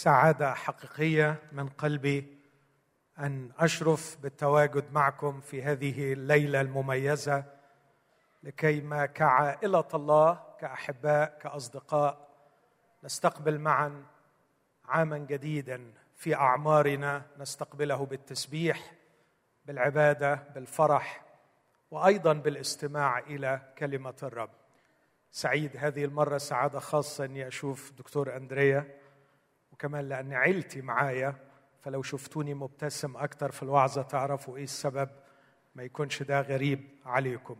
سعادة 0.00 0.54
حقيقية 0.54 1.36
من 1.52 1.68
قلبي 1.68 2.38
أن 3.18 3.50
أشرف 3.58 4.16
بالتواجد 4.22 4.92
معكم 4.92 5.40
في 5.40 5.62
هذه 5.62 6.12
الليلة 6.12 6.60
المميزة 6.60 7.44
لكيما 8.42 9.06
كعائلة 9.06 9.88
الله 9.94 10.40
كأحباء 10.60 11.38
كأصدقاء 11.42 12.28
نستقبل 13.04 13.58
معا 13.58 14.04
عاما 14.84 15.18
جديدا 15.18 15.92
في 16.16 16.34
أعمارنا 16.34 17.22
نستقبله 17.38 18.06
بالتسبيح 18.06 18.92
بالعبادة 19.66 20.34
بالفرح 20.54 21.24
وأيضا 21.90 22.32
بالاستماع 22.32 23.18
إلى 23.18 23.60
كلمة 23.78 24.16
الرب. 24.22 24.50
سعيد 25.30 25.76
هذه 25.76 26.04
المرة 26.04 26.38
سعادة 26.38 26.78
خاصه 26.78 27.24
اني 27.24 27.48
أشوف 27.48 27.92
دكتور 27.98 28.36
أندريا. 28.36 28.99
وكمان 29.80 30.08
لأن 30.08 30.32
عيلتي 30.32 30.80
معايا 30.82 31.34
فلو 31.82 32.02
شفتوني 32.02 32.54
مبتسم 32.54 33.16
أكثر 33.16 33.50
في 33.50 33.62
الوعظة 33.62 34.02
تعرفوا 34.02 34.56
إيه 34.56 34.64
السبب 34.64 35.08
ما 35.74 35.82
يكونش 35.82 36.22
ده 36.22 36.40
غريب 36.40 36.88
عليكم. 37.04 37.56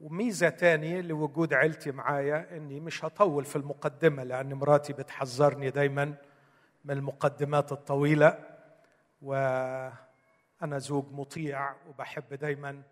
وميزة 0.00 0.48
تانية 0.48 1.00
لوجود 1.00 1.54
عيلتي 1.54 1.90
معايا 1.90 2.56
إني 2.56 2.80
مش 2.80 3.04
هطول 3.04 3.44
في 3.44 3.56
المقدمة 3.56 4.22
لأن 4.22 4.54
مراتي 4.54 4.92
بتحذرني 4.92 5.70
دايما 5.70 6.04
من 6.84 6.96
المقدمات 6.96 7.72
الطويلة 7.72 8.38
وأنا 9.22 10.78
زوج 10.78 11.04
مطيع 11.12 11.74
وبحب 11.88 12.34
دايما 12.34 12.82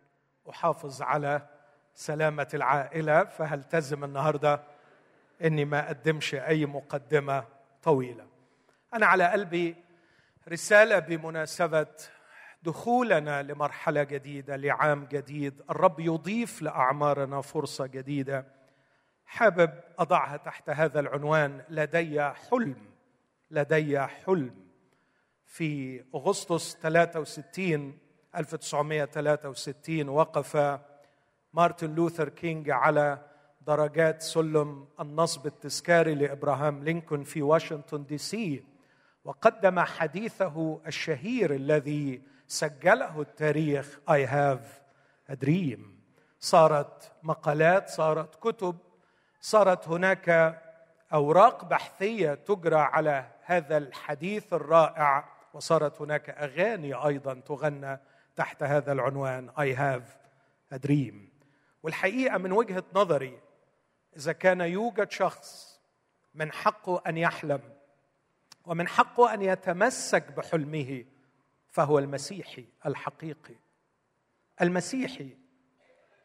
أحافظ 0.50 1.02
على 1.02 1.46
سلامة 1.94 2.48
العائلة 2.54 3.24
فهلتزم 3.24 4.04
النهارده 4.04 4.60
إني 5.44 5.64
ما 5.64 5.86
أقدمش 5.86 6.34
أي 6.34 6.66
مقدمة 6.66 7.44
طويلة. 7.82 8.27
أنا 8.95 9.06
على 9.06 9.24
قلبي 9.24 9.77
رسالة 10.48 10.98
بمناسبة 10.98 11.87
دخولنا 12.62 13.42
لمرحلة 13.42 14.03
جديدة 14.03 14.56
لعام 14.56 15.05
جديد. 15.05 15.62
الرب 15.70 16.00
يضيف 16.00 16.62
لأعمارنا 16.62 17.41
فرصة 17.41 17.86
جديدة. 17.86 18.47
حابب 19.27 19.70
أضعها 19.98 20.36
تحت 20.36 20.70
هذا 20.70 21.00
العنوان 21.00 21.62
لدي 21.69 22.22
حلم 22.22 22.77
لدي 23.50 24.00
حلم. 24.00 24.55
في 25.47 26.05
أغسطس 26.14 26.77
63 26.83 27.98
1963 28.36 30.08
وقف 30.08 30.78
مارتن 31.52 31.95
لوثر 31.95 32.28
كينج 32.28 32.70
على 32.70 33.19
درجات 33.67 34.23
سلم 34.23 34.89
النصب 35.00 35.47
التذكاري 35.47 36.14
لإبراهام 36.14 36.84
لينكولن 36.84 37.23
في 37.23 37.42
واشنطن 37.42 38.05
دي 38.05 38.19
سي. 38.19 38.64
وقدم 39.28 39.80
حديثه 39.80 40.80
الشهير 40.86 41.54
الذي 41.54 42.22
سجله 42.46 43.20
التاريخ. 43.20 43.98
I 44.10 44.24
have 44.26 44.64
a 45.32 45.36
dream. 45.36 45.80
صارت 46.40 47.12
مقالات 47.22 47.88
صارت 47.88 48.34
كتب 48.34 48.76
صارت 49.40 49.88
هناك 49.88 50.58
أوراق 51.12 51.64
بحثية 51.64 52.34
تجرى 52.34 52.78
على 52.78 53.24
هذا 53.44 53.76
الحديث 53.76 54.52
الرائع 54.52 55.28
وصارت 55.54 56.00
هناك 56.00 56.30
أغاني 56.30 56.94
أيضا 56.94 57.34
تغنى 57.34 58.00
تحت 58.36 58.62
هذا 58.62 58.92
العنوان. 58.92 59.50
I 59.50 59.78
have 59.78 60.04
a 60.74 60.78
dream. 60.78 61.14
والحقيقة 61.82 62.38
من 62.38 62.52
وجهة 62.52 62.84
نظري 62.94 63.40
إذا 64.16 64.32
كان 64.32 64.60
يوجد 64.60 65.10
شخص 65.10 65.80
من 66.34 66.52
حقه 66.52 67.02
أن 67.06 67.16
يحلم 67.16 67.77
ومن 68.69 68.88
حقه 68.88 69.34
أن 69.34 69.42
يتمسك 69.42 70.33
بحلمه 70.33 71.05
فهو 71.69 71.98
المسيحي 71.98 72.64
الحقيقي. 72.86 73.55
المسيحي 74.61 75.36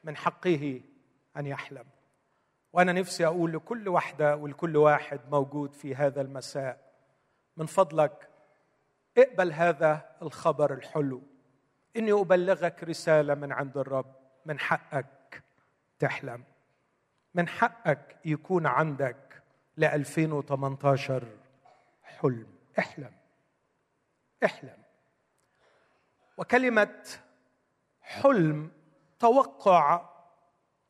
من 0.03 0.16
حقه 0.16 0.81
أن 1.37 1.45
يحلم. 1.45 1.86
وأنا 2.73 2.92
نفسي 2.92 3.26
أقول 3.26 3.54
لكل 3.54 3.87
واحدة 3.87 4.36
ولكل 4.36 4.77
واحد 4.77 5.20
موجود 5.31 5.73
في 5.73 5.95
هذا 5.95 6.21
المساء 6.21 6.93
من 7.58 7.65
فضلك 7.65 8.30
اقبل 9.17 9.54
هذا 9.54 10.15
الخبر 10.21 10.73
الحلو. 10.73 11.21
إني 11.98 12.11
أبلغك 12.11 12.83
رسالة 12.83 13.36
من 13.36 13.52
عند 13.52 13.77
الرب 13.77 14.15
من 14.45 14.60
حقك 14.60 15.43
تحلم. 15.99 16.43
من 17.33 17.48
حقك 17.48 18.17
يكون 18.25 18.65
عندك 18.65 19.43
ل 19.77 19.86
2018 19.86 21.42
حلم 22.03 22.47
احلم 22.80 23.11
احلم. 24.45 24.77
وكلمة 26.37 27.03
حلم 28.02 28.71
توقع 29.19 30.09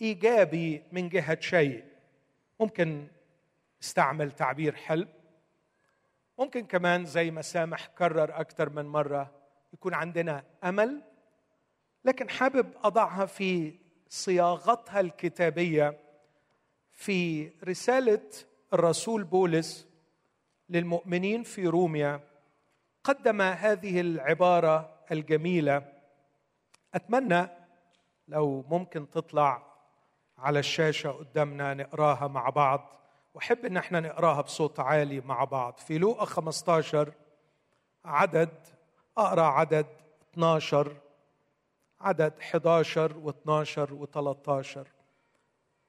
إيجابي 0.02 0.84
من 0.92 1.10
جهة 1.10 1.40
شيء. 1.40 1.86
ممكن 2.60 3.08
استعمل 3.84 4.32
تعبير 4.32 4.76
حلم. 4.76 5.08
ممكن 6.40 6.66
كمان 6.66 7.06
زي 7.06 7.32
ما 7.32 7.42
سامح 7.42 7.86
كرر 7.88 8.40
أكثر 8.40 8.70
من 8.70 8.86
مرة 8.86 9.32
يكون 9.74 9.94
عندنا 9.94 10.44
أمل. 10.64 11.02
لكن 12.06 12.30
حابب 12.30 12.74
أضعها 12.84 13.26
في 13.26 13.80
صياغتها 14.10 15.00
الكتابية 15.00 16.00
في 16.92 17.50
رسالة 17.64 18.30
الرسول 18.74 19.24
بولس 19.24 19.88
للمؤمنين 20.70 21.44
في 21.44 21.68
روميا 21.68 22.20
قدم 23.04 23.42
هذه 23.42 24.02
العبارة 24.02 24.94
الجميلة. 25.12 25.94
أتمنى 26.94 27.48
لو 28.28 28.66
ممكن 28.70 29.10
تطلع 29.10 29.64
على 30.38 30.60
الشاشة 30.60 31.12
قدامنا 31.12 31.74
نقراها 31.74 32.28
مع 32.28 32.50
بعض. 32.50 32.94
واحب 33.34 33.66
إن 33.66 33.78
إحنا 33.78 34.00
نقراها 34.00 34.42
بصوت 34.42 34.80
عالي 34.80 35.22
مع 35.22 35.44
بعض. 35.44 35.78
في 35.78 35.98
لوقا 35.98 36.26
15 36.26 37.14
عدد 38.06 38.50
أقرأ 39.18 39.46
عدد 39.46 39.86
12 40.34 40.98
عدد 42.00 42.34
11 42.40 43.14
و12 43.14 43.90
و13 43.90 44.80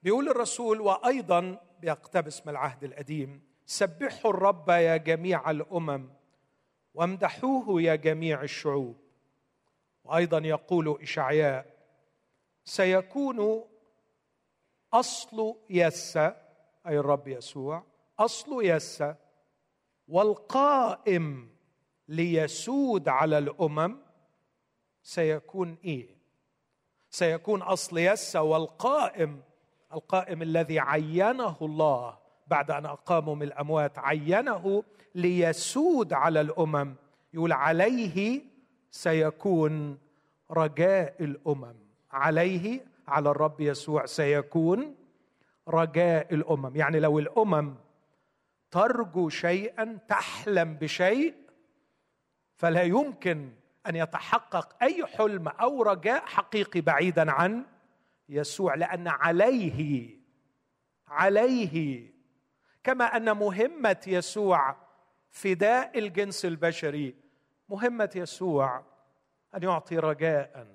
بيقول 0.03 0.29
الرسول 0.29 0.81
وأيضا 0.81 1.59
بيقتبس 1.81 2.47
من 2.47 2.53
العهد 2.53 2.85
القديم 2.85 3.43
سبحوا 3.67 4.31
الرب 4.31 4.69
يا 4.69 4.97
جميع 4.97 5.51
الأمم 5.51 6.11
وامدحوه 6.95 7.83
يا 7.83 7.95
جميع 7.95 8.43
الشعوب. 8.43 8.97
وأيضا 10.05 10.39
يقول 10.39 10.99
إشعياء 11.03 11.75
سيكون 12.65 13.65
أصل 14.93 15.57
يسى 15.71 16.33
أي 16.87 16.99
الرب 16.99 17.29
يسوع 17.29 17.85
أصل 18.19 18.65
يسى 18.65 19.15
والقائم 20.09 21.55
ليسود 22.09 23.09
على 23.09 23.39
الأمم 23.39 23.99
سيكون 25.03 25.79
إيه؟ 25.85 26.17
سيكون 27.11 27.63
أصل 27.63 27.99
يسى 27.99 28.39
والقائم 28.39 29.43
القائم 29.93 30.43
الذي 30.43 30.79
عينه 30.79 31.57
الله 31.63 32.19
بعد 32.47 32.71
أن 32.71 32.87
اقامه 32.87 33.35
من 33.35 33.43
الأموات 33.43 33.99
عينه 33.99 34.85
ليسود 35.15 36.13
على 36.13 36.41
الأمم. 36.41 36.95
يقول 37.35 37.53
عليه 37.53 38.43
سيكون 38.91 39.99
رجاء 40.51 41.25
الأمم. 41.25 41.75
عليه 42.11 42.81
على 43.09 43.31
الرب 43.31 43.61
يسوع 43.61 44.07
سيكون 44.07 44.95
رجاء 45.69 46.35
الأمم. 46.35 46.77
يعني 46.77 47.01
لو 47.01 47.19
الأمم 47.19 47.75
ترجو 48.71 49.29
شيئا 49.29 49.99
تحلم 50.09 50.75
بشيء 50.75 51.35
فلا 52.57 52.83
يمكن 52.83 53.53
أن 53.87 53.97
يتحقق 53.97 54.83
أي 54.83 55.07
حلم 55.07 55.49
أو 55.49 55.83
رجاء 55.83 56.27
حقيقي 56.27 56.81
بعيدا 56.81 57.31
عن 57.31 57.65
يسوع 58.29 58.75
لأن 58.75 59.09
عليه 59.09 60.09
عليه 61.09 62.14
كما 62.85 63.05
أن 63.05 63.37
مهمة 63.37 64.01
يسوع 64.07 64.77
فداء 65.31 65.99
الجنس 65.99 66.45
البشري 66.45 67.15
مهمة 67.69 68.11
يسوع 68.17 68.83
أن 69.55 69.63
يعطي 69.63 69.99
رجاء 69.99 70.67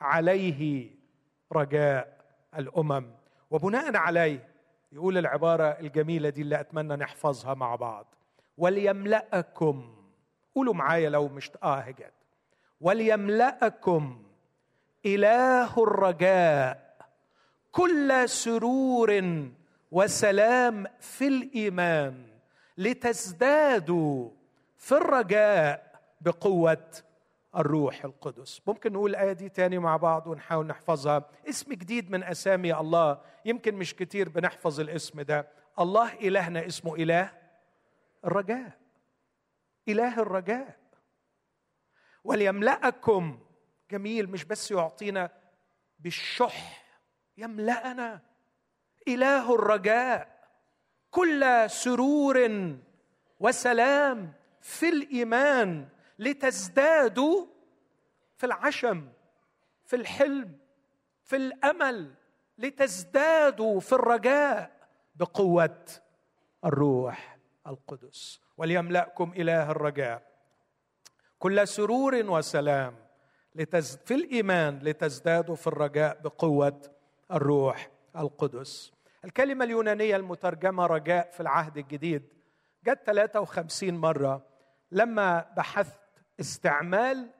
عليه 0.00 0.90
رجاء 1.52 2.24
الأمم. 2.58 3.10
وبناء 3.50 3.96
عليه 3.96 4.48
يقول 4.92 5.18
العبارة 5.18 5.64
الجميلة 5.64 6.28
دي 6.28 6.42
اللي 6.42 6.60
أتمنى 6.60 6.96
نحفظها 6.96 7.54
مع 7.54 7.74
بعض. 7.74 8.14
وليملأكم 8.58 9.96
قولوا 10.54 10.74
معايا 10.74 11.10
لو 11.10 11.28
مش 11.28 11.50
آه 11.62 11.94
وليملأكم 12.80 14.22
إله 15.06 15.82
الرجاء 15.82 16.96
كل 17.72 18.28
سرور 18.28 19.20
وسلام 19.92 20.86
في 21.00 21.26
الإيمان 21.26 22.26
لتزدادوا 22.78 24.30
في 24.76 24.92
الرجاء 24.92 26.00
بقوة 26.20 26.90
الروح 27.56 28.04
القدس. 28.04 28.60
ممكن 28.66 28.92
نقول 28.92 29.10
الآية 29.10 29.32
دي 29.32 29.48
تاني 29.48 29.78
مع 29.78 29.96
بعض 29.96 30.26
ونحاول 30.26 30.66
نحفظها. 30.66 31.30
اسم 31.48 31.72
جديد 31.72 32.10
من 32.10 32.22
أسامي 32.22 32.74
الله. 32.74 33.20
يمكن 33.44 33.74
مش 33.74 33.94
كتير 33.94 34.28
بنحفظ 34.28 34.80
الاسم 34.80 35.20
ده. 35.20 35.48
الله 35.78 36.12
إلهنا 36.12 36.66
اسمه 36.66 36.94
إله 36.94 37.30
الرجاء. 38.24 38.78
إله 39.88 40.18
الرجاء. 40.18 40.76
وليملأكم. 42.24 43.38
جميل 43.90 44.30
مش 44.30 44.44
بس 44.44 44.70
يعطينا 44.70 45.30
بالشح 45.98 46.84
يملأنا. 47.36 48.31
إله 49.08 49.54
الرجاء. 49.54 50.32
كل 51.10 51.70
سرور 51.70 52.50
وسلام 53.40 54.32
في 54.60 54.88
الإيمان 54.88 55.88
لتزدادوا 56.18 57.46
في 58.36 58.46
العشم 58.46 59.08
في 59.84 59.96
الحلم 59.96 60.58
في 61.24 61.36
الأمل 61.36 62.14
لتزدادوا 62.58 63.80
في 63.80 63.92
الرجاء 63.92 64.70
بقوة 65.14 65.84
الروح 66.64 67.38
القدس. 67.66 68.40
وليملأكم 68.56 69.32
إله 69.36 69.70
الرجاء. 69.70 70.22
كل 71.38 71.68
سرور 71.68 72.14
وسلام 72.14 72.96
لتز... 73.54 73.96
في 74.04 74.14
الإيمان 74.14 74.78
لتزدادوا 74.78 75.54
في 75.56 75.66
الرجاء 75.66 76.20
بقوة 76.20 76.80
الروح 77.32 77.90
القدس. 78.16 78.92
الكلمة 79.24 79.64
اليونانية 79.64 80.16
المترجمة 80.16 80.86
رجاء 80.86 81.30
في 81.30 81.40
العهد 81.40 81.78
الجديد 81.78 82.32
جت 82.84 83.00
53 83.06 83.94
مرة 83.94 84.46
لما 84.92 85.52
بحثت 85.56 86.00
استعمال 86.40 87.30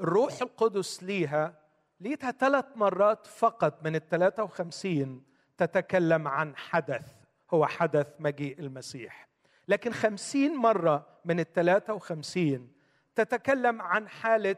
الروح 0.00 0.42
القدس 0.42 1.02
ليها 1.02 1.58
لقيتها 2.00 2.30
ثلاث 2.30 2.64
مرات 2.76 3.26
فقط 3.26 3.82
من 3.84 3.96
ال 3.96 4.08
53 4.08 5.22
تتكلم 5.58 6.28
عن 6.28 6.56
حدث 6.56 7.06
هو 7.50 7.66
حدث 7.66 8.06
مجيء 8.18 8.60
المسيح. 8.60 9.28
لكن 9.68 9.92
خمسين 9.92 10.56
مرة 10.56 11.06
من 11.24 11.40
ال 11.40 11.52
53 11.52 12.72
تتكلم 13.14 13.82
عن 13.82 14.08
حالة 14.08 14.56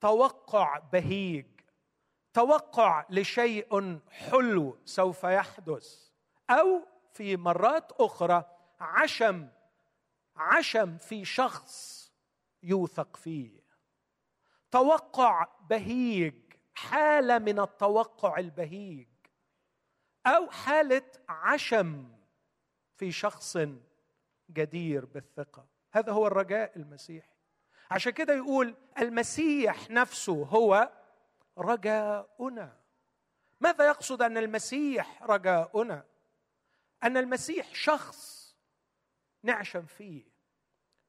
توقع 0.00 0.78
بهيج 0.78 1.46
توقع 2.36 3.06
لشيء 3.10 4.00
حلو 4.10 4.78
سوف 4.84 5.24
يحدث 5.24 6.08
أو 6.50 6.88
في 7.12 7.36
مرات 7.36 7.92
أخرى 7.92 8.44
عشم 8.80 9.48
عشم 10.36 10.98
في 10.98 11.24
شخص 11.24 12.06
يوثق 12.62 13.16
فيه. 13.16 13.60
توقع 14.70 15.46
بهيج 15.70 16.34
حالة 16.74 17.38
من 17.38 17.60
التوقع 17.60 18.38
البهيج 18.38 19.08
أو 20.26 20.50
حالة 20.50 21.10
عشم 21.28 22.08
في 22.96 23.12
شخص 23.12 23.58
جدير 24.50 25.04
بالثقة. 25.04 25.66
هذا 25.92 26.12
هو 26.12 26.26
الرجاء 26.26 26.76
المسيحي. 26.76 27.36
عشان 27.90 28.12
كده 28.12 28.34
يقول 28.34 28.74
المسيح 28.98 29.90
نفسه 29.90 30.44
هو 30.44 30.90
رجاؤنا. 31.58 32.76
ماذا 33.60 33.86
يقصد 33.86 34.22
أن 34.22 34.38
المسيح 34.38 35.22
رجاؤنا؟ 35.22 36.04
أن 37.02 37.16
المسيح 37.16 37.74
شخص 37.74 38.54
نعشم 39.42 39.86
فيه 39.86 40.24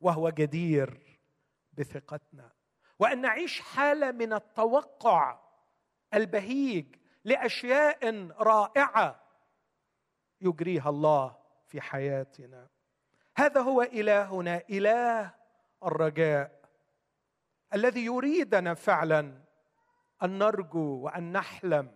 وهو 0.02 0.30
جدير 0.30 1.20
بثقتنا. 1.74 2.52
وأن 3.00 3.22
نعيش 3.22 3.62
حالة 3.62 4.12
من 4.12 4.34
التوقع 4.34 5.40
البهيج 6.14 6.96
لأشياء 7.24 8.28
رائعة 8.32 9.24
يجريها 10.42 10.90
الله 10.90 11.38
في 11.66 11.82
حياتنا. 11.82 12.68
هذا 13.38 13.62
هو 13.62 13.82
إلهنا 13.82 14.64
إله 14.70 15.34
الرجاء 15.84 16.62
الذي 17.74 18.06
يريدنا 18.06 18.74
فعلا 18.74 19.47
أن 20.24 20.38
نرجو 20.38 21.00
وأن 21.00 21.32
نحلم. 21.32 21.92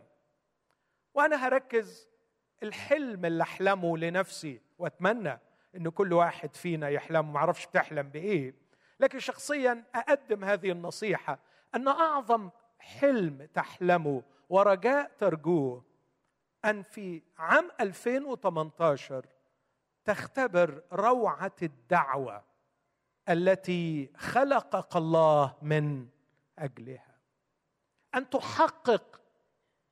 وأنا 1.13 1.47
هركز 1.47 2.09
الحلم 2.63 3.25
اللي 3.25 3.44
أحلمه 3.44 3.97
لنفسي 3.97 4.62
وأتمنى 4.77 5.39
إن 5.75 5.89
كل 5.89 6.13
واحد 6.13 6.56
فينا 6.56 6.89
يحلم. 6.89 7.33
ما 7.33 7.39
أعرفش 7.39 7.65
بتحلم 7.65 8.09
بإيه. 8.09 8.56
لكن 9.00 9.19
شخصيا 9.19 9.83
أقدم 9.95 10.44
هذه 10.44 10.71
النصيحة 10.71 11.39
أن 11.75 11.88
أعظم 11.88 12.50
حلم 12.79 13.47
تحلمه 13.53 14.23
ورجاء 14.50 15.12
ترجوه 15.19 15.83
أن 16.65 16.83
في 16.83 17.21
عام 17.38 17.71
2018 17.79 19.25
تختبر 20.06 20.83
روعة 20.94 21.56
الدعوة 21.62 22.44
التي 23.29 24.09
خلقك 24.18 24.95
الله 24.95 25.56
من 25.62 26.07
أجلها. 26.59 27.11
أن 28.16 28.30
تحقق 28.30 29.22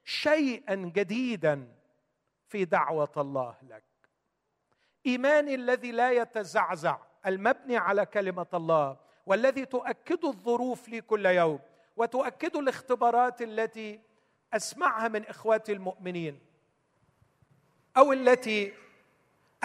شيئا 0.03 0.75
جديدا 0.75 1.67
في 2.47 2.65
دعوة 2.65 3.11
الله 3.17 3.55
لك. 3.69 3.83
ايماني 5.05 5.55
الذي 5.55 5.91
لا 5.91 6.11
يتزعزع 6.11 6.97
المبني 7.25 7.77
على 7.77 8.05
كلمة 8.05 8.47
الله 8.53 8.97
والذي 9.25 9.65
تؤكد 9.65 10.25
الظروف 10.25 10.89
لي 10.89 11.01
كل 11.01 11.25
يوم 11.25 11.59
وتؤكد 11.97 12.55
الاختبارات 12.55 13.41
التي 13.41 13.99
أسمعها 14.53 15.07
من 15.07 15.25
إخواتي 15.25 15.71
المؤمنين 15.73 16.39
أو 17.97 18.13
التي 18.13 18.73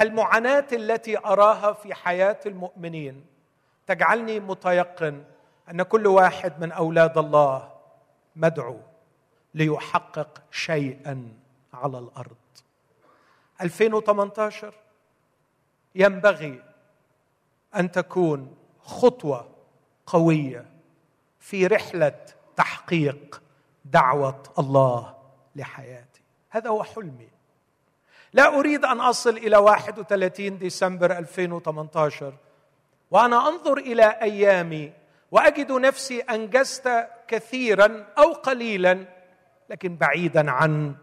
المعاناة 0.01 0.67
التي 0.73 1.19
أراها 1.19 1.73
في 1.73 1.95
حياة 1.95 2.41
المؤمنين. 2.47 3.27
تجعلني 3.87 4.41
متيقن 4.41 5.25
أن 5.71 5.83
كل 5.83 6.07
واحد 6.07 6.61
من 6.61 6.73
أولاد 6.73 7.19
الله 7.19 7.74
مدعو 8.37 8.81
ليحقق 9.55 10.43
شيئا 10.51 11.29
على 11.75 11.99
الأرض. 11.99 12.37
2018 13.61 14.75
ينبغي 15.95 16.63
أن 17.77 17.91
تكون 17.91 18.57
خطوة 18.81 19.49
قوية 20.07 20.67
في 21.41 21.67
رحلة 21.67 22.21
تحقيق 22.57 23.43
دعوة 23.85 24.43
الله 24.59 25.15
لحياتي. 25.57 26.21
هذا 26.51 26.71
هو 26.71 26.83
حلمي. 26.83 27.29
لا 28.33 28.59
أريد 28.59 28.85
أن 28.85 29.01
أصل 29.01 29.37
إلى 29.37 29.57
31 29.57 30.59
ديسمبر 30.59 31.19
2018 31.19 32.35
وأنا 33.11 33.49
أنظر 33.49 33.79
إلى 33.79 34.05
أيامي 34.05 34.93
وأجد 35.35 35.73
نفسي 35.73 36.21
أنجزت 36.21 37.09
كثيرا 37.29 38.07
أو 38.19 38.33
قليلا 38.33 39.05
لكن 39.71 39.97
بعيدا 39.97 40.51
عن 40.51 40.95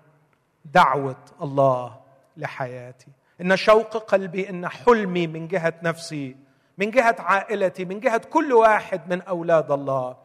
دعوة 0.66 1.26
الله 1.42 2.00
لحياتي. 2.38 3.08
إن 3.42 3.58
شوق 3.58 3.98
قلبي 3.98 4.50
إن 4.50 4.68
حلمي 4.68 5.28
من 5.28 5.48
جهة 5.48 5.74
نفسي 5.84 6.36
من 6.78 6.92
جهة 6.92 7.16
عائلتي 7.20 7.86
من 7.86 8.00
جهة 8.00 8.18
كل 8.18 8.54
واحد 8.54 9.10
من 9.10 9.22
أولاد 9.22 9.72
الله. 9.72 10.18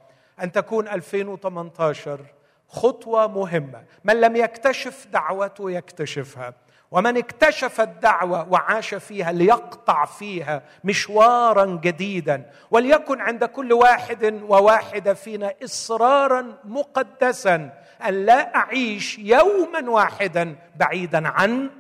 أن 0.42 0.52
تكون 0.52 0.88
2018 0.88 2.20
خطوة 2.68 3.26
مهمة. 3.26 3.84
من 4.04 4.20
لم 4.20 4.36
يكتشف 4.36 5.06
دعوته 5.12 5.70
يكتشفها. 5.70 6.54
ومن 6.90 7.16
اكتشف 7.16 7.80
الدعوة 7.80 8.52
وعاش 8.52 8.94
فيها 8.94 9.32
ليقطع 9.32 10.04
فيها 10.04 10.62
مشوارا 10.84 11.64
جديدا 11.64 12.50
وليكن 12.70 13.20
عند 13.20 13.44
كل 13.44 13.72
واحد 13.72 14.42
وواحدة 14.42 15.14
فينا 15.14 15.54
إصرارا 15.64 16.58
مقدسا 16.64 17.82
أن 18.08 18.26
لا 18.26 18.56
أعيش 18.56 19.18
يوما 19.18 19.90
واحدا 19.90 20.56
بعيدا 20.76 21.28
عن 21.28 21.70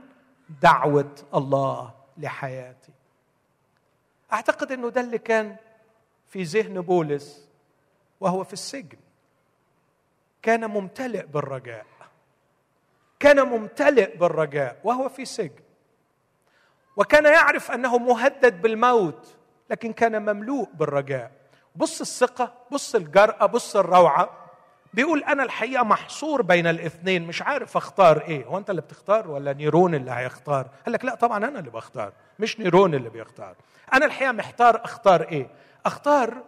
دعوة 0.62 1.14
الله 1.34 1.94
لحياتي. 2.18 2.92
أعتقد 4.32 4.72
إنه 4.72 4.88
ده 4.88 5.00
اللي 5.00 5.18
كان 5.18 5.56
في 6.28 6.42
ذهن 6.42 6.80
بولس 6.80 7.48
وهو 8.20 8.44
في 8.44 8.52
السجن. 8.52 8.98
كان 10.42 10.66
ممتلئ 10.70 11.26
بالرجاء. 11.26 11.86
كان 13.20 13.42
ممتلئ 13.42 14.16
بالرجاء 14.16 14.76
وهو 14.84 15.08
في 15.08 15.24
سجن. 15.24 15.62
وكان 16.96 17.24
يعرف 17.24 17.70
أنه 17.70 17.98
مهدد 17.98 18.62
بالموت 18.62 19.36
لكن 19.70 19.92
كان 19.92 20.22
مملوء 20.22 20.68
بالرجاء. 20.74 21.30
بص 21.76 22.00
الثقة 22.00 22.52
بص 22.72 22.94
الجرأة 22.94 23.46
بص 23.46 23.76
الروعة. 23.76 24.30
بيقول 24.94 25.24
أنا 25.24 25.42
الحقيقة 25.42 25.84
محصور 25.84 26.42
بين 26.42 26.66
الاثنين 26.66 27.26
مش 27.26 27.42
عارف 27.42 27.76
أختار 27.76 28.20
إيه. 28.20 28.44
هو 28.44 28.58
أنت 28.58 28.70
اللي 28.70 28.80
بتختار 28.80 29.30
ولا 29.30 29.52
نيرون 29.52 29.94
اللي 29.94 30.10
هيختار؟ 30.10 30.68
قال 30.84 30.92
لك 30.92 31.04
لا 31.04 31.14
طبعا 31.14 31.36
أنا 31.36 31.58
اللي 31.58 31.70
بختار 31.70 32.12
مش 32.38 32.60
نيرون 32.60 32.94
اللي 32.94 33.08
بيختار. 33.10 33.54
أنا 33.92 34.06
الحقيقة 34.06 34.32
محتار 34.32 34.84
أختار 34.84 35.22
إيه. 35.22 35.48
أختار 35.86 36.42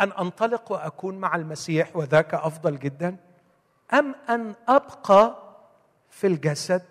أن 0.00 0.12
أنطلق 0.12 0.72
وأكون 0.72 1.18
مع 1.18 1.36
المسيح 1.36 1.96
وذاك 1.96 2.34
أفضل 2.34 2.78
جدا 2.78 3.16
أم 3.94 4.14
أن 4.28 4.54
أبقى 4.68 5.47
في 6.20 6.26
الجسد 6.26 6.82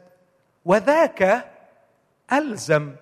وذاك 0.66 1.52
ألزم 2.34 2.96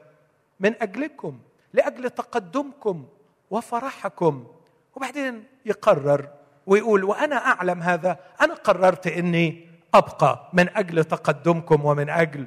من 0.59 0.73
أجلكم 0.81 1.39
لأجل 1.73 2.09
تقدمكم 2.09 3.05
وفرحكم. 3.51 4.47
وبعدين 4.95 5.43
يقرر 5.65 6.29
ويقول 6.67 7.03
وأنا 7.03 7.35
أعلم 7.35 7.81
هذا 7.81 8.19
أنا 8.41 8.53
قررت 8.53 9.07
إني 9.07 9.69
أبقى 9.93 10.49
من 10.53 10.69
أجل 10.69 11.03
تقدمكم 11.03 11.85
ومن 11.85 12.09
أجل 12.09 12.45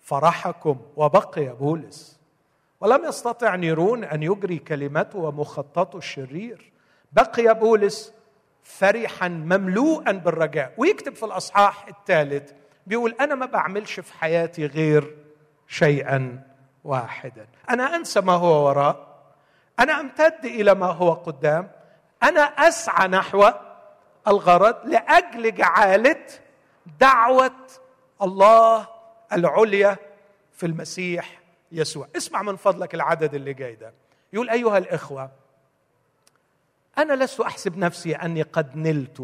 فرحكم. 0.00 0.80
وبقي 0.96 1.46
بولس. 1.46 2.20
ولم 2.80 3.04
يستطع 3.04 3.56
نيرون 3.56 4.04
أن 4.04 4.22
يجري 4.22 4.58
كلمته 4.58 5.18
ومخططه 5.18 5.96
الشرير. 5.96 6.72
بقي 7.12 7.54
بولس 7.54 8.12
فرحا 8.62 9.28
مملوءا 9.28 10.12
بالرجاء 10.12 10.74
ويكتب 10.76 11.14
في 11.14 11.24
الأصحاح 11.24 11.88
الثالث 11.88 12.52
بيقول 12.86 13.16
أنا 13.20 13.34
ما 13.34 13.46
بعملش 13.46 14.00
في 14.00 14.12
حياتي 14.12 14.66
غير 14.66 15.16
شيئا 15.68 16.42
واحدا. 16.84 17.46
أنا 17.70 17.96
أنسى 17.96 18.20
ما 18.20 18.32
هو 18.32 18.66
وراء. 18.66 19.14
أنا 19.80 20.00
أمتد 20.00 20.44
إلى 20.44 20.74
ما 20.74 20.86
هو 20.86 21.12
قدام. 21.12 21.70
أنا 22.22 22.40
أسعى 22.40 23.08
نحو 23.08 23.50
الغرض 24.28 24.86
لأجل 24.86 25.54
جعالة 25.54 26.26
دعوة 27.00 27.50
الله 28.22 28.88
العليا 29.32 29.96
في 30.52 30.66
المسيح 30.66 31.40
يسوع. 31.72 32.08
اسمع 32.16 32.42
من 32.42 32.56
فضلك 32.56 32.94
العدد 32.94 33.34
اللي 33.34 33.54
جاي 33.54 33.74
ده. 33.74 33.92
يقول 34.32 34.50
أيها 34.50 34.78
الإخوة 34.78 35.30
أنا 36.98 37.12
لست 37.24 37.40
أحسب 37.40 37.78
نفسي 37.78 38.14
أني 38.14 38.42
قد 38.42 38.76
نلت 38.76 39.20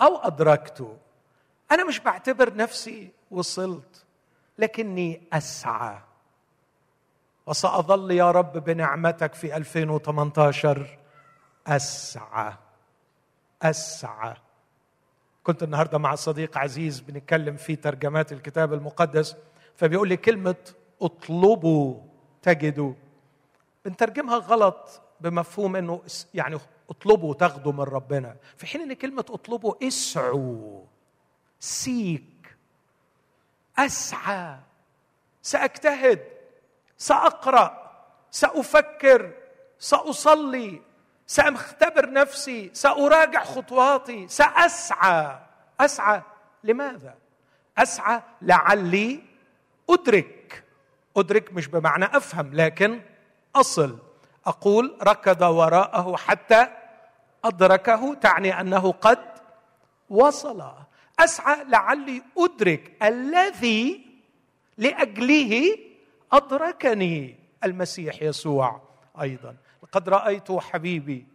أو 0.00 0.16
أدركت 0.16 0.96
أنا 1.72 1.84
مش 1.84 2.00
بعتبر 2.00 2.54
نفسي 2.54 3.10
وصلت 3.30 4.04
لكني 4.58 5.22
أسعى. 5.32 5.98
وسأظل 7.46 8.10
يا 8.10 8.30
رب 8.30 8.64
بنعمتك 8.64 9.34
في 9.34 9.56
2018 9.56 10.98
أسعى 11.66 12.52
أسعى. 13.62 14.34
كنت 15.44 15.62
النهارده 15.62 15.98
مع 15.98 16.14
صديق 16.14 16.58
عزيز 16.58 17.00
بنتكلم 17.00 17.56
في 17.56 17.76
ترجمات 17.76 18.32
الكتاب 18.32 18.72
المقدس 18.72 19.36
فبيقول 19.76 20.08
لي 20.08 20.16
كلمة 20.16 20.56
اطلبوا 21.02 22.00
تجدوا. 22.42 22.92
بنترجمها 23.84 24.36
غلط 24.36 25.00
بمفهوم 25.20 25.76
إنه 25.76 26.02
يعني 26.34 26.58
اطلبوا 26.90 27.34
تاخدوا 27.34 27.72
من 27.72 27.80
ربنا. 27.80 28.36
في 28.56 28.66
حين 28.66 28.80
إن 28.80 28.92
كلمة 28.92 29.24
اطلبوا 29.30 29.74
اسعوا. 29.88 30.84
سيك 31.60 32.56
أسعى 33.78 34.56
سأجتهد 35.42 36.24
سأقرأ 36.98 37.88
سأفكر 38.30 39.32
سأصلي 39.78 40.82
سأختبر 41.26 42.10
نفسي 42.12 42.70
سأراجع 42.74 43.44
خطواتي 43.44 44.28
سأسعى. 44.28 45.38
أسعى 45.80 46.22
لماذا؟ 46.64 47.14
أسعى 47.78 48.22
لعلي 48.42 49.22
أدرك. 49.90 50.64
أدرك 51.16 51.52
مش 51.52 51.66
بمعنى 51.66 52.04
أفهم 52.04 52.54
لكن 52.54 53.00
أصل. 53.56 53.98
أقول 54.46 54.96
ركض 55.02 55.42
وراءه 55.42 56.16
حتى 56.16 56.66
أدركه 57.44 58.14
تعني 58.14 58.60
أنه 58.60 58.92
قد 58.92 59.24
وصل. 60.10 60.72
أسعى 61.20 61.64
لعلي 61.64 62.22
أدرك 62.38 62.92
الذي 63.02 64.06
لأجله 64.78 65.78
أدركني 66.32 67.36
المسيح 67.64 68.22
يسوع 68.22 68.80
أيضا. 69.20 69.56
لقد 69.82 70.08
رأيت 70.08 70.52
حبيبي 70.52 71.26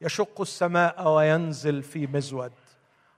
يشق 0.00 0.40
السماء 0.40 1.08
وينزل 1.08 1.82
في 1.82 2.06
مزود 2.06 2.52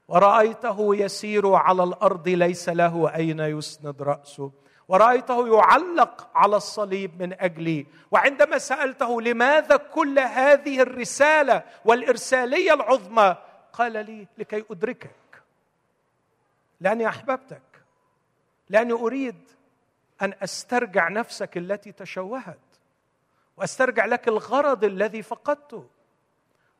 ورأيته 0.09 0.97
يسير 0.97 1.55
على 1.55 1.85
الأرض 1.85 2.29
ليس 2.29 2.69
له 2.69 3.15
أين 3.15 3.41
يسند 3.41 4.03
رأسه 4.03 4.51
ورأيته 4.89 5.57
يعلق 5.57 6.29
على 6.35 6.57
الصليب 6.57 7.23
من 7.23 7.41
أجلي. 7.41 7.87
وعندما 8.11 8.59
سألته 8.59 9.23
لماذا 9.23 9.77
كل 9.77 10.19
هذه 10.19 10.81
الرسالة 10.81 11.63
والإرسالية 11.85 12.75
العظمى 12.75 13.37
قال 13.73 13.93
لي 13.93 14.27
لكي 14.39 14.65
أدركك. 14.71 15.11
لاني 16.81 17.09
احببتك 17.09 17.63
لاني 18.69 18.93
اريد 18.93 19.51
ان 20.23 20.35
استرجع 20.43 21.09
نفسك 21.09 21.57
التي 21.57 21.93
تشوهت 21.93 22.59
واسترجع 23.57 24.05
لك 24.07 24.29
الغرض 24.29 24.85
الذي 24.85 25.23
فقدته 25.23 25.89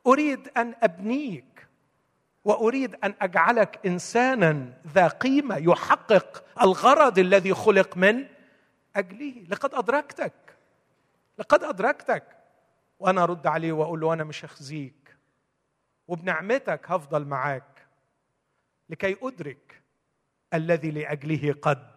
اريد 0.07 0.49
ان 0.57 0.75
ابنيك 0.83 1.67
واريد 2.45 2.95
ان 2.95 3.13
اجعلك 3.21 3.85
انسانا 3.85 4.73
ذا 4.87 5.07
قيمة 5.07 5.57
يحقق 5.57 6.43
الغرض 6.61 7.19
الذي 7.19 7.53
خلق 7.53 7.97
من 7.97 8.25
اجله. 8.95 9.45
لقد 9.49 9.73
ادركتك 9.73 10.33
لقد 11.37 11.63
ادركتك. 11.63 12.23
وأنا 12.99 13.23
ارد 13.23 13.47
عليه 13.47 13.71
واقول 13.71 13.99
له 13.99 14.13
أنا 14.13 14.23
مش 14.23 14.45
هخزيك 14.45 15.17
وبنعمتك 16.07 16.91
هفضل 16.91 17.25
معاك 17.25 17.87
لكي 18.89 19.17
أدرك 19.21 19.81
الذي 20.55 20.91
لأجله 20.91 21.55
قد 21.61 21.87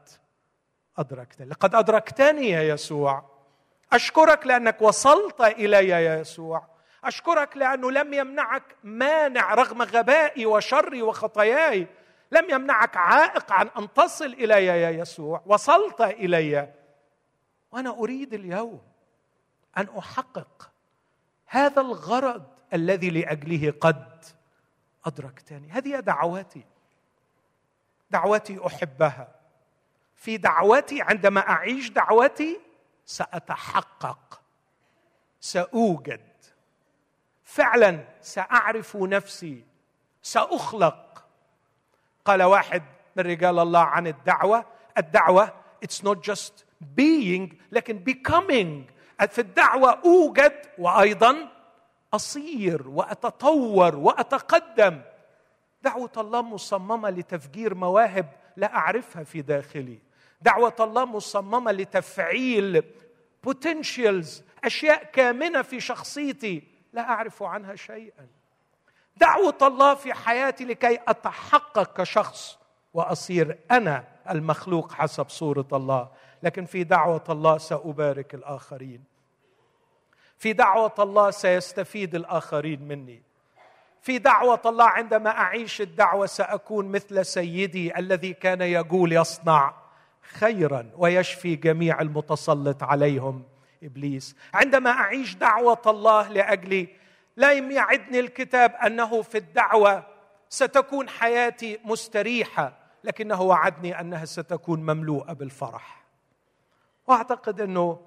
أدركتني. 0.99 1.47
لقد 1.47 1.75
أدركتني 1.75 2.49
يا 2.49 2.63
يسوع. 2.63 3.25
أشكرك 3.93 4.47
لأنك 4.47 4.83
وصلت 4.83 5.41
إلي 5.41 5.89
يا 5.89 6.21
يسوع. 6.21 6.67
أشكرك 7.05 7.57
لأنه 7.57 7.91
لم 7.91 8.15
يمنعك 8.15 8.63
مانع 8.85 9.55
رغم 9.55 9.83
غبائي 9.83 10.47
وشري 10.47 11.03
وخطاياي. 11.03 11.87
لم 12.33 12.51
يمنعك 12.51 12.97
عائق 12.97 13.53
عن 13.53 13.69
أن 13.79 13.93
تصل 13.93 14.25
إلي 14.27 14.67
يا 14.67 14.91
يسوع. 14.91 15.43
وصلت 15.47 16.01
إلي. 16.01 16.73
وأنا 17.73 17.91
أريد 17.91 18.35
اليوم 18.35 18.83
أن 19.77 19.87
أحقق 19.99 20.71
هذا 21.47 21.81
الغرض 21.81 22.47
الذي 22.73 23.11
لأجله 23.11 23.75
قد 23.81 24.25
أدركتني. 25.07 25.71
هذه 25.71 26.01
دعواتي. 26.01 26.65
دعوتي 28.11 28.67
أحبها. 28.67 29.29
في 30.15 30.37
دعوتي 30.37 31.03
عندما 31.03 31.41
أعيش 31.41 31.91
دعوتي 31.91 32.61
سأتحقق 33.05 34.41
سأوجد. 35.41 36.21
فعلا 37.45 38.05
سأعرف 38.21 38.97
نفسي 38.97 39.65
سأخلق. 40.23 41.25
قال 42.25 42.43
واحد 42.43 42.83
من 43.17 43.25
رجال 43.25 43.59
الله 43.59 43.81
عن 43.81 44.07
الدعوة 44.07 44.65
الدعوة 44.99 45.53
it's 45.85 46.03
not 46.03 46.23
just 46.23 46.65
being 46.97 47.55
لكن 47.73 48.05
becoming. 48.09 48.93
في 49.27 49.39
الدعوة 49.39 50.01
أوجد 50.05 50.67
وأيضا 50.79 51.49
أصير 52.15 52.89
وأتطور 52.89 53.97
وأتقدم. 53.97 55.03
دعوة 55.83 56.13
الله 56.17 56.43
مصممة 56.43 57.11
لتفجير 57.11 57.75
مواهب 57.75 58.27
لا 58.57 58.77
أعرفها 58.77 59.25
في 59.25 59.43
داخلي. 59.43 59.99
دعوة 60.43 60.77
الله 60.81 61.05
مصممة 61.05 61.73
لتفعيل 61.73 62.83
بوتنشيالز 63.45 64.43
أشياء 64.65 65.05
كامنة 65.05 65.63
في 65.63 65.81
شخصيتي 65.81 66.63
لا 66.93 67.03
أعرف 67.03 67.43
عنها 67.43 67.75
شيئا. 67.75 68.27
دعوة 69.17 69.59
الله 69.63 69.95
في 69.95 70.15
حياتي 70.15 70.65
لكي 70.65 70.99
أتحقق 71.09 72.01
كشخص 72.01 72.59
وأصير 72.95 73.59
أنا 73.71 74.05
المخلوق 74.31 74.93
حسب 74.93 75.29
صورة 75.29 75.69
الله. 75.73 76.09
لكن 76.43 76.65
في 76.65 76.85
دعوة 76.85 77.25
الله 77.29 77.59
سأبارك 77.59 78.35
الآخرين. 78.35 79.05
في 80.39 80.53
دعوة 80.53 80.95
الله 80.99 81.31
سيستفيد 81.31 82.15
الآخرين 82.15 82.83
مني. 82.83 83.28
في 84.03 84.19
دعوة 84.19 84.61
الله 84.67 84.85
عندما 84.85 85.31
أعيش 85.31 85.81
الدعوة 85.81 86.27
سأكون 86.27 86.89
مثل 86.89 87.27
سيدي 87.27 87.99
الذي 87.99 88.33
كان 88.33 88.61
يقول 88.61 89.13
يصنع 89.13 89.75
خيرا 90.23 90.91
ويشفي 90.97 91.57
جميع 91.57 92.01
المتسلط 92.01 92.83
عليهم 92.83 93.43
إبليس. 93.83 94.37
عندما 94.55 94.91
أعيش 94.91 95.35
دعوة 95.35 95.83
الله 95.87 96.29
لأجلي 96.29 96.89
لا 97.37 97.53
يعدني 97.53 98.21
الكتاب 98.21 98.75
أنه 98.75 99.23
في 99.23 99.39
الدعوة 99.39 100.07
ستكون 100.49 101.09
حياتي 101.09 101.79
مستريحة 101.85 102.73
لكنه 103.05 103.43
وعدني 103.43 104.01
أنها 104.01 104.25
ستكون 104.25 104.81
مملوءة 104.81 105.33
بالفرح. 105.33 106.05
وأعتقد 107.07 107.61
أنه 107.61 108.01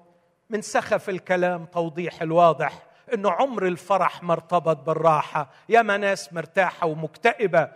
من 0.50 0.62
سخف 0.62 1.08
الكلام 1.08 1.64
توضيح 1.64 2.22
الواضح 2.22 2.82
إنه 3.12 3.30
عمر 3.30 3.66
الفرح 3.66 4.22
مرتبط 4.22 4.76
بالراحة. 4.76 5.50
يا 5.68 5.82
ناس 5.82 6.32
مرتاحة 6.32 6.86
ومكتئبة. 6.86 7.72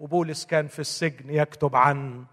وبولس 0.00 0.46
كان 0.46 0.66
في 0.66 0.78
السجن 0.78 1.30
يكتب 1.30 1.76
عن 1.76 2.24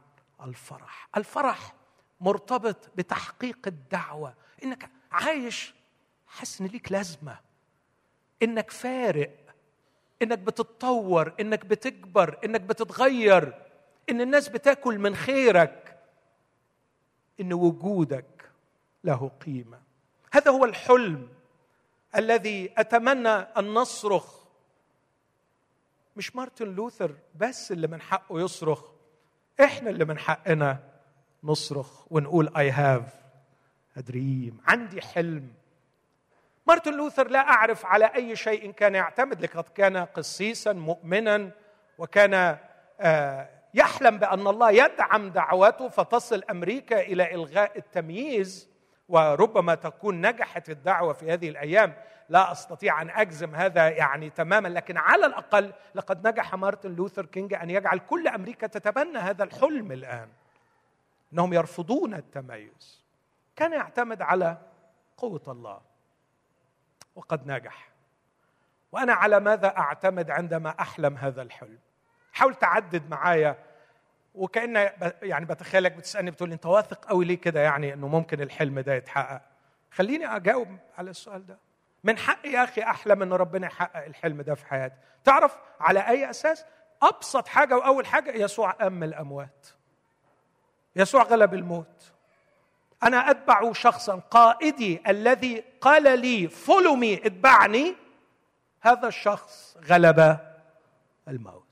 الفرح. 0.43 1.07
الفرح 1.17 1.73
مرتبط 2.21 2.89
بتحقيق 2.95 3.59
الدعوة. 3.67 4.33
إنك 4.63 4.89
عايش 5.11 5.73
حاسس 6.27 6.61
إن 6.61 6.67
ليك 6.67 6.91
لازمة. 6.91 7.37
إنك 8.43 8.71
فارق. 8.71 9.35
إنك 10.21 10.39
بتتطور. 10.39 11.33
إنك 11.39 11.65
بتكبر. 11.65 12.37
إنك 12.45 12.61
بتتغير. 12.61 13.53
إن 14.09 14.21
الناس 14.21 14.49
بتاكل 14.49 14.99
من 14.99 15.15
خيرك. 15.15 15.97
إن 17.41 17.53
وجودك 17.53 18.49
له 19.03 19.31
قيمة. 19.45 19.79
هذا 20.31 20.51
هو 20.51 20.65
الحلم. 20.65 21.27
الذي 22.15 22.73
أتمنى 22.77 23.29
أن 23.29 23.73
نصرخ. 23.73 24.45
مش 26.15 26.35
مارتن 26.35 26.75
لوثر 26.75 27.15
بس 27.35 27.71
اللي 27.71 27.87
من 27.87 28.01
حقه 28.01 28.39
يصرخ. 28.41 28.83
إحنا 29.63 29.89
اللي 29.89 30.05
من 30.05 30.19
حقنا 30.19 30.79
نصرخ 31.43 32.11
ونقول 32.11 32.51
I 32.57 32.71
have 32.71 33.13
dream 33.97 34.57
عندي 34.67 35.01
حلم. 35.01 35.53
مارتن 36.67 36.93
لوثر 36.93 37.27
لا 37.27 37.39
أعرف 37.39 37.85
على 37.85 38.05
أي 38.05 38.35
شيء 38.35 38.71
كان 38.71 38.95
يعتمد 38.95 39.41
لقد 39.41 39.63
كان 39.63 39.97
قسيسا 39.97 40.73
مؤمنا 40.73 41.51
وكان 41.97 42.57
آه، 42.99 43.49
يحلم 43.73 44.17
بأن 44.17 44.47
الله 44.47 44.71
يدعم 44.71 45.29
دعوته 45.29 45.87
فتصل 45.87 46.43
أمريكا 46.49 47.01
إلى 47.01 47.33
إلغاء 47.35 47.77
التمييز. 47.77 48.74
وربما 49.09 49.75
تكون 49.75 50.27
نجحت 50.27 50.69
الدعوة 50.69 51.13
في 51.13 51.33
هذه 51.33 51.49
الأيام. 51.49 51.93
لا 52.29 52.51
أستطيع 52.51 53.01
أن 53.01 53.09
أجزم 53.09 53.55
هذا 53.55 53.89
يعني 53.89 54.29
تماما 54.29 54.67
لكن 54.67 54.97
على 54.97 55.25
الأقل 55.25 55.73
لقد 55.95 56.27
نجح 56.27 56.55
مارتن 56.55 56.95
لوثر 56.95 57.25
كينج 57.25 57.53
أن 57.53 57.69
يجعل 57.69 57.99
كل 57.99 58.27
أمريكا 58.27 58.67
تتبنى 58.67 59.17
هذا 59.17 59.43
الحلم 59.43 59.91
الآن. 59.91 60.29
إنهم 61.33 61.53
يرفضون 61.53 62.13
التمييز. 62.13 63.03
كان 63.55 63.73
يعتمد 63.73 64.21
على 64.21 64.57
قوة 65.17 65.43
الله. 65.47 65.81
وقد 67.15 67.47
نجح. 67.47 67.89
وأنا 68.91 69.13
على 69.13 69.39
ماذا 69.39 69.77
أعتمد 69.77 70.31
عندما 70.31 70.69
أحلم 70.79 71.17
هذا 71.17 71.41
الحلم؟ 71.41 71.79
حاول 72.33 72.55
تعدد 72.55 73.09
معايا 73.09 73.55
وكأن 74.35 74.89
يعني 75.21 75.45
بتخيلك 75.45 75.91
بتسألني 75.91 76.31
بتقول 76.31 76.51
أنت 76.51 76.65
واثق 76.65 77.05
قوي 77.05 77.25
ليه 77.25 77.37
كده؟ 77.41 77.59
يعني 77.59 77.93
إنه 77.93 78.07
ممكن 78.07 78.41
الحلم 78.41 78.79
ده 78.79 78.93
يتحقق. 78.93 79.41
خليني 79.91 80.35
أجاوب 80.35 80.67
على 80.97 81.09
السؤال 81.09 81.45
ده. 81.45 81.57
من 82.03 82.17
حقي 82.17 82.49
يا 82.49 82.63
أخي 82.63 82.81
أحلم 82.81 83.21
إن 83.21 83.33
ربنا 83.33 83.67
يحقق 83.67 84.05
الحلم 84.05 84.41
ده 84.41 84.55
في 84.55 84.65
حياتي. 84.65 84.95
تعرف 85.23 85.57
على 85.79 85.99
أي 85.99 86.29
أساس؟ 86.29 86.65
أبسط 87.01 87.47
حاجة 87.47 87.77
وأول 87.77 88.05
حاجة 88.05 88.31
يسوع 88.31 88.71
قام 88.71 89.03
الأموات. 89.03 89.67
يسوع 90.95 91.23
غلب 91.23 91.53
الموت. 91.53 92.11
أنا 93.03 93.31
أتبع 93.31 93.73
شخصا 93.73 94.15
قائدي 94.15 95.01
الذي 95.07 95.63
قال 95.81 96.19
لي 96.19 96.47
فولو 96.47 97.03
اتبعني 97.03 97.95
هذا 98.81 99.07
الشخص 99.07 99.77
غلب 99.89 100.39
الموت. 101.27 101.64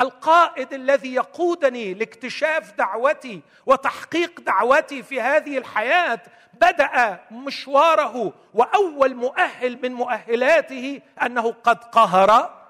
القائد 0.00 0.72
الذي 0.72 1.14
يقودني 1.14 1.94
لاكتشاف 1.94 2.72
دعوتي 2.72 3.42
وتحقيق 3.66 4.40
دعوتي 4.40 5.02
في 5.02 5.20
هذه 5.20 5.58
الحياة 5.58 6.20
بدأ 6.54 7.20
مشواره 7.30 8.32
وأول 8.54 9.14
مؤهل 9.14 9.82
من 9.82 9.92
مؤهلاته 9.92 11.00
أنه 11.22 11.52
قد 11.52 11.84
قهر 11.84 12.60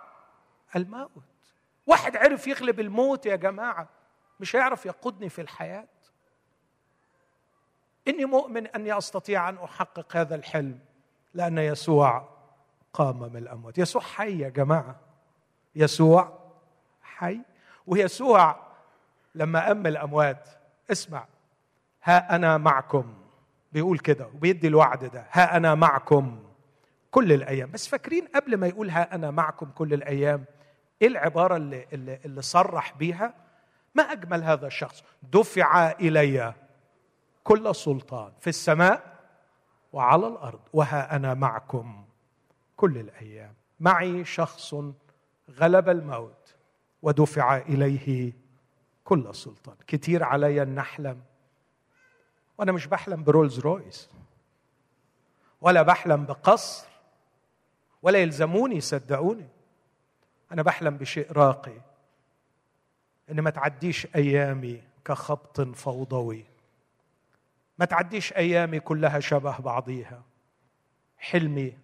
الموت. 0.76 1.10
واحد 1.86 2.16
عرف 2.16 2.46
يغلب 2.46 2.80
الموت 2.80 3.26
يا 3.26 3.36
جماعة 3.36 3.88
مش 4.40 4.56
هيعرف 4.56 4.86
يقودني 4.86 5.28
في 5.28 5.40
الحياة. 5.40 5.86
إني 8.08 8.24
مؤمن 8.24 8.66
أني 8.66 8.98
أستطيع 8.98 9.48
أن 9.48 9.58
أحقق 9.58 10.16
هذا 10.16 10.34
الحلم 10.34 10.78
لأن 11.34 11.58
يسوع 11.58 12.28
قام 12.92 13.18
من 13.18 13.36
الأموات. 13.36 13.78
يسوع 13.78 14.02
حي 14.02 14.38
يا 14.38 14.48
جماعة. 14.48 14.96
يسوع 15.74 16.45
حي 17.16 17.40
ويسوع 17.86 18.56
لما 19.34 19.70
أم 19.70 19.86
الأموات. 19.86 20.48
اسمع. 20.90 21.26
ها 22.02 22.36
أنا 22.36 22.58
معكم. 22.58 23.14
بيقول 23.72 23.98
كده 23.98 24.26
وبيدي 24.26 24.68
الوعد 24.68 25.04
ده. 25.04 25.26
ها 25.30 25.56
أنا 25.56 25.74
معكم 25.74 26.38
كل 27.10 27.32
الأيام. 27.32 27.70
بس 27.70 27.88
فاكرين 27.88 28.28
قبل 28.34 28.56
ما 28.56 28.66
يقول 28.66 28.90
ها 28.90 29.14
أنا 29.14 29.30
معكم 29.30 29.66
كل 29.66 29.94
الأيام 29.94 30.44
إيه 31.02 31.08
العبارة 31.08 31.56
اللي, 31.56 31.86
اللي, 31.92 32.20
اللي 32.24 32.42
صرح 32.42 32.92
بيها؟ 32.98 33.34
ما 33.94 34.02
أجمل 34.02 34.42
هذا 34.42 34.66
الشخص. 34.66 35.04
دفع 35.22 35.90
إلي 35.90 36.54
كل 37.44 37.74
سلطان 37.74 38.32
في 38.40 38.46
السماء 38.46 39.16
وعلى 39.92 40.26
الأرض 40.26 40.60
وها 40.72 41.16
أنا 41.16 41.34
معكم 41.34 42.04
كل 42.76 42.98
الأيام. 42.98 43.54
معي 43.80 44.24
شخص 44.24 44.74
غلب 45.50 45.88
الموت. 45.88 46.45
ودفع 47.06 47.56
إليه 47.56 48.32
كل 49.04 49.34
سلطان. 49.34 49.76
كتير 49.86 50.24
علي 50.24 50.62
إن 50.62 50.74
نحلم 50.74 51.22
وأنا 52.58 52.72
مش 52.72 52.86
بحلم 52.86 53.24
برولز 53.24 53.60
رويس 53.60 54.10
ولا 55.60 55.82
بحلم 55.82 56.24
بقصر 56.24 56.86
ولا 58.02 58.18
يلزموني 58.18 58.80
صدقوني 58.80 59.48
أنا 60.52 60.62
بحلم 60.62 60.96
بشيء 60.96 61.32
راقي 61.32 61.80
إن 63.30 63.40
ما 63.40 63.50
تعديش 63.50 64.06
أيامي 64.16 64.82
كخبط 65.04 65.60
فوضوي. 65.60 66.44
ما 67.78 67.84
تعديش 67.84 68.32
أيامي 68.32 68.80
كلها 68.80 69.20
شبه 69.20 69.58
بعضيها. 69.58 70.22
حلمي 71.18 71.78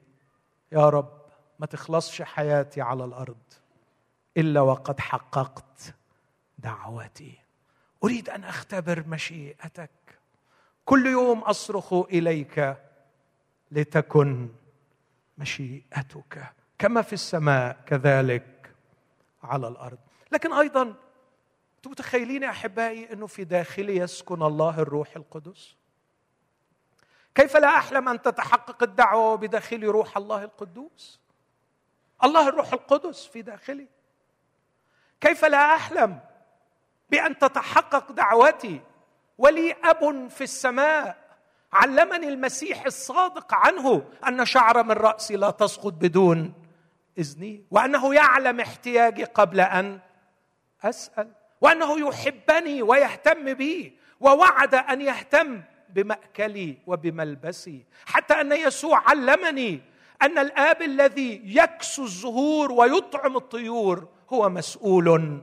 يا 0.73 0.89
رب 0.89 1.23
ما 1.59 1.67
تخلصش 1.67 2.23
حياتي 2.23 2.81
على 2.81 3.05
الأرض. 3.05 3.62
إلا 4.37 4.61
وقد 4.61 5.01
حققت 5.01 5.95
دعوتي. 6.59 7.39
أريد 8.05 8.31
أن 8.31 8.45
أختبر 8.45 9.05
مشيئتك. 9.07 9.91
كل 10.85 11.07
يوم 11.07 11.39
أصرخ 11.39 11.93
إليك 11.93 12.77
لتكن 13.71 14.49
مشيئتك. 15.39 16.53
كما 16.79 17.03
في 17.03 17.13
السماء 17.13 17.81
كذلك 17.87 18.75
على 19.43 19.69
الأرض. 19.69 19.99
لكن 20.33 20.53
أيضا 20.53 20.83
أنتم 20.83 21.91
متخيلين 21.91 22.43
يا 22.43 22.51
أحبائي 22.51 23.13
أنه 23.13 23.27
في 23.27 23.45
داخلي 23.45 23.97
يسكن 23.97 24.43
الله 24.43 24.79
الروح 24.81 25.17
القدس؟ 25.17 25.77
كيف 27.35 27.57
لا 27.57 27.79
أحلم 27.79 28.09
أن 28.09 28.23
تتحقق 28.23 28.83
الدعوة 28.83 29.33
وبداخلي 29.33 29.87
روح 29.87 30.17
الله 30.17 30.45
القدوس؟ 30.45 31.21
الله 32.25 32.49
الروح 32.49 32.73
القدس 32.73 33.27
في 33.27 33.43
داخلي. 33.43 33.89
كيف 35.23 35.45
لا 35.45 35.75
أحلم 35.75 36.19
بأن 37.11 37.39
تتحقق 37.39 38.13
دعوتي 38.13 38.81
ولي 39.39 39.77
أب 39.85 40.29
في 40.29 40.45
السماء 40.45 41.17
علمني 41.73 42.29
المسيح 42.29 42.87
الصادق 42.87 43.55
عنه 43.55 44.05
أن 44.29 44.45
شعر 44.45 44.83
من 44.83 44.93
رأسي 44.93 45.37
لا 45.37 45.51
تسقط 45.51 45.93
بدون 45.93 46.55
إذني 47.19 47.65
وأنه 47.71 48.15
يعلم 48.15 48.61
احتياجي 48.61 49.25
قبل 49.25 49.61
أن 49.61 50.01
أسأل 50.85 51.29
وأنه 51.61 52.09
يحبني 52.09 52.83
ويهتم 52.83 53.55
بي 53.55 53.99
ووعد 54.21 54.75
أن 54.75 55.01
يهتم 55.01 55.63
بمأكلي 55.89 56.79
وبملبسي. 56.87 57.85
حتى 58.07 58.41
أن 58.41 58.53
يسوع 58.53 59.03
علمني 59.11 59.81
أن 60.23 60.39
الآب 60.39 60.83
الذي 60.83 61.43
يكسو 61.45 62.05
الزهور 62.05 62.73
ويطعم 62.73 63.37
الطيور 63.37 64.09
هو 64.33 64.49
مسؤول 64.49 65.41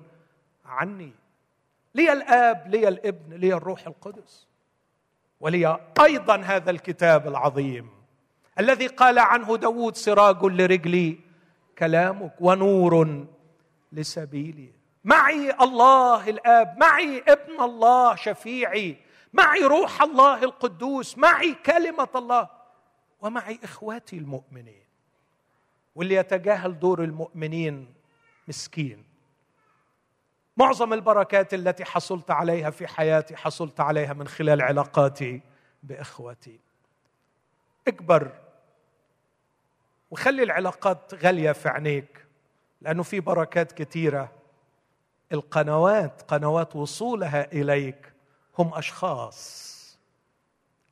عني. 0.65 1.11
لي 1.95 2.13
الآب 2.13 2.67
لي 2.67 2.87
الابن 2.87 3.33
لي 3.33 3.53
الروح 3.53 3.87
القدس. 3.87 4.47
ولي 5.39 5.79
أيضا 6.01 6.35
هذا 6.35 6.71
الكتاب 6.71 7.27
العظيم 7.27 7.89
الذي 8.59 8.87
قال 8.87 9.19
عنه 9.19 9.57
داود 9.57 9.95
سراج 9.95 10.43
لرجلي 10.43 11.19
كلامك 11.77 12.33
ونور 12.39 13.25
لسبيلي. 13.91 14.71
معي 15.03 15.51
الله 15.61 16.29
الآب 16.29 16.77
معي 16.77 17.23
ابن 17.27 17.63
الله 17.63 18.15
شفيعي 18.15 18.97
معي 19.33 19.63
روح 19.63 20.01
الله 20.01 20.43
القدوس 20.43 21.17
معي 21.17 21.53
كلمة 21.53 22.09
الله 22.15 22.49
ومعي 23.21 23.59
إخواتي 23.63 24.17
المؤمنين. 24.17 24.83
واللي 25.95 26.15
يتجاهل 26.15 26.79
دور 26.79 27.03
المؤمنين 27.03 27.93
مسكين. 28.49 29.03
معظم 30.57 30.93
البركات 30.93 31.53
التي 31.53 31.85
حصلت 31.85 32.31
عليها 32.31 32.69
في 32.69 32.87
حياتي 32.87 33.35
حصلت 33.35 33.79
عليها 33.79 34.13
من 34.13 34.27
خلال 34.27 34.61
علاقاتي 34.61 35.41
بإخوتي. 35.83 36.59
اكبر 37.87 38.31
وخلي 40.11 40.43
العلاقات 40.43 41.13
غالية 41.13 41.51
في 41.51 41.69
عينيك 41.69 42.25
لأنه 42.81 43.03
في 43.03 43.19
بركات 43.19 43.71
كثيرة. 43.71 44.31
القنوات 45.31 46.21
قنوات 46.21 46.75
وصولها 46.75 47.51
إليك 47.51 48.13
هم 48.59 48.73
أشخاص. 48.73 49.69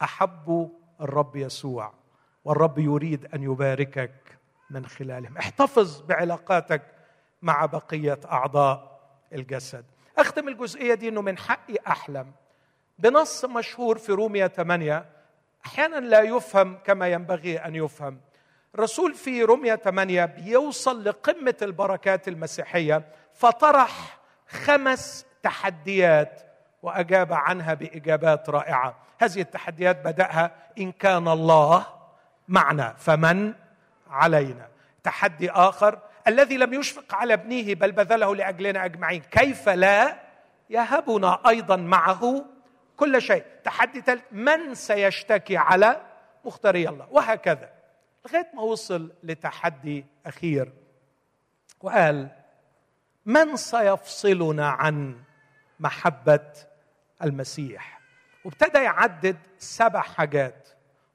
احبوا 0.01 0.69
الرب 1.01 1.35
يسوع 1.35 1.93
والرب 2.45 2.79
يريد 2.79 3.25
أن 3.25 3.43
يباركك 3.43 4.37
من 4.69 4.85
خلالهم. 4.85 5.37
احتفظ 5.37 6.01
بعلاقاتك 6.01 6.96
مع 7.41 7.65
بقية 7.65 8.19
أعضاء 8.31 8.99
الجسد. 9.33 9.85
أختم 10.17 10.47
الجزئية 10.47 10.93
دي 10.93 11.09
إنه 11.09 11.21
من 11.21 11.37
حقي 11.37 11.75
أحلم. 11.87 12.31
بنص 12.99 13.45
مشهور 13.45 13.97
في 13.97 14.11
رومية 14.11 14.47
8 14.47 15.05
أحيانا 15.65 15.95
لا 15.95 16.21
يفهم 16.21 16.77
كما 16.83 17.07
ينبغي 17.07 17.57
أن 17.57 17.75
يفهم. 17.75 18.19
الرسول 18.75 19.13
في 19.13 19.43
رومية 19.43 19.75
8 19.75 20.25
بيوصل 20.25 21.03
لقمة 21.03 21.55
البركات 21.61 22.27
المسيحية 22.27 23.05
فطرح 23.33 24.19
خمس 24.47 25.25
تحديات 25.43 26.41
وأجاب 26.83 27.33
عنها 27.33 27.73
بإجابات 27.73 28.49
رائعة. 28.49 28.95
هذه 29.19 29.41
التحديات 29.41 30.05
بدأها 30.05 30.51
إن 30.77 30.91
كان 30.91 31.27
الله 31.27 31.85
معنا 32.47 32.93
فمن 32.97 33.53
علينا؟ 34.09 34.67
تحدي 35.03 35.51
آخر 35.51 35.99
الذي 36.27 36.57
لم 36.57 36.73
يشفق 36.73 37.15
على 37.15 37.33
ابنه 37.33 37.73
بل 37.73 37.91
بذله 37.91 38.35
لأجلنا 38.35 38.85
أجمعين. 38.85 39.21
كيف 39.21 39.69
لا 39.69 40.19
يهبنا 40.69 41.39
أيضا 41.47 41.75
معه 41.75 42.45
كل 42.97 43.21
شيء؟ 43.21 43.45
تحدي 43.63 44.01
ثالث 44.01 44.23
من 44.31 44.75
سيشتكي 44.75 45.57
على 45.57 46.01
مختاري 46.45 46.89
الله؟ 46.89 47.07
وهكذا. 47.11 47.69
لغاية 48.25 48.51
ما 48.53 48.61
وصل 48.61 49.11
لتحدي 49.23 50.05
أخير. 50.25 50.73
وقال 51.81 52.29
من 53.25 53.55
سيفصلنا 53.55 54.69
عن 54.69 55.21
محبة 55.79 56.49
المسيح؟ 57.23 58.01
وابتدى 58.45 58.79
يعدد 58.79 59.37
سبع 59.57 60.01
حاجات. 60.01 60.69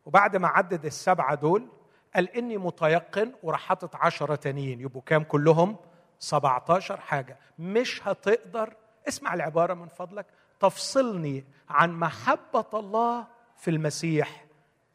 وبعد 0.06 0.36
ما 0.36 0.48
عدد 0.48 0.84
السبعة 0.84 1.34
دول 1.34 1.68
قال 2.14 2.28
إني 2.36 2.58
متيقن 2.58 3.32
وراح 3.42 3.60
حاطط 3.60 3.96
عشرة 3.96 4.34
تانيين. 4.34 4.80
يبقوا 4.80 5.02
كام؟ 5.06 5.24
كلهم 5.24 5.76
17 6.18 7.00
حاجة. 7.00 7.38
مش 7.58 8.08
هتقدر. 8.08 8.74
اسمع 9.08 9.34
العبارة 9.34 9.74
من 9.74 9.88
فضلك. 9.88 10.26
تفصلني 10.60 11.44
عن 11.68 11.92
محبة 11.92 12.66
الله 12.74 13.26
في 13.56 13.70
المسيح 13.70 14.44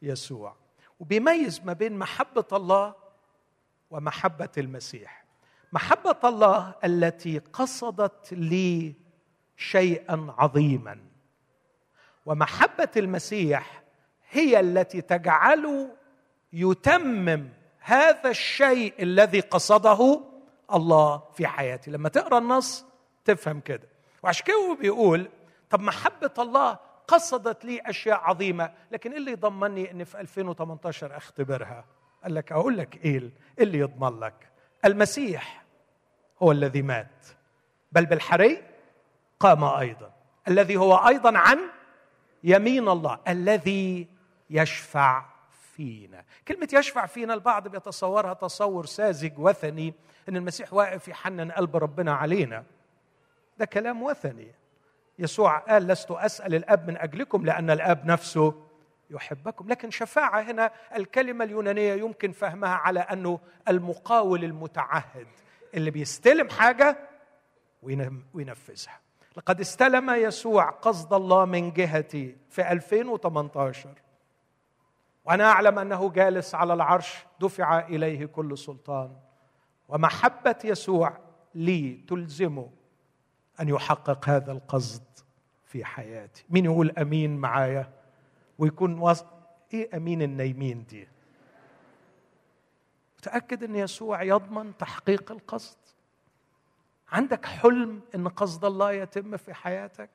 يسوع. 0.02 0.56
وبيميز 1.00 1.60
ما 1.64 1.72
بين 1.72 1.98
محبة 1.98 2.44
الله 2.52 2.94
ومحبة 3.90 4.52
المسيح. 4.58 5.24
محبة 5.72 6.16
الله 6.24 6.74
التي 6.84 7.38
قصدت 7.38 8.32
لي 8.32 8.94
شيئا 9.56 10.34
عظيما. 10.38 11.00
ومحبة 12.26 12.88
المسيح 12.96 13.82
هي 14.30 14.60
التي 14.60 15.00
تجعل 15.00 15.90
يتمم 16.52 17.48
هذا 17.78 18.30
الشيء 18.30 18.94
الذي 19.02 19.40
قصده 19.40 20.20
الله 20.74 21.22
في 21.34 21.46
حياتي 21.46 21.90
لما 21.90 22.08
تقرأ 22.08 22.38
النص 22.38 22.84
تفهم 23.24 23.60
كده. 23.60 23.88
وعشان 24.22 24.46
كده 24.46 24.56
هو 24.56 24.74
بيقول 24.74 25.28
طب 25.70 25.80
محبة 25.80 26.30
الله 26.38 26.78
قصدت 27.08 27.64
لي 27.64 27.80
أشياء 27.86 28.20
عظيمة 28.20 28.72
لكن 28.92 29.10
إيه 29.10 29.18
اللي 29.18 29.32
يضمني 29.32 29.90
إني 29.90 30.04
في 30.04 30.20
2018 30.20 31.16
أختبرها؟ 31.16 31.84
قال 32.22 32.34
لك 32.34 32.52
أقول 32.52 32.78
لك 32.78 33.04
إيه 33.04 33.30
اللي 33.58 33.78
يضمن 33.78 34.20
لك؟ 34.20 34.48
المسيح 34.84 35.64
هو 36.42 36.52
الذي 36.52 36.82
مات. 36.82 37.26
بل 37.92 38.06
بالحري 38.06 38.62
قام 39.40 39.64
أيضا. 39.64 40.12
الذي 40.48 40.76
هو 40.76 40.94
أيضا 40.94 41.38
عن 41.38 41.58
يمين 42.44 42.88
الله 42.88 43.18
الذي 43.28 44.06
يشفع 44.50 45.24
فينا. 45.78 46.24
كلمة 46.48 46.68
يشفع 46.72 47.06
فينا 47.06 47.34
البعض 47.34 47.68
بيتصورها 47.68 48.34
تصور 48.34 48.86
ساذج 48.86 49.38
وثني 49.38 49.94
أن 50.28 50.36
المسيح 50.36 50.72
واقف 50.72 51.08
يحنن 51.08 51.50
قلب 51.50 51.76
ربنا 51.76 52.14
علينا. 52.14 52.64
ده 53.58 53.64
كلام 53.64 54.02
وثني. 54.02 54.54
يسوع 55.18 55.58
قال 55.58 55.86
لست 55.86 56.10
أسأل 56.10 56.54
الأب 56.54 56.88
من 56.88 56.96
أجلكم 56.96 57.46
لأن 57.46 57.70
الأب 57.70 58.06
نفسه 58.06 58.66
يحبكم. 59.10 59.68
لكن 59.68 59.90
شفاعة 59.90 60.40
هنا 60.40 60.70
الكلمة 60.96 61.44
اليونانية 61.44 61.94
يمكن 61.94 62.32
فهمها 62.32 62.74
على 62.74 63.00
أنه 63.00 63.40
المقاول 63.68 64.44
المتعهد 64.44 65.26
اللي 65.74 65.90
بيستلم 65.90 66.48
حاجة 66.48 66.98
وينفذها. 68.34 69.00
لقد 69.36 69.60
استلم 69.60 70.10
يسوع 70.10 70.70
قصد 70.70 71.12
الله 71.12 71.44
من 71.44 71.72
جهتي 71.72 72.36
في 72.50 72.72
2018 72.72 73.88
وأنا 75.28 75.44
اعلم 75.44 75.78
انه 75.78 76.10
جالس 76.10 76.54
على 76.54 76.74
العرش 76.74 77.26
دفع 77.40 77.78
اليه 77.78 78.26
كل 78.26 78.58
سلطان. 78.58 79.16
ومحبة 79.88 80.56
يسوع 80.64 81.18
لي 81.54 82.04
تلزمه 82.08 82.70
أن 83.60 83.68
يحقق 83.68 84.28
هذا 84.28 84.52
القصد 84.52 85.02
في 85.64 85.84
حياتي. 85.84 86.44
مين 86.50 86.64
يقول 86.64 86.90
أمين 86.90 87.36
معايا؟ 87.36 87.90
ويكون 88.58 88.98
وص... 88.98 89.24
إيه 89.74 89.96
أمين 89.96 90.22
النايمين 90.22 90.84
دي؟ 90.84 91.08
متأكد 93.18 93.62
إن 93.64 93.74
يسوع 93.76 94.22
يضمن 94.22 94.76
تحقيق 94.76 95.32
القصد؟ 95.32 95.78
عندك 97.12 97.46
حلم 97.46 98.00
إن 98.14 98.28
قصد 98.28 98.64
الله 98.64 98.92
يتم 98.92 99.36
في 99.36 99.54
حياتك؟ 99.54 100.10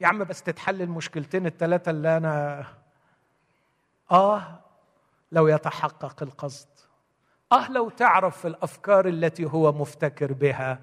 يا 0.00 0.06
عم 0.06 0.24
بس 0.24 0.42
تتحل 0.42 0.82
المشكلتين 0.82 1.46
الثلاثه 1.46 1.90
اللي 1.90 2.16
أنا 2.16 2.64
آه 4.10 4.60
لو 5.32 5.48
يتحقق 5.48 6.22
القصد. 6.22 6.68
آه 7.52 7.70
لو 7.70 7.88
تعرف 7.90 8.46
الأفكار 8.46 9.08
التي 9.08 9.44
هو 9.44 9.72
مفتكر 9.72 10.32
بها 10.32 10.80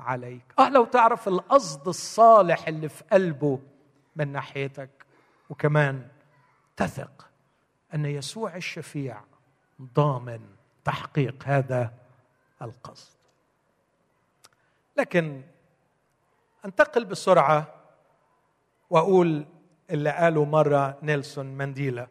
عليك. 0.00 0.54
آه 0.58 0.68
لو 0.68 0.84
تعرف 0.84 1.28
القصد 1.28 1.88
الصالح 1.88 2.68
اللي 2.68 2.88
في 2.88 3.04
قلبه 3.12 3.60
من 4.16 4.32
ناحيتك. 4.32 4.90
وكمان 5.50 6.08
تثق 6.76 7.28
أن 7.94 8.06
يسوع 8.06 8.56
الشفيع 8.56 9.20
ضامن 9.94 10.40
تحقيق 10.84 11.44
هذا 11.46 11.92
القصد. 12.62 13.16
لكن 14.96 15.42
أنتقل 16.64 17.04
بسرعة 17.04 17.74
وأقول 18.90 19.46
اللي 19.90 20.10
قاله 20.10 20.44
مرة 20.44 20.98
نيلسون 21.02 21.46
مانديلا. 21.46 22.08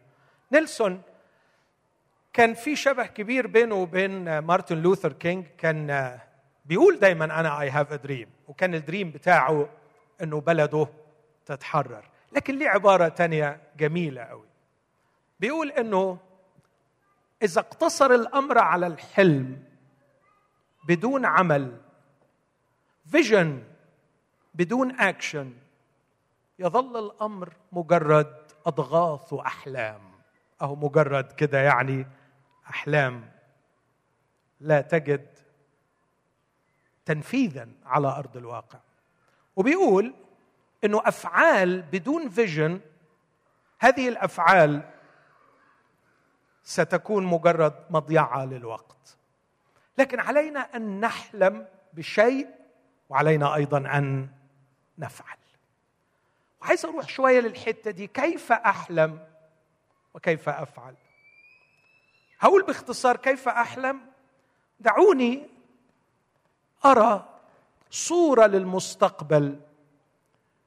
نيلسون 0.52 1.02
كان 2.34 2.54
في 2.54 2.76
شبه 2.76 3.06
كبير 3.06 3.48
بينه 3.48 3.76
وبين 3.76 4.40
مارتن 4.40 4.82
لوثر 4.82 5.14
كينج 5.14 5.46
كان 5.58 6.20
بيقول 6.66 7.00
دايما 7.00 7.26
أنا 7.26 7.62
I 7.62 7.70
have 7.70 7.94
a 7.94 7.96
dream 7.96 8.30
وكان 8.48 8.76
ال 8.76 8.82
dream 8.82 9.12
بتاعه 9.12 9.70
إنه 10.24 10.42
بلده 10.42 10.88
تتحرر. 11.46 12.10
لكن 12.32 12.58
ليه 12.58 12.70
عبارة 12.70 13.08
تانية 13.08 13.62
جميلة 13.78 14.22
قوي. 14.22 14.48
بيقول 15.40 15.72
إنه 15.72 16.18
إذا 17.44 17.62
اقتصر 17.62 18.12
الأمر 18.12 18.58
على 18.58 18.88
الحلم 18.88 19.64
بدون 20.88 21.26
عمل 21.26 21.78
vision 23.12 23.64
بدون 24.54 25.00
اكشن 25.00 25.54
يظل 26.60 27.06
الأمر 27.06 27.54
مجرد 27.72 28.36
أضغاث 28.66 29.34
وأحلام. 29.34 30.11
أو 30.62 30.76
مجرد 30.76 31.32
كده 31.32 31.58
يعني 31.58 32.08
أحلام 32.70 33.32
لا 34.60 34.82
تجد 34.82 35.40
تنفيذا 37.06 37.70
على 37.86 38.08
أرض 38.08 38.38
الواقع. 38.38 38.80
وبيقول 39.56 40.14
إنه 40.84 41.02
أفعال 41.06 41.82
بدون 41.82 42.30
vision 42.30 42.80
هذه 43.80 44.10
الأفعال 44.10 44.90
ستكون 46.64 47.26
مجرد 47.26 47.74
مضيعة 47.90 48.46
للوقت. 48.46 49.18
لكن 49.98 50.20
علينا 50.20 50.60
أن 50.60 51.00
نحلم 51.00 51.68
بشيء 51.94 52.48
وعلينا 53.10 53.56
أيضا 53.56 53.78
أن 53.78 54.30
نفعل. 54.98 55.38
وعايز 56.62 56.86
أروح 56.86 57.08
شوية 57.08 57.40
للحتة 57.40 57.92
دي 57.92 58.08
كيف 58.08 58.52
أحلم 58.52 59.31
وكيف 60.14 60.50
أفعل؟ 60.50 60.96
هقول 62.40 62.64
باختصار 62.64 63.18
كيف 63.18 63.48
أحلم؟ 63.48 64.02
دعوني 64.80 65.48
أرى 66.86 67.30
صورة 67.90 68.46
للمستقبل 68.46 69.60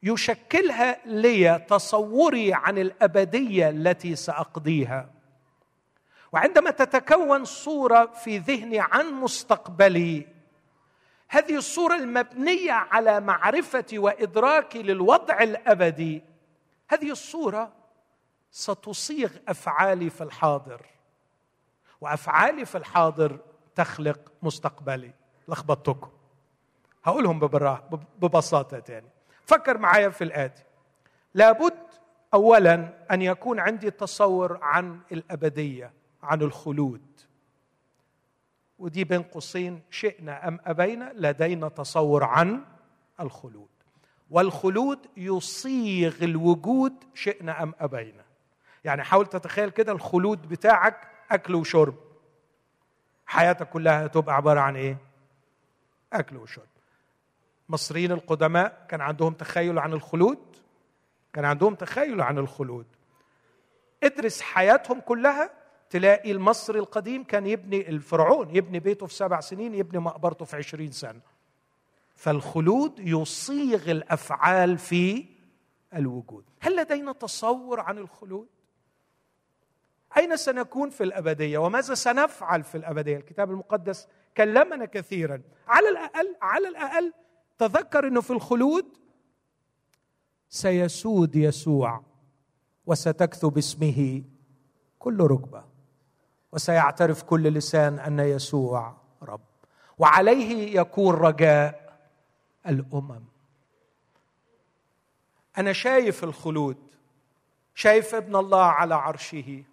يشكلها 0.02 1.06
لي 1.06 1.58
تصوري 1.58 2.54
عن 2.54 2.78
الأبدية 2.78 3.68
التي 3.68 4.16
سأقضيها. 4.16 5.10
وعندما 6.32 6.70
تتكون 6.70 7.44
صورة 7.44 8.06
في 8.06 8.38
ذهني 8.38 8.80
عن 8.80 9.12
مستقبلي 9.12 10.26
هذه 11.28 11.56
الصورة 11.56 11.94
المبنية 11.94 12.72
على 12.72 13.20
معرفتي 13.20 13.98
وإدراكي 13.98 14.82
للوضع 14.82 15.42
الأبدي 15.42 16.22
هذه 16.88 17.10
الصورة 17.10 17.72
ستصيغ 18.54 19.30
أفعالي 19.48 20.10
في 20.10 20.24
الحاضر 20.24 20.86
وأفعالي 22.00 22.64
في 22.64 22.78
الحاضر 22.78 23.38
تخلق 23.74 24.32
مستقبلي. 24.42 25.12
لخبطتكم. 25.48 26.10
هقولهم 27.04 27.38
ببساطة 28.18 28.78
تاني. 28.78 29.08
فكر 29.46 29.78
معايا 29.78 30.08
في 30.08 30.24
الآتي. 30.24 30.62
لابد 31.34 31.78
اولا 32.34 33.04
أن 33.10 33.22
يكون 33.22 33.60
عندي 33.60 33.90
تصور 33.90 34.58
عن 34.62 35.00
الأبدية 35.12 35.92
عن 36.22 36.42
الخلود. 36.42 37.20
ودي 38.78 39.04
بين 39.04 39.22
قوسين 39.22 39.82
شئنا 39.90 40.48
أم 40.48 40.60
أبينا 40.64 41.12
لدينا 41.14 41.68
تصور 41.68 42.24
عن 42.24 42.64
الخلود. 43.20 43.68
والخلود 44.30 44.98
يصيغ 45.16 46.14
الوجود 46.22 47.04
شئنا 47.14 47.62
أم 47.62 47.74
أبينا. 47.80 48.23
يعني 48.84 49.02
حاول 49.04 49.26
تتخيل 49.26 49.70
كده 49.70 49.92
الخلود 49.92 50.48
بتاعك 50.48 51.08
أكل 51.30 51.54
وشرب. 51.54 51.94
حياتك 53.26 53.68
كلها 53.70 54.06
هتبقى 54.06 54.36
عبارة 54.36 54.60
عن 54.60 54.76
إيه؟ 54.76 54.96
أكل 56.12 56.36
وشرب. 56.36 56.66
المصريين 57.68 58.12
القدماء 58.12 58.86
كان 58.88 59.00
عندهم 59.00 59.32
تخيل 59.32 59.78
عن 59.78 59.92
الخلود؟ 59.92 60.38
كان 61.32 61.44
عندهم 61.44 61.74
تخيل 61.74 62.20
عن 62.20 62.38
الخلود. 62.38 62.86
ادرس 64.02 64.40
حياتهم 64.40 65.00
كلها 65.00 65.50
تلاقي 65.90 66.32
المصري 66.32 66.78
القديم 66.78 67.24
كان 67.24 67.46
يبني 67.46 67.88
الفرعون 67.88 68.56
يبني 68.56 68.78
بيته 68.78 69.06
في 69.06 69.14
سبع 69.14 69.40
سنين 69.40 69.74
يبني 69.74 69.98
مقبرته 69.98 70.44
في 70.44 70.56
عشرين 70.56 70.92
سنة. 70.92 71.20
فالخلود 72.14 72.98
يصيغ 72.98 73.90
الأفعال 73.90 74.78
في 74.78 75.26
الوجود. 75.94 76.44
هل 76.60 76.76
لدينا 76.76 77.12
تصور 77.12 77.80
عن 77.80 77.98
الخلود؟ 77.98 78.48
أين 80.16 80.36
سنكون 80.36 80.90
في 80.90 81.04
الأبدية؟ 81.04 81.58
وماذا 81.58 81.94
سنفعل 81.94 82.62
في 82.62 82.74
الأبدية؟ 82.74 83.16
الكتاب 83.16 83.50
المقدس 83.50 84.08
كلمنا 84.36 84.84
كثيرا. 84.84 85.42
على 85.68 85.88
الأقل 85.88 86.36
على 86.42 86.68
الأقل 86.68 87.12
تذكر 87.58 88.06
أنه 88.06 88.20
في 88.20 88.30
الخلود 88.30 88.98
سيسود 90.48 91.36
يسوع 91.36 92.02
وستكثب 92.86 93.58
اسمه 93.58 94.22
كل 94.98 95.20
ركبة 95.20 95.64
وسيعترف 96.52 97.22
كل 97.22 97.42
لسان 97.42 97.98
أن 97.98 98.18
يسوع 98.18 98.96
رب. 99.22 99.40
وعليه 99.98 100.80
يكون 100.80 101.14
رجاء 101.14 101.98
الأمم. 102.66 103.24
أنا 105.58 105.72
شايف 105.72 106.24
الخلود 106.24 106.76
شايف 107.74 108.14
ابن 108.14 108.36
الله 108.36 108.62
على 108.62 108.94
عرشه. 108.94 109.64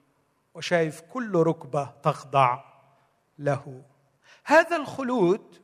وشايف 0.53 1.01
كل 1.01 1.35
ركبة 1.35 1.91
تخضع 2.03 2.63
له. 3.39 3.83
هذا 4.43 4.75
الخلود 4.75 5.61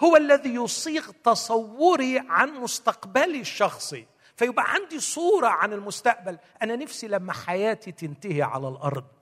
هو 0.00 0.16
الذي 0.16 0.54
يصيغ 0.54 1.10
تصوري 1.24 2.18
عن 2.18 2.50
مستقبلي 2.52 3.40
الشخصي 3.40 4.06
فيبقى 4.36 4.64
عندي 4.68 5.00
صورة 5.00 5.46
عن 5.48 5.72
المستقبل. 5.72 6.38
أنا 6.62 6.76
نفسي 6.76 7.08
لما 7.08 7.32
حياتي 7.32 7.92
تنتهي 7.92 8.42
على 8.42 8.68
الأرض 8.68 9.12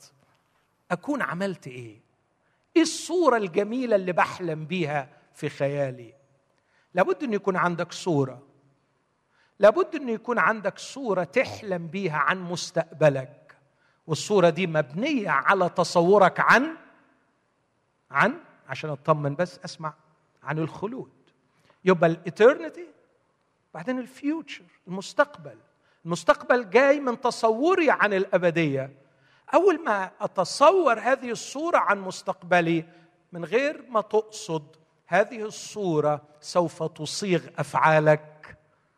أكون 0.90 1.22
عملت 1.22 1.66
إيه؟ 1.66 2.00
إيه 2.76 2.82
الصورة 2.82 3.37
الجميلة 3.37 3.96
اللي 3.96 4.12
بحلم 4.12 4.64
بيها 4.66 5.08
في 5.34 5.48
خيالي؟ 5.48 6.14
لابد 6.94 7.22
إن 7.22 7.32
يكون 7.32 7.56
عندك 7.56 7.92
صورة. 7.92 8.42
لابد 9.58 9.94
إن 9.94 10.08
يكون 10.08 10.38
عندك 10.38 10.78
صورة 10.78 11.24
تحلم 11.24 11.87
بيها 11.87 12.16
عن 12.16 12.42
مستقبلك. 12.42 13.47
والصورة 14.09 14.49
دي 14.51 14.66
مبنية 14.66 15.31
على 15.31 15.68
تصورك 15.68 16.40
عن 16.40 16.77
عن 18.11 18.40
عشان 18.68 18.90
أطمن 18.90 19.35
بس 19.35 19.59
أسمع 19.64 19.92
عن 20.42 20.59
الخلود. 20.59 21.11
يبقى 21.85 22.11
الإترنتي 22.11 22.87
بعدين 23.75 23.99
الفيوتشر 23.99 24.64
المستقبل. 24.88 25.59
المستقبل 26.05 26.71
جاي 26.71 27.01
من 27.01 27.21
تصوري 27.21 27.90
عن 27.90 28.12
الأبدية. 28.12 28.92
أول 29.55 29.85
ما 29.85 30.11
أتصور 30.21 30.99
هذه 30.99 31.31
الصورة 31.31 31.79
عن 31.79 32.01
مستقبلي 32.01 32.85
من 33.33 33.44
غير 33.44 33.85
ما 33.88 34.01
تقصد 34.01 34.77
هذه 35.07 35.42
الصورة 35.42 36.23
سوف 36.40 36.83
تصيغ 36.83 37.40
أفعالك 37.59 38.57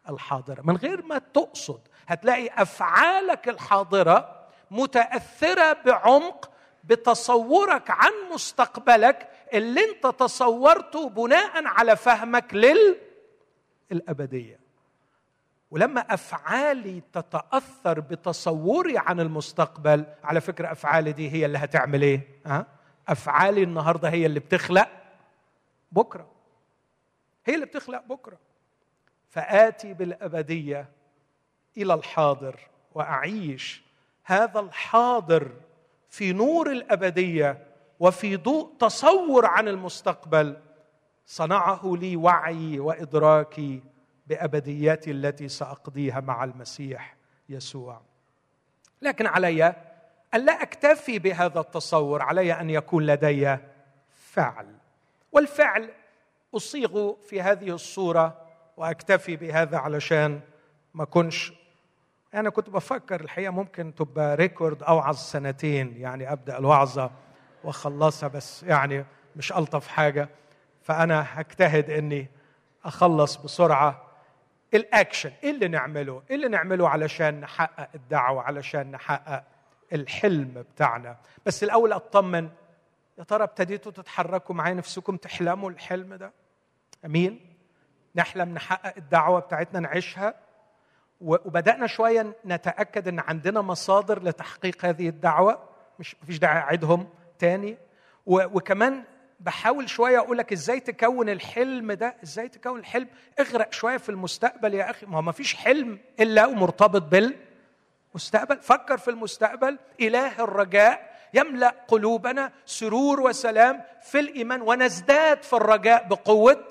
الحاضرة. 0.09 0.63
من 0.63 0.77
غير 0.77 1.03
ما 1.03 1.19
تقصد 1.19 1.81
هتلاقي 2.07 2.49
أفعالك 2.63 3.49
الحاضرة 3.49 4.40
متأثرة 4.71 5.73
بعمق 5.73 6.51
بتصورك 6.85 7.91
عن 7.91 8.11
مستقبلك 8.33 9.29
اللي 9.53 9.81
انت 9.91 10.07
تصورته 10.07 11.09
بناء 11.09 11.67
على 11.67 11.97
فهمك 11.97 12.55
للابديه 13.91 14.61
ولما 15.71 16.01
أفعالي 16.01 17.03
تتأثر 17.13 18.01
بتصوري 18.01 18.99
عن 18.99 19.21
المستقبل 19.21 20.07
على 20.25 20.41
فكرة 20.41 20.73
أفعالي 20.73 21.13
دي 21.13 21.31
هي 21.31 21.47
اللي 21.47 21.59
هتعمل 21.59 22.03
إيه؟ 22.03 22.29
أفعالي 23.09 23.63
النهارده 23.63 24.09
هي 24.09 24.27
اللي 24.27 24.41
بتخلق 24.41 24.89
بكرة. 25.93 26.31
هي 27.47 27.55
اللي 27.55 27.67
بتخلق 27.67 28.03
بكرة. 28.07 28.39
فآتي 29.29 29.95
بالأبدية 29.95 30.89
إلى 31.77 31.95
الحاضر 31.95 32.61
وأعيش 32.95 33.83
هذا 34.31 34.61
الحاضر 34.61 35.53
في 36.09 36.33
نور 36.33 36.71
الأبدية 36.71 37.67
وفي 38.01 38.37
ضوء 38.37 38.77
تصور 38.79 39.47
عن 39.47 39.69
المستقبل 39.69 40.57
صنعه 41.27 41.81
لي 41.85 42.17
وعي 42.17 42.79
وإدراكي 42.79 43.83
بابديتي 44.27 45.11
التي 45.11 45.49
سأقضيها 45.49 46.21
مع 46.21 46.45
المسيح 46.45 47.17
يسوع. 47.49 48.01
لكن 49.03 49.27
علي 49.27 49.65
أن 50.35 50.45
لا 50.45 50.63
أكتفي 50.63 51.19
بهذا 51.19 51.61
التصور 51.61 52.23
علي 52.23 52.53
أن 52.53 52.71
يكون 52.71 53.07
لدي 53.07 53.57
فعل. 54.15 54.67
والفعل 55.33 55.91
أصيغ 56.57 57.15
في 57.23 57.43
هذه 57.43 57.71
الصورة 57.71 58.47
وأكتفي 58.77 59.37
بهذا 59.37 59.79
علشان 59.79 60.41
ما 60.95 61.05
كنش 61.05 61.53
أنا 62.35 62.51
كنت 62.51 62.71
بفكر 62.71 63.21
الحقيقة 63.21 63.51
ممكن 63.51 63.95
تبقى 63.95 64.37
record 64.37 64.83
أوعظ 64.83 65.17
سنتين 65.17 65.97
يعني 65.97 66.33
أبدأ 66.33 66.59
الوعظة 66.59 67.11
وأخلصها 67.65 68.29
بس 68.29 68.63
يعني 68.63 69.05
مش 69.37 69.53
ألطف 69.53 69.89
حاجة. 69.89 70.29
فأنا 70.83 71.27
هجتهد 71.29 71.91
إني 71.91 72.29
أخلص 72.85 73.37
بسرعة 73.37 74.03
الأكشن. 74.75 75.33
إيه 75.45 75.51
اللي 75.51 75.69
نعمله؟ 75.69 76.23
إيه 76.31 76.37
اللي 76.37 76.49
نعمله 76.49 76.89
علشان 76.89 77.41
نحقق 77.41 77.89
الدعوة 77.95 78.43
علشان 78.43 78.91
نحقق 78.91 79.45
الحلم 79.93 80.65
بتاعنا؟ 80.75 81.17
بس 81.47 81.65
الأول 81.65 81.93
أطمن 81.93 82.51
يا 83.19 83.25
ترى 83.25 83.43
ابتديتوا 83.45 83.93
تتحركوا 83.93 84.55
معايا 84.55 84.75
نفسكم 84.75 85.17
تحلموا 85.17 85.71
الحلم 85.71 86.15
ده؟ 86.15 86.33
أمين؟ 87.05 87.41
نحلم 88.15 88.55
نحقق 88.55 88.95
الدعوة 88.97 89.41
بتاعتنا 89.41 89.81
نعيشها 89.81 90.35
وبدأنا 91.21 91.87
شوية 91.87 92.37
نتأكد 92.47 93.09
إن 93.09 93.19
عندنا 93.19 93.61
مصادر 93.61 94.23
لتحقيق 94.23 94.85
هذه 94.85 95.09
الدعوة. 95.09 95.63
مش 95.99 96.17
مفيش 96.23 96.39
داعي 96.39 96.59
أعيدهم 96.59 97.09
تاني. 97.39 97.79
وكمان 98.27 99.03
بحاول 99.41 99.89
شوية 99.89 100.19
أقول 100.19 100.39
لك 100.39 100.53
إزاي 100.53 100.81
تكون 100.81 101.29
الحلم 101.29 101.93
ده 101.93 102.17
إزاي 102.25 102.49
تكون 102.49 102.79
الحلم. 102.79 103.09
اغرق 103.41 103.73
شوية 103.73 103.97
في 103.97 104.09
المستقبل 104.09 104.75
يا 104.75 104.91
أخي. 104.91 105.07
ما 105.07 105.17
هو 105.17 105.23
ما 105.23 105.33
فيش 105.33 105.55
حلم 105.55 105.99
إلا 106.21 106.47
ومرتبط 106.47 107.03
بالمستقبل. 107.03 108.61
فكر 108.61 108.99
في 108.99 109.11
المستقبل. 109.11 109.79
إله 110.01 110.45
الرجاء. 110.45 111.11
يملأ 111.35 111.75
قلوبنا 111.89 112.53
سرور 112.67 113.21
وسلام 113.21 113.83
في 114.03 114.21
الإيمان. 114.21 114.63
ونزداد 114.63 115.43
في 115.43 115.53
الرجاء 115.53 116.09
بقوة 116.09 116.65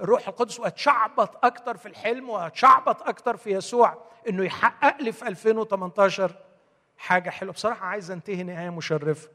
الروح 0.00 0.28
القدس 0.28 0.60
واتشعبط 0.60 1.44
أكتر 1.44 1.76
في 1.76 1.86
الحلم 1.86 2.30
واتشعبط 2.30 3.02
أكتر 3.02 3.36
في 3.36 3.50
يسوع 3.50 4.04
إنه 4.28 4.44
يحقق 4.44 5.02
لي 5.02 5.12
في 5.12 5.28
2018 5.28 6.36
حاجة 6.98 7.30
حلوة. 7.30 7.52
بصراحة 7.52 7.86
عايز 7.86 8.10
أنتهي 8.10 8.42
نهاية 8.42 8.70
مشرفة. 8.70 9.28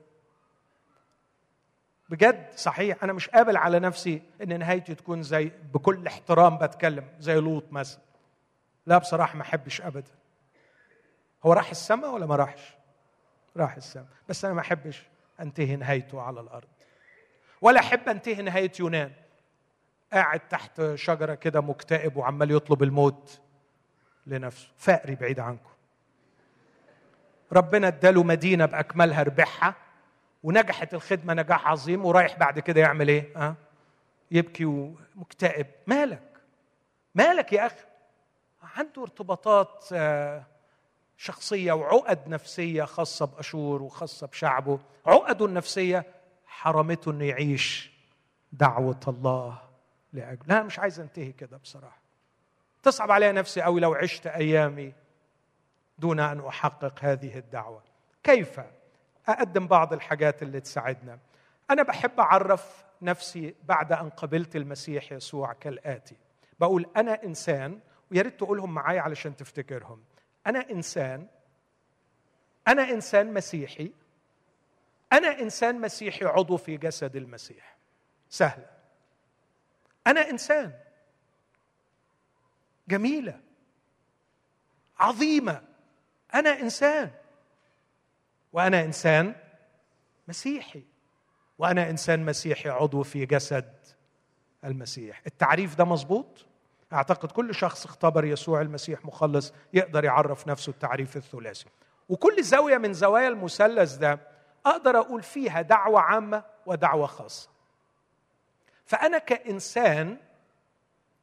بجد 2.10 2.52
صحيح 2.56 3.04
أنا 3.04 3.14
مش 3.14 3.30
قابل 3.30 3.58
على 3.58 3.80
نفسي 3.80 4.22
إن 4.42 4.60
نهايتي 4.60 4.96
تكون 4.96 5.24
زي 5.24 5.52
بكل 5.74 6.08
احترام 6.08 6.58
بتكلم 6.58 7.08
زي 7.20 7.36
لوط 7.36 7.64
مثلا. 7.72 8.02
لا 8.86 8.98
بصراحة 8.98 9.36
ما 9.36 9.42
أحبش 9.42 9.82
ابدا. 9.82 10.12
هو 11.46 11.54
راح 11.54 11.70
السماء 11.70 12.12
ولا 12.12 12.26
ما 12.26 12.36
راحش؟ 12.36 12.74
راح 13.58 13.76
السماء. 13.76 14.08
بس 14.30 14.46
أنا 14.46 14.54
ما 14.54 14.62
أحبش 14.62 15.04
أنتهي 15.40 15.76
نهايته 15.76 16.22
على 16.22 16.40
الأرض. 16.40 16.68
ولا 17.62 17.80
أحب 17.80 18.10
أنتهي 18.10 18.42
نهاية 18.42 18.72
يونان. 18.80 19.12
قاعد 20.14 20.40
تحت 20.40 20.82
شجرة 20.96 21.36
كده 21.36 21.62
مكتئب 21.62 22.18
وعمال 22.18 22.52
يطلب 22.52 22.84
الموت 22.84 23.40
لنفسه 24.28 24.68
فقري 24.78 25.16
بعيد 25.16 25.40
عنكم 25.40 25.70
ربنا 27.54 27.88
اداله 27.88 28.24
مدينة 28.24 28.66
بأكملها 28.66 29.24
ربحها 29.24 29.76
ونجحت 30.44 30.94
الخدمة 30.94 31.34
نجاح 31.34 31.68
عظيم 31.68 32.06
ورايح 32.06 32.38
بعد 32.40 32.60
كده 32.60 32.82
يعمل 32.82 33.08
إيه؟ 33.08 33.34
ها؟ 33.36 33.56
يبكي 34.32 34.66
ومكتئب 34.66 35.68
مالك؟ 35.88 36.42
مالك 37.16 37.54
يا 37.54 37.66
أخي؟ 37.66 37.86
عنده 38.76 39.02
ارتباطات 39.02 39.86
آه، 39.94 40.44
شخصية 41.18 41.72
وعقد 41.74 42.28
نفسية 42.28 42.84
خاصة 42.84 43.26
بأشور 43.26 43.82
وخاصة 43.82 44.28
بشعبه، 44.28 44.80
عقده 45.06 45.46
النفسية 45.46 46.06
حرمته 46.46 47.12
إنه 47.12 47.26
يعيش 47.26 47.92
دعوة 48.52 49.00
الله 49.08 49.69
لاجله، 50.14 50.46
لا 50.48 50.64
مش 50.64 50.80
عايز 50.80 51.00
انتهي 51.00 51.32
كده 51.32 51.58
بصراحة. 51.58 52.02
تصعب 52.84 53.12
عليها 53.12 53.32
نفسي 53.32 53.62
قوي 53.62 53.82
لو 53.82 53.94
عشت 53.94 54.28
أيامي 54.28 54.94
دون 56.00 56.20
أن 56.20 56.40
أحقق 56.40 57.00
هذه 57.02 57.38
الدعوة. 57.38 57.84
كيف؟ 58.24 58.60
أقدم 59.28 59.68
بعض 59.68 59.94
الحاجات 59.94 60.44
اللي 60.44 60.60
تساعدنا 60.60 61.20
أنا 61.72 61.84
بحب 61.84 62.20
أعرف 62.20 62.86
نفسي 63.02 63.56
بعد 63.64 63.92
أن 63.92 64.10
قبلت 64.10 64.56
المسيح 64.56 65.12
يسوع 65.12 65.54
كالآتي 65.54 66.16
بقول 66.60 66.86
أنا 66.98 67.24
إنسان 67.24 67.80
ويا 68.12 68.22
ريت 68.22 68.40
تقولهم 68.40 68.74
معايا 68.74 69.02
علشان 69.02 69.36
تفتكرهم 69.36 70.04
أنا 70.48 70.70
إنسان 70.70 71.28
أنا 72.68 72.90
إنسان 72.90 73.34
مسيحي 73.34 73.92
أنا 75.14 75.40
إنسان 75.40 75.82
مسيحي 75.82 76.26
عضو 76.26 76.58
في 76.58 76.78
جسد 76.78 77.16
المسيح 77.16 77.78
سهلة 78.30 78.79
أنا 80.10 80.30
إنسان. 80.30 80.74
جميلة. 82.88 83.40
عظيمة. 85.00 85.62
أنا 86.34 86.60
إنسان. 86.60 87.12
وأنا 88.54 88.84
إنسان 88.84 89.36
مسيحي. 90.28 90.84
وأنا 91.58 91.90
إنسان 91.90 92.26
مسيحي 92.26 92.70
عضو 92.70 93.04
في 93.04 93.26
جسد 93.26 93.74
المسيح. 94.64 95.22
التعريف 95.28 95.76
ده 95.76 95.86
مظبوط؟ 95.86 96.46
أعتقد 96.94 97.32
كل 97.32 97.56
شخص 97.56 97.86
اختبر 97.86 98.26
يسوع 98.26 98.62
المسيح 98.62 99.06
مخلص 99.06 99.54
يقدر 99.74 100.06
يعرف 100.06 100.48
نفسه 100.48 100.70
التعريف 100.70 101.18
الثلاثي. 101.18 101.66
وكل 102.10 102.44
زاوية 102.44 102.78
من 102.78 102.94
زوايا 102.94 103.28
المثلث 103.28 103.96
ده 103.96 104.20
أقدر 104.66 104.98
أقول 104.98 105.24
فيها 105.24 105.62
دعوة 105.62 106.00
عامة 106.02 106.44
ودعوة 106.66 107.08
خاصة. 107.08 107.50
فأنا 108.90 109.18
كإنسان 109.18 110.18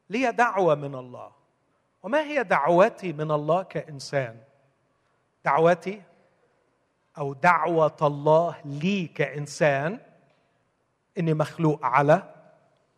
لي 0.09 0.31
دعوة 0.31 0.75
من 0.75 0.95
الله. 0.95 1.31
وما 2.03 2.21
هي 2.21 2.43
دعوتي 2.43 3.13
من 3.13 3.31
الله 3.31 3.63
كإنسان؟ 3.63 4.43
دعوتي 5.45 6.03
أو 7.17 7.33
دعوة 7.33 7.97
الله 8.01 8.61
لي 8.65 9.07
كإنسان 9.07 9.99
إني 11.17 11.33
مخلوق 11.33 11.85
على 11.85 12.33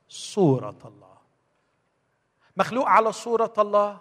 صورة 0.09 0.79
الله. 0.85 1.17
مخلوق 2.57 2.87
على 2.87 3.11
صورة 3.11 3.53
الله 3.57 3.99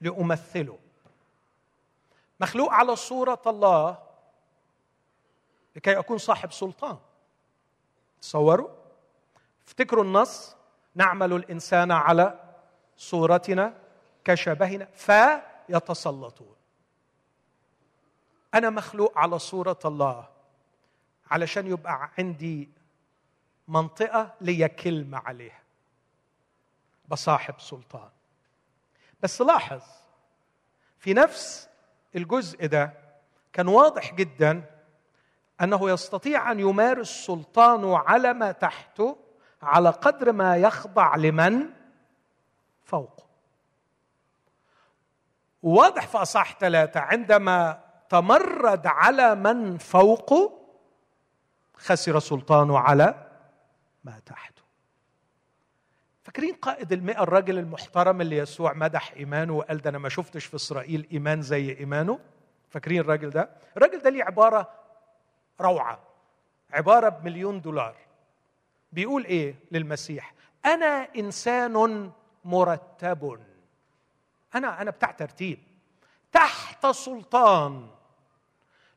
لأمثله. 0.00 0.78
مخلوق 2.40 2.72
على 2.72 2.96
صورة 2.96 3.42
الله 3.46 3.98
لكي 5.76 5.98
أكون 5.98 6.18
صاحب 6.18 6.52
سلطان. 6.52 6.98
تصوروا؟ 8.20 8.77
افتكروا 9.68 10.04
النص. 10.04 10.56
نعمل 10.94 11.32
الإنسان 11.32 11.92
على 11.92 12.40
صورتنا 12.96 13.74
كشبهنا 14.24 14.88
فيتسلطون. 14.94 16.56
أنا 18.54 18.70
مخلوق 18.70 19.18
على 19.18 19.38
صورة 19.38 19.78
الله 19.84 20.28
علشان 21.30 21.66
يبقى 21.66 22.10
عندي 22.18 22.68
منطقة 23.68 24.34
لي 24.40 24.68
كلمة 24.68 25.18
عليها. 25.18 25.62
بصاحب 27.08 27.54
سلطان. 27.60 28.10
بس 29.22 29.40
لاحظ 29.40 29.82
في 30.98 31.14
نفس 31.14 31.68
الجزء 32.16 32.66
ده 32.66 32.92
كان 33.52 33.68
واضح 33.68 34.14
جدا 34.14 34.64
أنه 35.60 35.90
يستطيع 35.90 36.52
أن 36.52 36.60
يمارس 36.60 37.08
سلطانه 37.26 37.98
على 37.98 38.32
ما 38.32 38.52
تحته 38.52 39.16
على 39.62 39.90
قدر 39.90 40.32
ما 40.32 40.56
يخضع 40.56 41.16
لمن 41.16 41.70
فوقه. 42.84 43.24
واضح 45.62 46.06
في 46.06 46.18
اصح 46.18 46.58
ثلاثة 46.58 47.00
عندما 47.00 47.80
تمرد 48.08 48.86
على 48.86 49.34
من 49.34 49.78
فوقه 49.78 50.52
خسر 51.74 52.18
سلطانه 52.18 52.78
على 52.78 53.28
ما 54.04 54.18
تحته. 54.26 54.62
فاكرين 56.22 56.54
قائد 56.54 56.92
المئة 56.92 57.22
الراجل 57.22 57.58
المحترم 57.58 58.20
اللي 58.20 58.36
يسوع 58.36 58.72
مدح 58.72 59.12
إيمانه 59.16 59.52
وقال 59.52 59.78
ده 59.78 59.90
أنا 59.90 59.98
ما 59.98 60.08
شفتش 60.08 60.44
في 60.44 60.56
إسرائيل 60.56 61.08
إيمان 61.12 61.42
زي 61.42 61.76
إيمانه؟ 61.78 62.18
فاكرين 62.70 63.00
الراجل 63.00 63.30
ده؟ 63.30 63.50
الراجل 63.76 64.02
ده 64.02 64.10
ليه 64.10 64.24
عبارة 64.24 64.68
روعة 65.60 66.00
عبارة 66.70 67.08
بمليون 67.08 67.60
دولار. 67.60 67.96
بيقول 68.92 69.24
إيه 69.24 69.54
للمسيح؟ 69.72 70.34
أنا 70.64 71.08
إنسان 71.16 72.10
مرتب. 72.44 73.40
أنا 74.54 74.82
أنا 74.82 74.90
بتاع 74.90 75.10
ترتيب. 75.10 75.58
تحت 76.32 76.86
سلطان. 76.86 77.88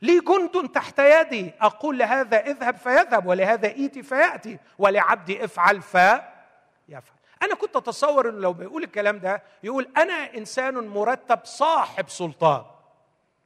لي 0.01 0.19
جند 0.19 0.69
تحت 0.69 0.99
يدي. 0.99 1.51
أقول 1.61 1.97
لهذا 1.97 2.45
اذهب 2.45 2.75
فيذهب 2.75 3.25
ولهذا 3.25 3.67
إيتي 3.67 4.03
فيأتي 4.03 4.59
ولعبدي 4.77 5.45
افعل 5.45 5.81
فيفعل. 5.81 7.17
أنا 7.43 7.55
كنت 7.55 7.75
أتصور 7.75 8.29
إنه 8.29 8.39
لو 8.39 8.53
بيقول 8.53 8.83
الكلام 8.83 9.19
ده 9.19 9.43
يقول 9.63 9.89
أنا 9.97 10.37
إنسان 10.37 10.73
مرتب 10.73 11.39
صاحب 11.43 12.09
سلطان. 12.09 12.65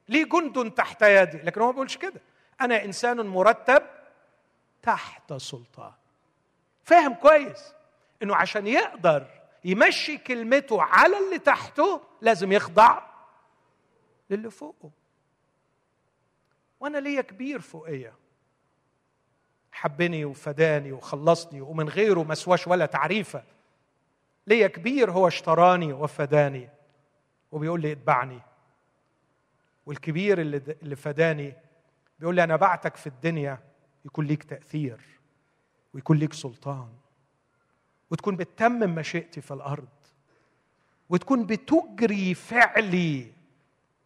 لي 0.10 0.24
جند 0.24 0.72
تحت 0.72 1.02
يدي. 1.02 1.38
لكن 1.38 1.62
هو 1.62 1.68
ما 1.68 1.72
بيقولش 1.72 1.98
كده. 1.98 2.22
أنا 2.62 2.84
إنسان 2.86 3.28
مرتب 3.28 3.84
تحت 4.82 5.34
سلطان. 5.34 5.92
فاهم 6.86 7.14
كويس 7.14 7.74
انه 8.24 8.36
عشان 8.36 8.68
يقدر 8.68 9.28
يمشي 9.64 10.18
كلمته 10.18 10.82
على 10.82 11.18
اللي 11.18 11.40
تحته 11.40 12.02
لازم 12.22 12.52
يخضع 12.52 13.02
للي 14.30 14.52
فوقه. 14.52 14.92
وأنا 16.80 16.98
ليا 16.98 17.22
كبير 17.22 17.62
فوقيه 17.62 18.14
حبني 19.72 20.26
وفداني 20.26 20.92
وخلصني 20.92 21.62
ومن 21.62 21.90
غيره 21.90 22.24
ما 22.24 22.36
سواش 22.36 22.68
ولا 22.68 22.86
تعريفة. 22.86 23.44
ليا 24.48 24.68
كبير 24.68 25.12
هو 25.12 25.28
اشتراني 25.28 25.94
وفداني 25.94 26.70
وبيقول 27.52 27.82
لي 27.82 27.92
اتبعني. 27.92 28.42
والكبير 29.86 30.42
اللي 30.42 30.58
اللي 30.82 30.96
فداني 30.96 31.54
بيقول 32.20 32.36
لي 32.36 32.44
أنا 32.44 32.56
بعتك 32.56 32.96
في 32.96 33.08
الدنيا 33.08 33.60
يكون 34.06 34.26
ليك 34.26 34.44
تأثير. 34.44 35.15
ويكون 35.96 36.18
ليك 36.18 36.34
سلطان 36.34 36.90
وتكون 38.12 38.36
بتتمم 38.36 38.96
مشيئتي 38.96 39.42
في 39.42 39.52
الأرض 39.54 39.88
وتكون 41.10 41.46
بتجري 41.46 42.34
فعلي 42.34 43.34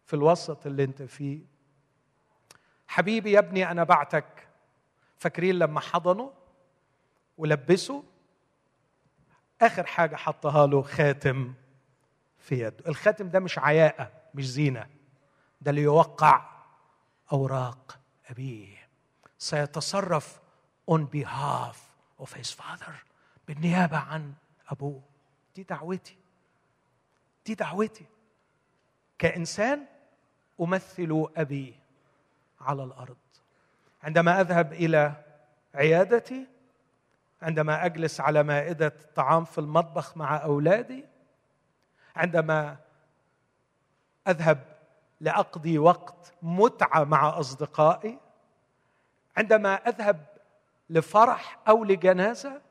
في 0.06 0.14
الوسط 0.14 0.66
اللي 0.66 0.84
أنت 0.84 1.02
فيه. 1.02 1.40
حبيبي 2.88 3.32
يا 3.32 3.38
ابني 3.38 3.70
أنا 3.70 3.84
بعتك. 3.84 4.48
فاكرين 5.18 5.54
لما 5.58 5.80
حضنه؟ 5.80 6.32
ولبسه؟ 7.38 8.04
آخر 9.62 9.86
حاجة 9.86 10.16
حطها 10.16 10.66
له 10.66 10.82
خاتم 10.82 11.54
في 12.38 12.60
يده. 12.60 12.84
الخاتم 12.88 13.28
ده 13.28 13.40
مش 13.40 13.58
عياءه 13.58 14.12
مش 14.34 14.50
زينة. 14.50 14.86
ده 15.60 15.72
ليوقع 15.72 16.50
أوراق 17.32 17.98
أبيه. 18.30 18.88
سيتصرف 19.38 20.39
on 20.90 21.06
behalf 21.06 21.78
of 22.18 22.32
his 22.32 22.50
father. 22.50 22.94
بالنيابة 23.48 23.96
عن 23.96 24.32
أبوه. 24.68 25.02
دي 25.54 25.62
دعوتي. 25.62 26.16
دي 27.46 27.54
دعوتي. 27.54 28.06
كإنسان 29.18 29.86
أمثل 30.60 31.26
أبي 31.36 31.74
على 32.60 32.84
الأرض. 32.84 33.16
عندما 34.02 34.40
أذهب 34.40 34.72
إلى 34.72 35.24
عيادتي 35.74 36.46
عندما 37.42 37.84
أجلس 37.84 38.20
على 38.20 38.42
مائدة 38.42 38.86
الطعام 38.86 39.44
في 39.44 39.58
المطبخ 39.58 40.16
مع 40.16 40.36
أولادي 40.36 41.04
عندما 42.16 42.76
أذهب 44.28 44.76
لأقضي 45.20 45.78
وقت 45.78 46.32
متعة 46.42 47.04
مع 47.04 47.38
أصدقائي 47.38 48.18
عندما 49.36 49.74
أذهب 49.74 50.29
لفرح 50.90 51.58
أو 51.68 51.84
لجنازة 51.84 52.62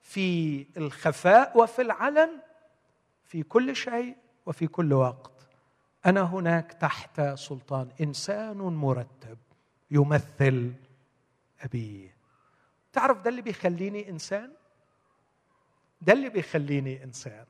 في 0.00 0.66
الخفاء 0.76 1.58
وفي 1.62 1.82
العلن 1.82 2.30
في 3.24 3.42
كل 3.42 3.76
شيء 3.76 4.16
وفي 4.46 4.66
كل 4.66 4.92
وقت. 4.92 5.48
أنا 6.06 6.22
هناك 6.22 6.72
تحت 6.72 7.20
سلطان 7.20 7.88
إنسان 8.00 8.56
مرتب 8.58 9.38
يمثل 9.90 10.72
ابيه 11.60 12.14
تعرف 12.92 13.20
ده 13.20 13.30
اللي 13.30 13.42
بيخليني 13.42 14.08
إنسان؟ 14.08 14.52
ده 16.00 16.12
اللي 16.12 16.28
بيخليني 16.28 17.04
إنسان. 17.04 17.46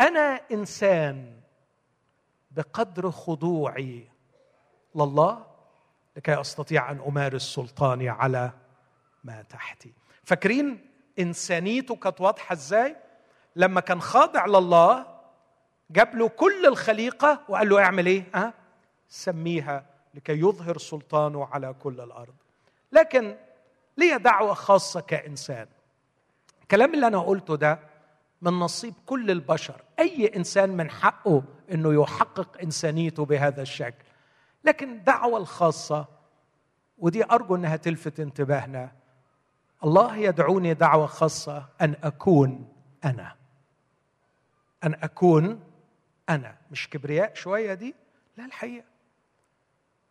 أنا 0.00 0.40
إنسان 0.52 1.40
بقدر 2.50 3.10
خضوعي 3.10 4.08
لله 4.94 5.53
لكي 6.16 6.40
أستطيع 6.40 6.90
أن 6.90 7.00
أمارس 7.06 7.42
سلطاني 7.42 8.08
على 8.08 8.50
ما 9.24 9.42
تحتي. 9.42 9.92
فاكرين 10.24 10.86
انسانيته 11.18 11.96
كانت 11.96 12.20
واضحة 12.20 12.52
إزاي؟ 12.52 12.96
لما 13.56 13.80
كان 13.80 14.00
خاضع 14.00 14.46
لله 14.46 15.06
جاب 15.90 16.14
له 16.14 16.28
كل 16.28 16.66
الخليقة 16.66 17.40
وقال 17.48 17.68
له 17.68 17.82
اعمل 17.84 18.06
إيه؟ 18.06 18.24
أه؟ 18.34 18.52
سميها 19.08 19.86
لكي 20.14 20.32
يظهر 20.32 20.78
سلطانه 20.78 21.44
على 21.46 21.74
كل 21.82 22.00
الأرض. 22.00 22.34
لكن 22.92 23.36
لي 23.96 24.18
دعوة 24.18 24.54
خاصة 24.54 25.00
كإنسان. 25.00 25.66
الكلام 26.62 26.94
اللي 26.94 27.06
أنا 27.06 27.18
قلته 27.18 27.56
ده 27.56 27.78
من 28.42 28.52
نصيب 28.52 28.94
كل 29.06 29.30
البشر. 29.30 29.80
أي 29.98 30.36
إنسان 30.36 30.70
من 30.70 30.90
حقه 30.90 31.42
إنه 31.72 32.02
يحقق 32.02 32.58
إنسانيته 32.62 33.24
بهذا 33.24 33.62
الشكل. 33.62 34.04
لكن 34.64 35.02
دعوة 35.02 35.38
الخاصة 35.38 36.06
ودي 36.98 37.24
أرجو 37.24 37.56
إنها 37.56 37.76
تلفت 37.76 38.20
انتباهنا. 38.20 38.92
الله 39.84 40.16
يدعوني 40.16 40.74
دعوة 40.74 41.06
خاصة 41.06 41.68
أن 41.80 41.96
أكون 42.02 42.72
أنا. 43.04 43.36
أن 44.84 44.94
أكون 44.94 45.60
أنا. 46.28 46.56
مش 46.70 46.90
كبرياء 46.90 47.34
شوية 47.34 47.74
دي؟ 47.74 47.94
لا 48.36 48.44
الحقيقة. 48.44 48.84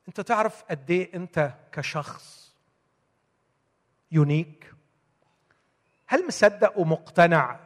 أنت 0.07 0.21
تعرف 0.21 0.63
قد 0.69 0.91
إيه 0.91 1.15
أنت 1.15 1.53
كشخص 1.71 2.53
يونيك؟ 4.11 4.73
هل 6.07 6.27
مصدق 6.27 6.79
ومقتنع 6.79 7.59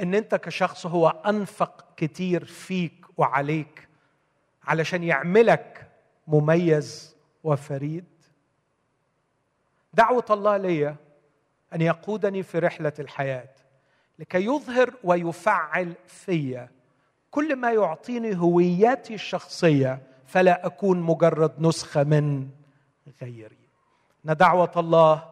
إن 0.00 0.14
أنت 0.14 0.34
كشخص 0.34 0.86
هو 0.86 1.08
أنفق 1.08 1.94
كتير 1.96 2.44
فيك 2.44 3.06
وعليك 3.16 3.87
علشان 4.68 5.04
يعملك 5.04 5.86
مميز 6.26 7.16
وفريد. 7.44 8.04
دعوة 9.94 10.24
الله 10.30 10.56
لي 10.56 10.94
أن 11.74 11.80
يقودني 11.80 12.42
في 12.42 12.58
رحلة 12.58 12.92
الحياة 12.98 13.48
لكي 14.18 14.44
يظهر 14.44 14.94
ويفعل 15.04 15.94
في 16.06 16.68
كل 17.30 17.56
ما 17.56 17.72
يعطيني 17.72 18.36
هويتي 18.36 19.14
الشخصية 19.14 20.02
فلا 20.26 20.66
أكون 20.66 21.00
مجرد 21.00 21.52
نسخة 21.58 22.04
من 22.04 22.48
غيري. 23.22 23.58
إن 24.28 24.36
دعوة 24.36 24.72
الله 24.76 25.24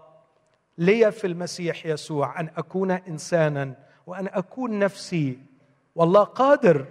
لي 0.78 1.12
في 1.12 1.26
المسيح 1.26 1.86
يسوع 1.86 2.40
أن 2.40 2.50
أكون 2.56 2.90
إنسانا 2.90 3.74
وأن 4.06 4.26
أكون 4.26 4.78
نفسي 4.78 5.38
والله 5.94 6.24
قادر 6.24 6.86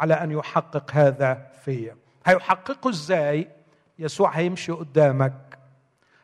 على 0.00 0.14
أن 0.14 0.30
يحقق 0.30 0.90
هذا 0.92 1.50
في 1.64 1.92
هيحققه 2.26 2.90
إزاي؟ 2.90 3.48
يسوع 3.98 4.30
هيمشي 4.30 4.72
قدامك. 4.72 5.58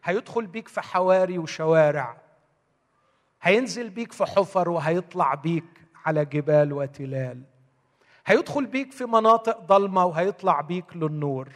هيدخل 0.05 0.47
بيك 0.47 0.69
في 0.69 0.81
حواري 0.81 1.39
وشوارع. 1.39 2.17
هينزل 3.43 3.91
بيك 3.91 4.13
في 4.13 4.25
حفر 4.25 4.69
وهيطلع 4.69 5.35
بيك 5.35 5.65
على 6.05 6.25
جبال 6.25 6.73
وتلال. 6.73 7.43
هيدخل 8.27 8.67
بيك 8.67 8.93
في 8.93 9.05
مناطق 9.05 9.61
ضلمة 9.61 10.05
وهيطلع 10.05 10.61
بيك 10.61 10.97
للنور. 10.97 11.49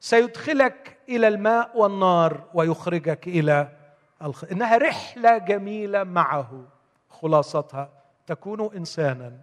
سيدخلك 0.00 0.98
إلى 1.08 1.28
الماء 1.28 1.78
والنار 1.78 2.44
ويخرجك 2.54 3.28
إلى 3.28 3.72
الخ... 4.22 4.44
إنها 4.44 4.78
رحلة 4.78 5.38
جميلة 5.38 6.04
معه 6.04 6.64
خلاصتها. 7.10 7.90
تكون 8.26 8.76
إنسانا 8.76 9.40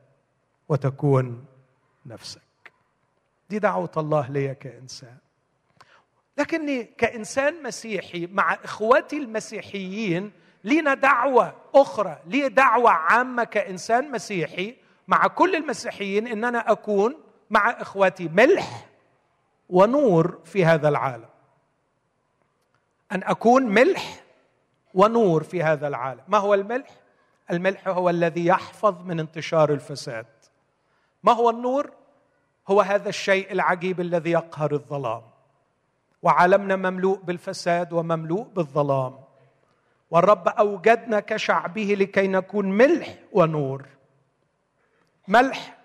وتكون 0.70 1.46
نفسك. 2.06 2.42
دي 3.50 3.60
دعوة 3.60 3.92
الله 3.98 4.32
لي 4.32 4.56
كإنسان. 4.56 5.18
لكني 6.38 6.84
كإنسان 6.84 7.64
مسيحي 7.64 8.28
مع 8.28 8.54
اخوتي 8.54 9.18
المسيحيين 9.18 10.32
لينا 10.64 10.94
دعوة 10.94 11.56
أخرى 11.76 12.20
لي 12.26 12.50
دعوة 12.50 12.92
عامة 12.92 13.44
كإنسان 13.44 14.12
مسيحي 14.12 14.76
مع 15.08 15.28
كل 15.28 15.56
المسيحيين 15.56 16.28
إن 16.28 16.44
أنا 16.44 16.72
أكون 16.72 17.18
مع 17.50 17.70
اخوتي 17.70 18.28
ملح 18.28 18.86
ونور 19.70 20.40
في 20.46 20.66
هذا 20.66 20.90
العالم. 20.90 21.30
أن 23.12 23.24
أكون 23.24 23.64
ملح 23.64 24.24
ونور 24.94 25.44
في 25.44 25.64
هذا 25.64 25.88
العالم. 25.88 26.24
ما 26.28 26.38
هو 26.38 26.54
الملح؟ 26.54 26.90
الملح 27.52 27.88
هو 27.88 28.10
الذي 28.10 28.46
يحفظ 28.46 29.06
من 29.06 29.20
انتشار 29.20 29.74
الفساد. 29.74 30.26
ما 31.24 31.32
هو 31.32 31.50
النور؟ 31.50 31.92
هو 32.68 32.82
هذا 32.82 33.10
الشيء 33.10 33.52
العجيب 33.52 34.02
الذي 34.02 34.32
يقهر 34.32 34.72
الظلام. 34.72 35.22
وعالمنا 36.22 36.76
مملوء 36.76 37.22
بالفساد 37.22 37.94
ومملوء 37.94 38.44
بالظلام. 38.44 39.20
والرب 40.12 40.48
أوجدنا 40.48 41.20
كشعبه 41.20 41.96
لكي 42.00 42.28
نكون 42.28 42.72
ملح 42.72 43.16
ونور. 43.32 43.86
ملح 45.28 45.78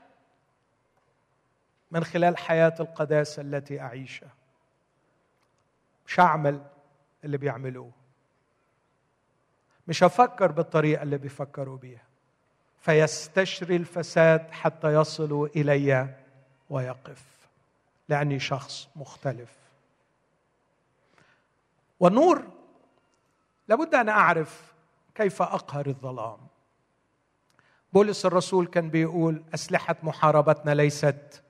من 1.90 2.04
خلال 2.04 2.38
حياة 2.38 2.74
القداسة 2.80 3.42
التي 3.42 3.80
أعيشها. 3.80 4.30
مش 6.06 6.20
هعمل 6.20 6.62
اللي 7.24 7.36
بيعملوه. 7.36 7.90
مش 9.88 10.04
هفكر 10.04 10.52
بالطريقة 10.52 11.02
اللي 11.02 11.18
بيفكروا 11.18 11.76
بيها. 11.76 12.07
فيستشري 12.88 13.76
الفساد 13.76 14.50
حتى 14.50 14.94
يصلوا 14.94 15.48
إلي 15.56 16.14
ويقف. 16.70 17.22
لأني 18.08 18.40
شخص 18.40 18.88
مختلف. 18.96 19.48
والنور 22.00 22.42
لابد 23.68 23.94
أن 23.94 24.08
أعرف 24.08 24.72
كيف 25.14 25.42
أقهر 25.42 25.86
الظلام. 25.86 26.36
بولس 27.92 28.26
الرسول 28.26 28.66
كان 28.66 28.90
بيقول 28.90 29.42
أسلحة 29.54 29.96
محاربتنا 30.02 30.74
ليست 30.74 31.42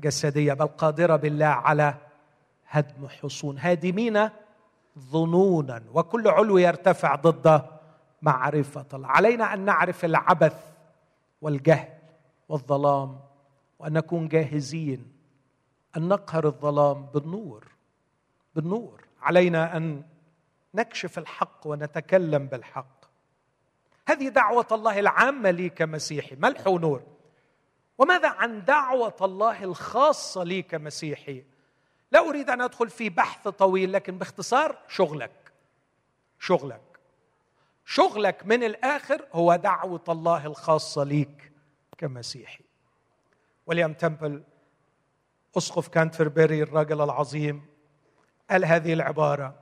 جسدية 0.00 0.52
بل 0.52 0.66
قادرة 0.66 1.16
بالله 1.16 1.46
على 1.46 1.94
هدم 2.68 3.08
حصون. 3.08 3.58
هادمين 3.58 4.28
ظنونا 4.98 5.82
وكل 5.92 6.28
علو 6.28 6.58
يرتفع 6.58 7.14
ضد 7.14 7.62
معرفة 8.22 8.86
الله. 8.94 9.08
علينا 9.08 9.54
أن 9.54 9.60
نعرف 9.60 10.04
العبث 10.04 10.75
والجهل 11.40 11.98
والظلام 12.48 13.20
وأن 13.78 13.92
نكون 13.92 14.28
جاهزين 14.28 15.12
أن 15.96 16.08
نقهر 16.08 16.46
الظلام 16.46 17.06
بالنور 17.06 17.68
بالنور. 18.54 19.04
علينا 19.22 19.76
أن 19.76 20.02
نكشف 20.74 21.18
الحق 21.18 21.66
ونتكلم 21.66 22.46
بالحق. 22.46 23.04
هذه 24.08 24.28
دعوة 24.28 24.66
الله 24.72 24.98
العامة 24.98 25.50
لي 25.50 25.68
كمسيحي. 25.68 26.36
ملح 26.36 26.66
ونور 26.66 27.02
وماذا 27.98 28.28
عن 28.28 28.64
دعوة 28.64 29.16
الله 29.22 29.64
الخاصة 29.64 30.44
لي 30.44 30.62
كمسيحي؟ 30.62 31.44
لا 32.12 32.28
أريد 32.28 32.50
أن 32.50 32.60
أدخل 32.60 32.90
في 32.90 33.08
بحث 33.08 33.48
طويل 33.48 33.92
لكن 33.92 34.18
باختصار 34.18 34.78
شغلك. 34.88 35.52
شغلك. 36.38 36.85
شغلك 37.88 38.46
من 38.46 38.62
الآخر 38.62 39.26
هو 39.32 39.56
دعوة 39.56 40.04
الله 40.08 40.46
الخاصة 40.46 41.04
ليك 41.04 41.52
كمسيحي. 41.98 42.64
وليام 43.66 43.92
تمبل 43.92 44.42
أسقف 45.56 45.88
كانتربري 45.88 46.62
الراجل 46.62 47.00
العظيم 47.00 47.66
قال 48.50 48.64
هذه 48.64 48.92
العبارة 48.92 49.54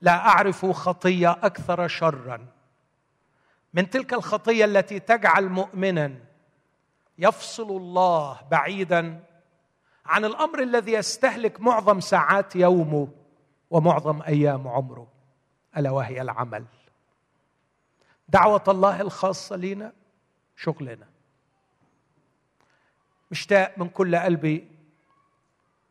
لا 0.00 0.28
أعرف 0.28 0.66
خطية 0.66 1.30
أكثر 1.30 1.88
شرًا. 1.88 2.46
من 3.74 3.90
تلك 3.90 4.12
الخطية 4.12 4.64
التي 4.64 4.98
تجعل 4.98 5.48
مؤمنا 5.48 6.14
يفصل 7.18 7.70
الله 7.70 8.40
بعيدا 8.50 9.24
عن 10.06 10.24
الأمر 10.24 10.62
الذي 10.62 10.92
يستهلك 10.92 11.60
معظم 11.60 12.00
ساعات 12.00 12.56
يومه 12.56 13.08
ومعظم 13.70 14.22
أيام 14.22 14.68
عمره. 14.68 15.08
ألا 15.76 15.90
وهي 15.90 16.22
العمل. 16.22 16.64
دعوة 18.28 18.64
الله 18.68 19.00
الخاصة 19.00 19.56
لينا 19.56 19.92
شغلنا. 20.56 21.08
مشتاق 23.30 23.78
من 23.78 23.88
كل 23.88 24.16
قلبي 24.16 24.68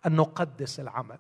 أن 0.06 0.16
نقدس 0.16 0.80
العمل. 0.80 1.20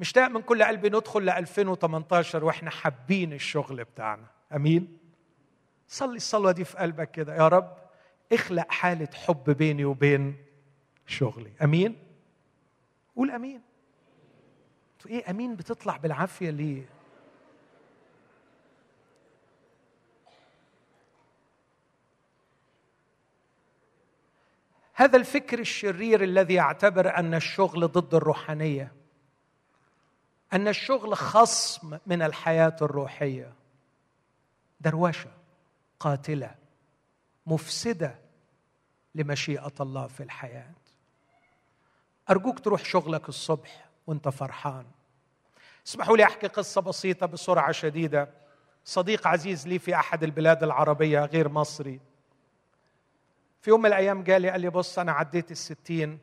مشتاق 0.00 0.28
من 0.28 0.42
كل 0.42 0.62
قلبي 0.62 0.88
ندخل 0.88 1.24
ل 1.24 1.30
2018 1.30 2.44
وإحنا 2.44 2.70
حابين 2.70 3.32
الشغل 3.32 3.84
بتاعنا. 3.84 4.26
أمين؟ 4.54 4.98
صلي 5.88 6.16
الصلوة 6.16 6.52
دي 6.52 6.64
في 6.64 6.76
قلبك 6.76 7.10
كده. 7.10 7.34
يا 7.34 7.48
رب 7.48 7.76
اخلق 8.32 8.70
حالة 8.72 9.08
حب 9.14 9.50
بيني 9.50 9.84
وبين 9.84 10.36
شغلي. 11.06 11.52
أمين؟ 11.62 11.96
قول 13.16 13.30
أمين. 13.30 13.62
إيه؟ 15.06 15.30
أمين 15.30 15.56
بتطلع 15.56 15.96
بالعافية 15.96 16.50
ليه؟ 16.50 16.88
هذا 24.98 25.16
الفكر 25.16 25.58
الشرير 25.58 26.22
الذي 26.22 26.54
يعتبر 26.54 27.16
أن 27.16 27.34
الشغل 27.34 27.88
ضد 27.88 28.14
الروحانية 28.14 28.92
أن 30.52 30.68
الشغل 30.68 31.16
خصم 31.16 31.98
من 32.06 32.22
الحياة 32.22 32.76
الروحية. 32.82 33.52
دروشه 34.80 35.30
قاتلة 36.00 36.54
مفسدة 37.46 38.18
لمشيئة 39.14 39.72
الله 39.80 40.06
في 40.06 40.22
الحياة. 40.22 40.72
أرجوك 42.30 42.58
تروح 42.58 42.84
شغلك 42.84 43.28
الصبح 43.28 43.88
وأنت 44.06 44.28
فرحان. 44.28 44.86
اسمحوا 45.86 46.16
لي 46.16 46.24
أحكي 46.24 46.46
قصة 46.46 46.80
بسيطة 46.80 47.26
بسرعة 47.26 47.72
شديدة. 47.72 48.28
صديق 48.84 49.26
عزيز 49.26 49.68
لي 49.68 49.78
في 49.78 49.94
أحد 49.94 50.22
البلاد 50.22 50.62
العربية 50.62 51.24
غير 51.24 51.48
مصري. 51.48 52.00
في 53.66 53.70
يوم 53.70 53.80
من 53.80 53.86
الأيام 53.86 54.22
جالي 54.22 54.50
قال 54.50 54.60
لي 54.60 54.70
بص 54.70 54.98
أنا 54.98 55.12
عديت 55.12 55.50
الستين. 55.50 56.18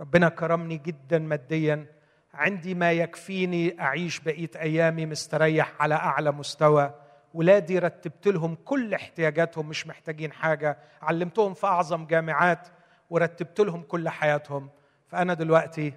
ربنا 0.00 0.28
كرمني 0.28 0.78
جدا 0.78 1.18
ماديا. 1.18 1.86
عندي 2.34 2.74
ما 2.74 2.92
يكفيني 2.92 3.80
أعيش 3.80 4.20
بقية 4.20 4.50
أيامي 4.56 5.06
مستريح 5.06 5.82
على 5.82 5.94
أعلى 5.94 6.32
مستوى. 6.32 6.94
ولادي 7.34 7.78
رتبت 7.78 8.28
لهم 8.28 8.54
كل 8.64 8.94
احتياجاتهم 8.94 9.68
مش 9.68 9.86
محتاجين 9.86 10.32
حاجة. 10.32 10.78
علمتهم 11.02 11.54
في 11.54 11.66
أعظم 11.66 12.06
جامعات 12.06 12.68
ورتبت 13.10 13.60
لهم 13.60 13.82
كل 13.82 14.08
حياتهم. 14.08 14.70
فأنا 15.08 15.34
دلوقتي 15.34 15.92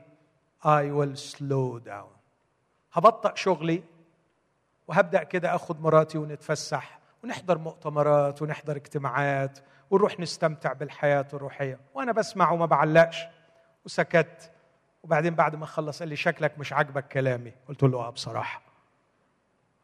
I 0.63 0.83
will 0.83 1.17
slow 1.17 1.79
down. 1.87 2.17
هبطأ 2.93 3.35
شغلي 3.35 3.83
وهبدأ 4.87 5.23
كده 5.23 5.55
أخد 5.55 5.81
مراتي 5.81 6.17
ونتفسح. 6.17 6.99
ونحضر 7.23 7.57
مؤتمرات 7.57 8.41
ونحضر 8.41 8.75
اجتماعات 8.75 9.59
ونروح 9.91 10.19
نستمتع 10.19 10.73
بالحياة 10.73 11.27
الروحية. 11.33 11.79
وأنا 11.93 12.11
بسمع 12.11 12.51
وما 12.51 12.65
بعلقش. 12.65 13.23
وسكت. 13.85 14.51
وبعدين 15.03 15.35
بعد 15.35 15.55
ما 15.55 15.65
خلص 15.65 15.99
قال 15.99 16.09
لي 16.09 16.15
شكلك 16.15 16.59
مش 16.59 16.73
عاجبك 16.73 17.07
كلامي. 17.07 17.53
قلت 17.67 17.83
له 17.83 17.99
آه 17.99 18.09
بصراحة. 18.09 18.61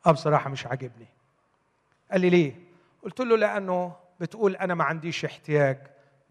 آه 0.06 0.12
بصراحة 0.12 0.50
مش 0.50 0.68
عاجبني. 0.68 1.08
قال 2.12 2.22
لي 2.22 2.30
ليه؟ 2.30 2.56
قلت 3.04 3.20
له 3.20 3.38
لأنه 3.38 3.96
بتقول 4.20 4.56
أنا 4.56 4.76
ما 4.76 4.84
عنديش 4.84 5.26
احتياج. 5.26 5.78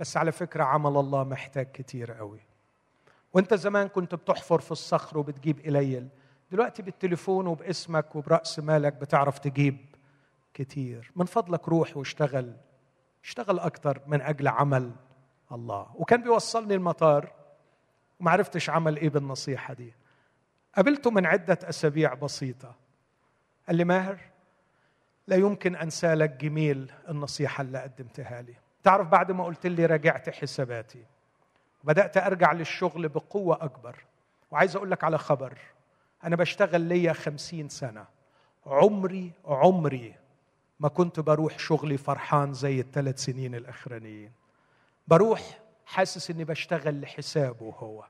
بس 0.00 0.16
على 0.16 0.32
فكرة 0.32 0.64
عمل 0.64 0.96
الله 1.00 1.24
محتاج 1.24 1.66
كتير 1.72 2.12
قوي. 2.12 2.40
وأنت 3.32 3.54
زمان 3.54 3.88
كنت 3.88 4.14
بتحفر 4.14 4.60
في 4.60 4.72
الصخر 4.72 5.18
وبتجيب 5.18 5.60
قليل. 5.64 6.08
دلوقتي 6.50 6.82
بالتليفون 6.82 7.46
وباسمك 7.46 8.16
وبرأس 8.16 8.58
مالك 8.58 8.92
بتعرف 8.92 9.38
تجيب. 9.38 9.95
كتير. 10.56 11.12
من 11.16 11.26
فضلك 11.26 11.68
روح 11.68 11.96
واشتغل. 11.96 12.56
اشتغل 13.24 13.58
أكتر 13.58 14.00
من 14.06 14.22
أجل 14.22 14.48
عمل 14.48 14.92
الله. 15.52 15.86
وكان 15.94 16.22
بيوصلني 16.22 16.74
المطار. 16.74 17.32
وما 18.20 18.30
عرفتش 18.30 18.70
عمل 18.70 18.96
إيه 18.96 19.08
بالنصيحة 19.08 19.74
دي. 19.74 19.94
قابلته 20.76 21.10
من 21.10 21.26
عدة 21.26 21.58
أسابيع 21.62 22.14
بسيطة. 22.14 22.74
قال 23.66 23.76
لي 23.76 23.84
ماهر 23.84 24.18
لا 25.26 25.36
يمكن 25.36 25.76
أنسى 25.76 26.14
لك 26.14 26.30
جميل 26.30 26.92
النصيحة 27.08 27.62
اللي 27.62 27.78
قدمتها 27.78 28.42
لي. 28.42 28.54
تعرف 28.82 29.08
بعد 29.08 29.32
ما 29.32 29.44
قلت 29.44 29.66
لي 29.66 29.86
راجعت 29.86 30.30
حساباتي. 30.30 31.04
بدأت 31.84 32.16
أرجع 32.16 32.52
للشغل 32.52 33.08
بقوة 33.08 33.64
أكبر. 33.64 34.04
وعايز 34.50 34.76
أقول 34.76 34.90
لك 34.90 35.04
على 35.04 35.18
خبر. 35.18 35.58
أنا 36.24 36.36
بشتغل 36.36 36.80
ليا 36.80 37.12
خمسين 37.12 37.68
سنة. 37.68 38.04
عمري 38.66 39.32
عمري 39.44 40.14
ما 40.80 40.88
كنت 40.88 41.20
بروح 41.20 41.58
شغلي 41.58 41.96
فرحان 41.96 42.52
زي 42.52 42.80
الثلاث 42.80 43.18
سنين 43.24 43.54
الأخرانيين. 43.54 44.32
بروح 45.08 45.58
حاسس 45.86 46.30
إني 46.30 46.44
بشتغل 46.44 47.00
لحسابه 47.00 47.74
هو. 47.78 48.04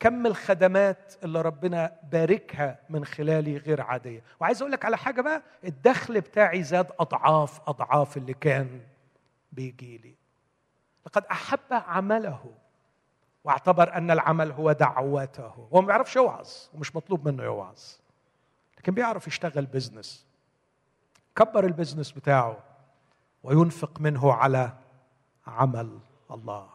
كم 0.00 0.26
الخدمات 0.26 1.14
اللي 1.24 1.42
ربنا 1.42 1.92
باركها 2.12 2.78
من 2.90 3.04
خلالي 3.04 3.56
غير 3.56 3.80
عادية. 3.80 4.22
وعايز 4.40 4.62
أقول 4.62 4.72
لك 4.72 4.84
على 4.84 4.96
حاجة 4.96 5.20
بقى 5.20 5.42
الدخل 5.64 6.20
بتاعي 6.20 6.62
زاد 6.62 6.86
أضعاف 7.00 7.60
أضعاف 7.68 8.16
اللي 8.16 8.34
كان 8.34 8.80
بيجي 9.52 9.98
لي. 9.98 10.14
لقد 11.06 11.24
أحب 11.24 11.60
عمله 11.70 12.44
واعتبر 13.44 13.94
أن 13.94 14.10
العمل 14.10 14.52
هو 14.52 14.72
دعوته. 14.72 15.52
هو 15.72 15.80
ما 15.80 15.86
بيعرفش 15.86 16.16
يوعظ 16.16 16.48
ومش 16.74 16.96
مطلوب 16.96 17.28
منه 17.28 17.42
يوعظ. 17.42 17.80
لكن 18.78 18.94
بيعرف 18.94 19.26
يشتغل 19.26 19.66
business 19.66 20.25
كبر 21.36 21.64
ال 21.66 21.71
business 21.71 22.12
بتاعه 22.12 22.58
وينفق 23.42 24.00
منه 24.00 24.32
على 24.32 24.72
عمل 25.46 25.98
الله. 26.30 26.66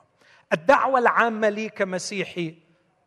الدعوة 0.53 0.99
العامة 0.99 1.49
لي 1.49 1.69
كمسيحي 1.69 2.55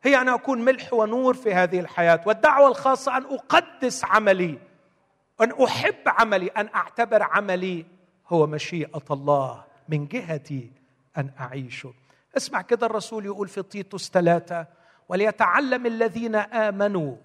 هي 0.02 0.20
أن 0.20 0.28
أكون 0.28 0.64
ملح 0.64 0.92
ونور 0.92 1.34
في 1.34 1.54
هذه 1.54 1.80
الحياة 1.80 2.20
والدعوة 2.26 2.68
الخاصة 2.68 3.16
أن 3.16 3.24
أقدس 3.24 4.04
عملي 4.04 4.58
أن 5.40 5.52
أحب 5.64 5.94
عملي 6.06 6.46
أن 6.46 6.68
أعتبر 6.74 7.22
عملي 7.22 7.86
هو 8.28 8.46
مشيئة 8.46 9.04
الله 9.10 9.64
من 9.88 10.06
جهتي 10.06 10.70
أن 11.16 11.30
أعيشه. 11.40 11.94
اسمع 12.36 12.62
كده 12.62 12.86
الرسول 12.86 13.24
يقول 13.24 13.48
في 13.48 13.62
تيتوس 13.62 14.10
ثلاثة 14.10 14.66
وليتعلم 15.08 15.86
الذين 15.86 16.34
آمنوا 16.36 17.16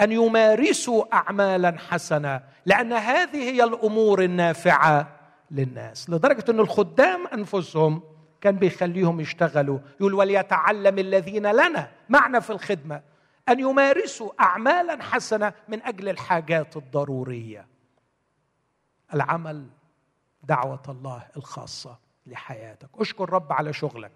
أن 0.00 0.12
يمارسوا 0.12 1.14
أعمالا 1.14 1.78
حسنة 1.78 2.42
لأن 2.66 2.92
هذه 2.92 3.36
هي 3.36 3.64
الأمور 3.64 4.22
النافعة 4.22 5.08
للناس. 5.50 6.10
لدرجة 6.10 6.50
أن 6.50 6.60
الخدام 6.60 7.26
أنفسهم 7.26 8.02
كان 8.40 8.56
بيخليهم 8.56 9.20
يشتغلوا. 9.20 9.78
يقول 10.00 10.14
وليتعلم 10.14 10.98
الذين 10.98 11.46
لنا 11.46 11.90
معنا 12.08 12.40
في 12.40 12.50
الخدمة 12.50 13.02
أن 13.48 13.60
يمارسوا 13.60 14.30
أعمالا 14.40 15.02
حسنة 15.02 15.52
من 15.68 15.82
أجل 15.82 16.08
الحاجات 16.08 16.76
الضرورية. 16.76 17.66
العمل 19.14 19.66
دعوة 20.42 20.82
الله 20.88 21.26
الخاصة 21.36 21.98
لحياتك. 22.26 22.88
اشكر 22.98 23.32
رب 23.32 23.52
على 23.52 23.72
شغلك. 23.72 24.12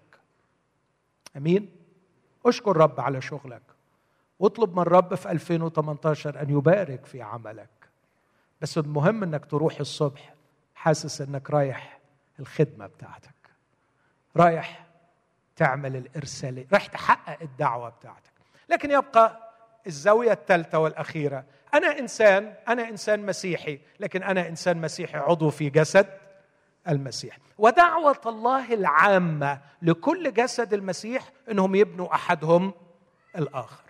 آمين؟ 1.37 1.69
اشكر 2.45 2.77
رب 2.77 2.99
على 2.99 3.21
شغلك. 3.21 3.61
واطلب 4.39 4.73
من 4.75 4.81
الرب 4.81 5.15
في 5.15 5.31
2018 5.31 6.41
أن 6.41 6.49
يبارك 6.49 7.05
في 7.05 7.21
عملك. 7.21 7.69
بس 8.61 8.77
المهم 8.77 9.23
إنك 9.23 9.45
تروح 9.45 9.79
الصبح 9.79 10.33
حاسس 10.75 11.21
إنك 11.21 11.49
رايح 11.49 11.99
الخدمة 12.39 12.87
بتاعتك. 12.87 13.33
رايح 14.37 14.85
تعمل 15.55 15.95
الارساليه 15.95 16.67
رايح 16.73 16.85
تحقق 16.85 17.41
الدعوة 17.41 17.89
بتاعتك. 17.89 18.33
لكن 18.69 18.91
يبقى 18.91 19.53
الزاوية 19.87 20.31
الثالثة 20.31 20.79
والأخيرة 20.79 21.45
أنا 21.73 21.99
إنسان 21.99 22.53
أنا 22.67 22.89
إنسان 22.89 23.25
مسيحي 23.25 23.79
لكن 23.99 24.23
أنا 24.23 24.47
إنسان 24.47 24.81
مسيحي 24.81 25.17
عضو 25.17 25.49
في 25.49 25.69
جسد 25.69 26.07
المسيح. 26.87 27.37
ودعوة 27.57 28.21
الله 28.25 28.73
العامة 28.73 29.61
لكل 29.81 30.33
جسد 30.33 30.73
المسيح 30.73 31.31
أنهم 31.51 31.75
يبنوا 31.75 32.15
أحدهم 32.15 32.73
الآخر. 33.37 33.82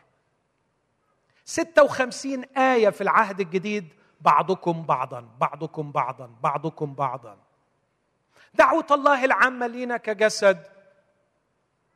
56 1.46 2.44
آية 2.44 2.89
في 2.89 3.02
العهد 3.02 3.39
الجديد 3.39 3.88
بعضكم 4.22 4.84
بعضا 4.84 5.28
بعضكم 5.39 5.91
بعضا 5.91 6.30
بعضكم 6.44 6.94
بعضا. 6.94 7.38
دعوة 8.54 8.88
الله 8.91 9.26
العامة 9.26 9.68
لينا 9.68 9.98
كجسد 9.98 10.68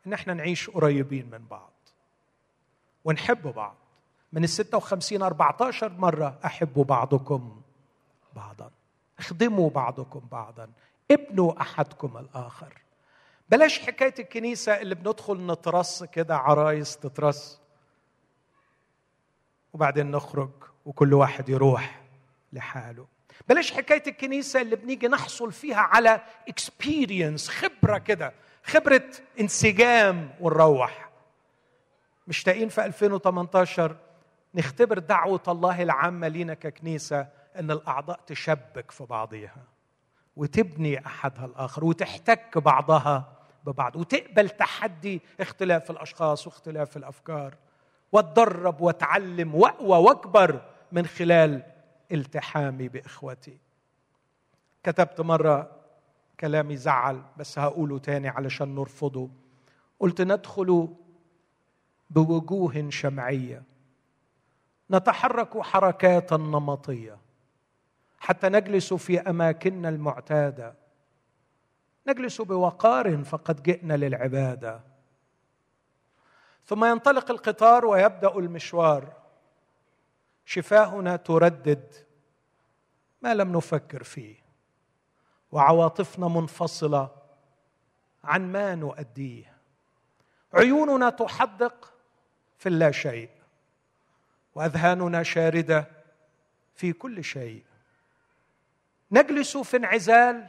إن 0.08 0.14
إحنا 0.14 0.34
نعيش 0.34 0.70
قريبين 0.70 1.30
من 1.30 1.46
بعض 1.46 1.72
ونحب 3.06 3.48
بعض. 3.54 3.76
من 4.34 4.44
ال 4.44 4.50
56 4.50 5.22
14 5.22 5.92
مرة 5.94 6.40
أحب 6.46 6.74
بعضكم 6.74 7.62
بعضا. 8.36 8.72
اخدموا 9.20 9.70
بعضكم 9.70 10.22
بعضا. 10.32 10.70
ابنوا 11.12 11.62
أحدكم 11.62 12.18
الآخر. 12.18 12.74
بلاش 13.50 13.80
حكاية 13.80 14.14
الكنيسة 14.20 14.82
اللي 14.82 14.96
بندخل 14.96 15.48
نترص 15.48 16.04
كده 16.04 16.38
عرايس 16.38 16.98
تترص. 16.98 17.60
وبعدين 19.78 20.12
نخرج 20.12 20.50
وكل 20.86 21.14
واحد 21.14 21.50
يروح 21.50 22.02
لحاله. 22.54 23.08
بلاش 23.50 23.72
حكاية 23.72 24.04
الكنيسة 24.08 24.62
اللي 24.62 24.76
بنيجي 24.76 25.08
نحصل 25.08 25.52
فيها 25.52 25.78
على 25.78 26.22
اكسبيرينس 26.48 27.50
خبرة 27.50 27.98
كده 27.98 28.34
خبرة 28.64 29.04
انسجام 29.40 30.30
ونروح. 30.40 31.10
مشتاقين 32.28 32.70
في 32.70 32.86
2018 32.86 33.96
نختبر 34.56 35.00
دعوة 35.00 35.44
الله 35.48 35.84
العامة 35.84 36.28
لينا 36.28 36.54
ككنيسة 36.54 37.28
إن 37.60 37.72
الأعضاء 37.72 38.20
تشبك 38.28 38.92
في 38.92 39.06
بعضها 39.06 39.64
وتبني 40.36 41.06
أحدها 41.06 41.46
الآخر 41.46 41.86
وتحتك 41.86 42.58
بعضها 42.58 43.34
ببعض 43.66 43.96
وتقبل 43.96 44.50
تحدي 44.50 45.22
اختلاف 45.40 45.92
الأشخاص 45.92 46.48
واختلاف 46.48 46.98
الأفكار. 46.98 47.56
واتدرب 48.12 48.82
واتعلم 48.82 49.56
واقوى 49.56 49.98
وأكبر 49.98 50.62
من 50.92 51.06
خلال 51.06 51.64
التحامي 52.12 52.88
بإخوتي. 52.88 53.58
كتبت 54.84 55.22
مرة 55.22 55.72
كلامي 56.40 56.78
زعل 56.78 57.22
بس 57.38 57.60
هقوله 57.60 58.00
تاني 58.00 58.30
علشان 58.30 58.76
نرفضه. 58.76 59.30
قلت 60.00 60.22
ندخل 60.22 60.88
بوجوه 62.10 62.90
شمعية. 62.90 63.64
نتحرك 64.92 65.62
حركات 65.62 66.34
نمطية. 66.34 67.18
حتى 68.20 68.50
نجلس 68.50 68.94
في 68.94 69.20
أماكننا 69.20 69.90
المعتادة. 69.90 70.76
نجلس 72.08 72.42
بوقار 72.42 73.24
فقد 73.24 73.64
جئنا 73.64 73.98
للعبادة. 73.98 74.82
ثم 76.68 76.86
ينطلق 76.86 77.32
القطار 77.32 77.86
ويبدأ 77.86 78.38
المشوار. 78.38 79.14
شفاهنا 80.46 81.16
تردد 81.16 81.94
ما 83.22 83.34
لم 83.34 83.58
نفكر 83.58 84.04
فيه 84.04 84.36
وعواطفنا 85.52 86.28
منفصلة 86.28 87.10
عن 88.24 88.52
ما 88.52 88.76
نؤديه. 88.76 89.58
عيوننا 90.54 91.10
تحدق 91.10 91.94
في 92.58 92.70
اللا 92.70 92.92
شيء 92.92 93.30
وأذهاننا 94.56 95.24
شاردة 95.24 95.88
في 96.76 96.94
كل 96.94 97.24
شيء. 97.24 97.64
نجلس 99.12 99.58
في 99.58 99.78
انعزال 99.78 100.48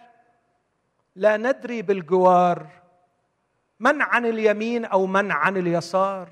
لا 1.17 1.37
ندري 1.37 1.83
بالجوار 1.83 2.78
من 3.81 4.03
عن 4.03 4.27
اليمين 4.27 4.85
أو 4.85 5.07
من 5.07 5.33
عن 5.33 5.57
اليسار؟ 5.57 6.29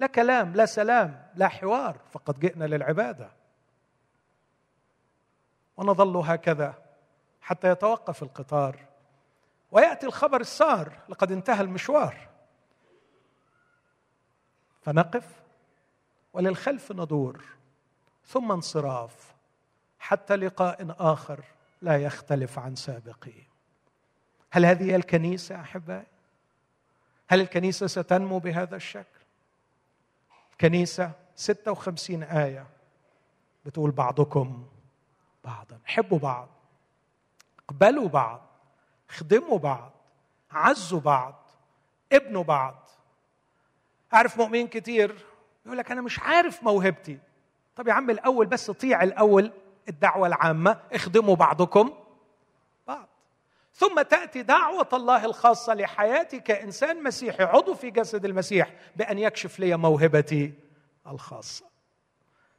لا 0.00 0.06
كلام 0.06 0.54
لا 0.54 0.66
سلام 0.66 1.26
لا 1.34 1.48
حوار 1.48 2.00
فقد 2.10 2.40
جئنا 2.40 2.64
للعبادة. 2.64 3.30
ونظل 5.76 6.16
هكذا 6.16 6.74
حتى 7.40 7.68
يتوقف 7.68 8.22
القطار. 8.22 8.86
ويأتي 9.70 10.06
الخبر 10.06 10.40
السار 10.40 10.98
لقد 11.08 11.32
انتهى 11.32 11.60
المشوار. 11.60 12.28
فنقف 14.82 15.42
وللخلف 16.32 16.92
ندور 16.92 17.44
ثم 18.24 18.52
انصراف 18.52 19.34
حتى 19.98 20.36
لقاء 20.36 20.96
آخر 20.98 21.44
لا 21.82 21.96
يختلف 21.96 22.58
عن 22.58 22.76
سابقه 22.76 23.32
هل 24.50 24.66
هذه 24.66 24.96
الكنيسة 24.96 25.60
أحبائي؟ 25.60 26.17
هل 27.28 27.40
الكنيسة 27.40 27.86
ستنمو 27.86 28.38
بهذا 28.38 28.76
الشكل؟ 28.76 29.18
كنيسة 30.60 31.12
56 31.36 32.22
آية 32.22 32.66
بتقول 33.66 33.90
بعضكم 33.90 34.66
بعضا. 35.44 35.78
حبوا 35.84 36.18
بعض 36.18 36.48
اقبلوا 37.58 38.08
بعض 38.08 38.40
خدموا 39.08 39.58
بعض 39.58 39.92
عزوا 40.50 41.00
بعض 41.00 41.34
ابنوا 42.12 42.42
بعض. 42.42 42.90
أعرف 44.14 44.38
مؤمنين 44.38 44.68
كتير 44.68 45.26
يقول 45.66 45.78
لك 45.78 45.90
أنا 45.90 46.00
مش 46.00 46.18
عارف 46.18 46.62
موهبتي. 46.62 47.18
طب 47.76 47.88
يا 47.88 47.92
عم 47.92 48.10
الأول 48.10 48.46
بس 48.46 48.70
طيع 48.70 49.02
الأول 49.02 49.52
الدعوة 49.88 50.26
العامة 50.26 50.80
اخدموا 50.92 51.36
بعضكم. 51.36 51.88
بعض 51.88 52.07
ثم 53.78 54.02
تأتي 54.02 54.42
دعوة 54.42 54.88
الله 54.92 55.24
الخاصة 55.24 55.74
لحياتي 55.74 56.40
كانسان 56.40 57.02
مسيحي 57.02 57.42
عضو 57.44 57.74
في 57.74 57.90
جسد 57.90 58.24
المسيح 58.24 58.72
بأن 58.96 59.18
يكشف 59.18 59.58
لي 59.58 59.76
موهبتي 59.76 60.52
الخاصة. 61.06 61.64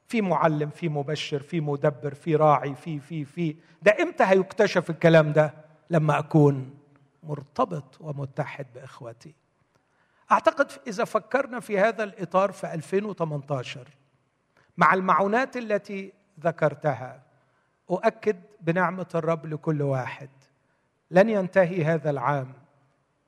في 0.07 0.21
معلم 0.21 0.69
في 0.69 0.89
مبشر 0.89 1.39
في 1.39 1.61
مدبر 1.61 2.13
في 2.13 2.35
راعي 2.35 2.75
في 2.75 2.99
في 2.99 3.25
في. 3.25 3.55
ده 3.81 3.95
إمتى 4.01 4.23
هيكتشف 4.23 4.89
الكلام 4.89 5.33
ده؟ 5.33 5.53
لما 5.89 6.19
أكون 6.19 6.77
مرتبط 7.23 8.01
ومتحد 8.01 8.65
بإخوتي. 8.75 9.33
أعتقد 10.31 10.71
إذا 10.87 11.05
فكرنا 11.05 11.59
في 11.59 11.79
هذا 11.79 12.03
الإطار 12.03 12.51
في 12.51 12.73
2018 12.73 13.87
مع 14.77 14.93
المعونات 14.93 15.57
التي 15.57 16.13
ذكرتها 16.39 17.21
أؤكد 17.89 18.41
بنعمة 18.61 19.07
الرب 19.15 19.45
لكل 19.45 19.81
واحد. 19.81 20.29
لن 21.11 21.29
ينتهي 21.29 21.85
هذا 21.85 22.09
العام 22.09 22.53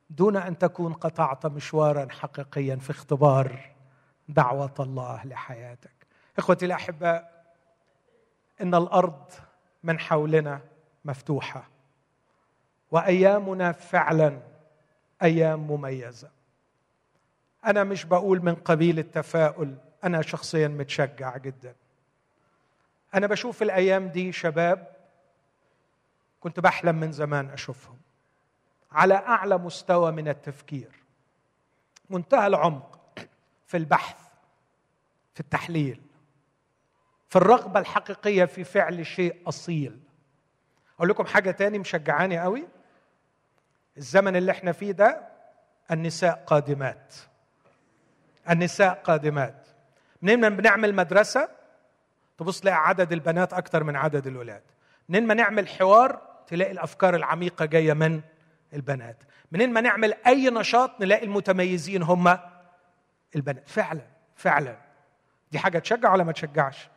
دون 0.09 0.38
أن 0.38 0.57
تكون 0.57 0.93
قطعت 0.93 1.45
مشوارا 1.45 2.07
حقيقيا 2.11 2.75
في 2.75 2.89
اختبار 2.89 3.71
دعوة 4.29 4.73
الله 4.79 5.25
لحياتك. 5.25 6.07
إخوتي 6.38 6.65
الأحباء 6.65 7.45
إن 8.61 8.75
الأرض 8.75 9.32
من 9.84 9.99
حولنا 9.99 10.61
مفتوحة 11.05 11.69
وأيامنا 12.91 13.71
فعلا 13.71 14.39
أيام 15.23 15.59
مميزة. 15.59 16.29
أنا 17.65 17.84
مش 17.84 18.05
بقول 18.05 18.45
من 18.45 18.55
قبيل 18.55 18.99
التفاؤل 18.99 19.75
أنا 20.03 20.21
شخصيا 20.21 20.67
متشجع 20.67 21.38
جدا. 21.38 21.75
أنا 23.15 23.27
بشوف 23.27 23.61
الأيام 23.61 24.07
دي 24.07 24.32
شباب 24.32 24.88
كنت 26.41 26.59
بحلم 26.59 26.95
من 26.95 27.11
زمان 27.11 27.49
أشوفهم. 27.49 27.97
على 28.91 29.13
أعلى 29.13 29.57
مستوى 29.57 30.11
من 30.11 30.27
التفكير. 30.27 30.91
منتهى 32.09 32.47
العمق 32.47 33.19
في 33.67 33.77
البحث 33.77 34.17
في 35.33 35.39
التحليل 35.39 36.01
في 37.29 37.35
الرغبة 37.35 37.79
الحقيقية 37.79 38.45
في 38.45 38.63
فعل 38.63 39.05
شيء 39.05 39.35
أصيل. 39.47 39.99
أقول 40.97 41.09
لكم 41.09 41.25
حاجة 41.25 41.51
تاني 41.51 41.79
مشجعاني 41.79 42.39
قوي. 42.39 42.67
الزمن 43.97 44.35
اللي 44.35 44.51
إحنا 44.51 44.71
فيه 44.71 44.91
ده 44.91 45.27
النساء 45.91 46.43
قادمات. 46.47 47.15
النساء 48.49 48.93
قادمات. 48.93 49.67
منين 50.21 50.39
ما 50.39 50.49
بنعمل 50.49 50.95
مدرسة 50.95 51.49
تبص 52.37 52.59
تلاقي 52.59 52.77
عدد 52.87 53.11
البنات 53.11 53.53
أكثر 53.53 53.83
من 53.83 53.95
عدد 53.95 54.27
الولاد. 54.27 54.63
منين 55.09 55.27
ما 55.27 55.33
نعمل 55.33 55.67
حوار 55.67 56.30
تلاقي 56.51 56.71
الأفكار 56.71 57.15
العميقة 57.15 57.65
جاية 57.65 57.93
من 57.93 58.21
البنات. 58.73 59.17
منين 59.51 59.73
ما 59.73 59.81
نعمل 59.81 60.13
أي 60.27 60.49
نشاط 60.49 61.01
نلاقي 61.01 61.25
المتميزين 61.25 62.03
هم 62.03 62.37
البنات. 63.35 63.69
فعلا 63.69 64.01
فعلا. 64.35 64.77
دي 65.51 65.59
حاجة 65.59 65.79
تشجع 65.79 66.13
ولا 66.13 66.23
ما 66.23 66.31
تشجعش؟ 66.31 66.89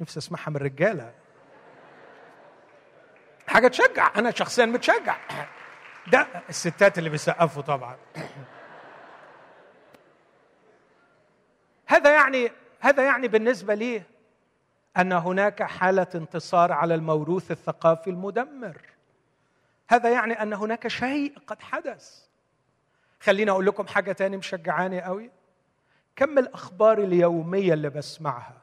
نفسي 0.00 0.18
أسمعها 0.18 0.50
من 0.50 0.56
الرجاله 0.56 1.12
حاجة 3.46 3.68
تشجع. 3.68 4.10
أنا 4.16 4.30
شخصيا 4.30 4.66
متشجع. 4.66 5.16
ده 6.12 6.26
الستات 6.48 6.98
اللي 6.98 7.10
بيسقفوا 7.10 7.62
طبعا. 7.62 7.96
هذا 11.86 12.12
يعني 12.12 12.52
هذا 12.80 13.04
يعني 13.04 13.28
بالنسبة 13.28 13.74
لي 13.74 14.02
أن 14.96 15.12
هناك 15.12 15.62
حالة 15.62 16.06
انتصار 16.14 16.72
على 16.72 16.94
الموروث 16.94 17.50
الثقافي 17.50 18.10
المدمر. 18.10 18.80
هذا 19.88 20.10
يعني 20.10 20.42
أن 20.42 20.52
هناك 20.52 20.88
شيء 20.88 21.38
قد 21.46 21.62
حدث. 21.62 22.24
خليني 23.20 23.50
أقول 23.50 23.66
لكم 23.66 23.86
حاجة 23.86 24.12
تاني 24.12 24.36
مشجعاني 24.36 25.02
قوي. 25.02 25.30
كم 26.16 26.38
الأخبار 26.38 26.98
اليومية 26.98 27.74
اللي 27.74 27.90
بسمعها 27.90 28.62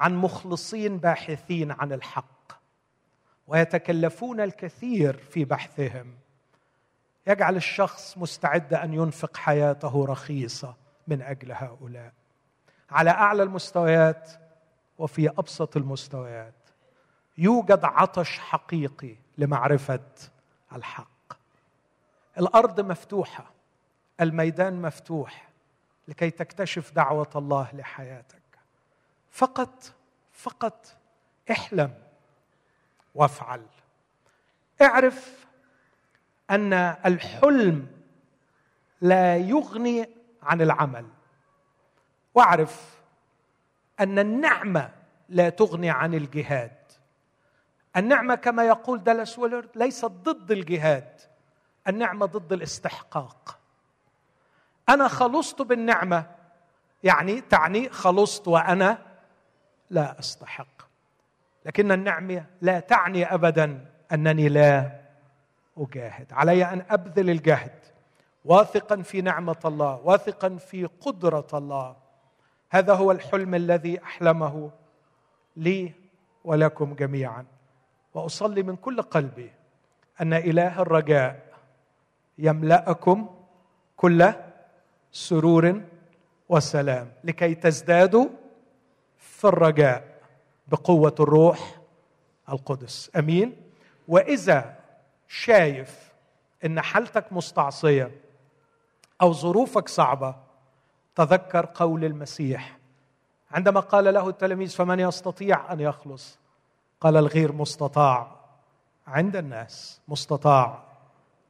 عن 0.00 0.14
مخلصين 0.14 0.98
باحثين 0.98 1.70
عن 1.70 1.92
الحق؟ 1.92 2.52
ويتكلفون 3.46 4.40
الكثير 4.40 5.16
في 5.16 5.44
بحثهم. 5.44 6.14
يجعل 7.26 7.56
الشخص 7.56 8.18
مستعد 8.18 8.74
أن 8.74 8.94
ينفق 8.94 9.36
حياته 9.36 10.04
رخيصة 10.04 10.76
من 11.08 11.22
أجل 11.22 11.52
هؤلاء. 11.52 12.12
على 12.90 13.10
أعلى 13.10 13.42
المستويات 13.42 14.30
وفي 14.98 15.28
أبسط 15.28 15.76
المستويات. 15.76 16.54
يوجد 17.38 17.84
عطش 17.84 18.38
حقيقي 18.38 19.16
لمعرفة 19.38 20.00
الحق. 20.72 21.32
الأرض 22.38 22.80
مفتوحة 22.80 23.50
الميدان 24.20 24.82
مفتوح 24.82 25.48
لكي 26.08 26.30
تكتشف 26.30 26.92
دعوة 26.92 27.30
الله 27.36 27.68
لحياتك. 27.72 28.42
فقط 29.30 29.92
فقط 30.32 30.96
احلم 31.50 31.94
وافعل. 33.14 33.62
اعرف 34.82 35.46
أن 36.50 36.72
الحلم 37.06 37.86
لا 39.00 39.36
يغني 39.36 40.08
عن 40.42 40.62
العمل. 40.62 41.06
واعرف 42.34 43.00
أن 44.00 44.18
النعمة 44.18 44.90
لا 45.28 45.48
تغني 45.48 45.90
عن 45.90 46.14
الجهاد. 46.14 46.76
النعمة 47.96 48.34
كما 48.34 48.64
يقول 48.64 49.04
دالاس 49.04 49.38
ويلرد 49.38 49.68
ليست 49.74 50.04
ضد 50.04 50.50
الجهاد 50.50 51.20
النعمة 51.88 52.26
ضد 52.26 52.52
الاستحقاق. 52.52 53.58
أنا 54.88 55.08
خلصت 55.08 55.62
بالنعمة 55.62 56.26
يعني 57.02 57.40
تعني 57.40 57.88
خلصت 57.88 58.48
وأنا 58.48 58.98
لا 59.90 60.18
أستحق. 60.18 60.66
لكن 61.64 61.92
النعمة 61.92 62.44
لا 62.60 62.80
تعني 62.80 63.34
ابدا 63.34 63.86
أنني 64.12 64.48
لا 64.48 65.00
أجاهد. 65.78 66.32
علي 66.32 66.64
أن 66.64 66.84
أبذل 66.90 67.30
الجهد 67.30 67.74
واثقا 68.44 69.02
في 69.02 69.20
نعمة 69.20 69.60
الله 69.64 70.00
واثقا 70.04 70.56
في 70.56 70.84
قدرة 70.86 71.46
الله. 71.54 71.96
هذا 72.70 72.94
هو 72.94 73.10
الحلم 73.12 73.54
الذي 73.54 74.02
أحلمه 74.02 74.70
لي 75.56 75.92
ولكم 76.44 76.94
جميعا. 76.94 77.46
وأصلي 78.14 78.62
من 78.62 78.76
كل 78.76 79.02
قلبي 79.02 79.50
أن 80.20 80.32
إله 80.32 80.82
الرجاء 80.82 81.46
يملأكم 82.38 83.28
كل 83.96 84.32
سرور 85.12 85.82
وسلام 86.48 87.12
لكي 87.24 87.54
تزدادوا 87.54 88.28
في 89.18 89.44
الرجاء 89.44 90.20
بقوة 90.68 91.14
الروح 91.20 91.80
القدس. 92.48 93.10
آمين. 93.16 93.56
وإذا 94.08 94.78
شايف 95.28 96.12
إن 96.64 96.80
حالتك 96.80 97.32
مستعصية 97.32 98.10
أو 99.22 99.32
ظروفك 99.32 99.88
صعبة 99.88 100.49
تذكر 101.14 101.66
قول 101.74 102.04
المسيح. 102.04 102.78
عندما 103.50 103.80
قال 103.80 104.14
له 104.14 104.28
التلاميذ 104.28 104.68
فمن 104.68 105.00
يستطيع 105.00 105.72
أن 105.72 105.80
يخلص؟ 105.80 106.38
قال 107.00 107.16
الغير 107.16 107.52
مستطاع. 107.52 108.36
عند 109.06 109.36
الناس 109.36 110.00
مستطاع 110.08 110.82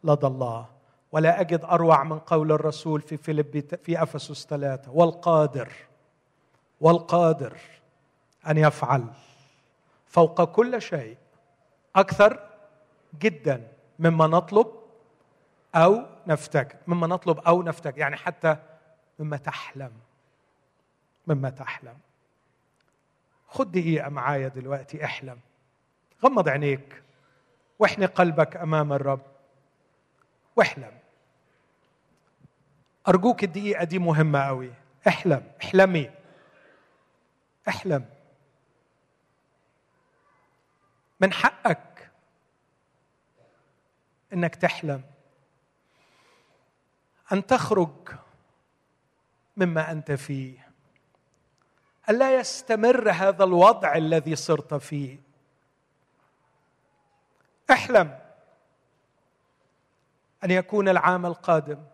لدى 0.05 0.27
الله. 0.27 0.67
ولا 1.13 1.41
أجد 1.41 1.65
أروع 1.65 2.05
من 2.05 2.19
قول 2.19 2.53
الرسول 2.53 3.01
في 3.01 3.17
فيليب 3.17 3.79
في 3.83 4.03
أفسس 4.03 4.47
ثلاثة 4.47 4.93
والقادر 4.93 5.73
والقادر 6.81 7.57
أن 8.47 8.59
يفعل 8.59 9.05
فوق 10.07 10.45
كل 10.45 10.83
شيء 10.83 11.17
أكثر 11.97 12.41
جدا 13.19 13.69
مما 13.99 14.27
نطلب 14.27 14.67
أو 15.75 16.03
نفتكر 16.27 16.77
مما 16.87 17.07
نطلب 17.07 17.39
أو 17.39 17.63
نفتكر 17.63 17.99
يعني 17.99 18.17
حتى 18.17 18.57
مما 19.21 19.37
تحلم. 19.37 19.93
مما 21.27 21.51
تحلم. 21.51 21.99
خد 23.49 23.73
دقيقة 23.73 24.09
معايا 24.09 24.49
دلوقتي 24.49 25.05
احلم. 25.05 25.41
غمض 26.25 26.49
عينيك. 26.49 27.03
واحني 27.79 28.07
قلبك 28.07 28.57
أمام 28.57 28.93
الرب. 28.93 29.23
واحلم. 30.57 30.99
أرجوك 33.09 33.45
الدقيقة 33.45 33.85
دي 33.85 33.99
مهمة 33.99 34.41
قوي. 34.47 34.73
احلم. 35.09 35.53
احلمي. 35.63 36.11
احلم. 37.69 38.05
من 41.21 41.33
حقك 41.33 42.11
إنك 44.33 44.55
تحلم. 44.55 45.03
أن 47.33 47.47
تخرج 47.47 47.91
مما 49.61 49.91
أنت 49.91 50.13
فيه. 50.13 50.71
الا 52.09 52.35
يستمر 52.35 53.11
هذا 53.11 53.45
الوضع 53.45 53.97
الذي 53.97 54.37
صرت 54.37 54.75
فيه؟ 54.75 55.21
احلم 57.71 58.19
أن 60.45 60.51
يكون 60.51 60.89
العام 60.89 61.27
القادم 61.27 61.85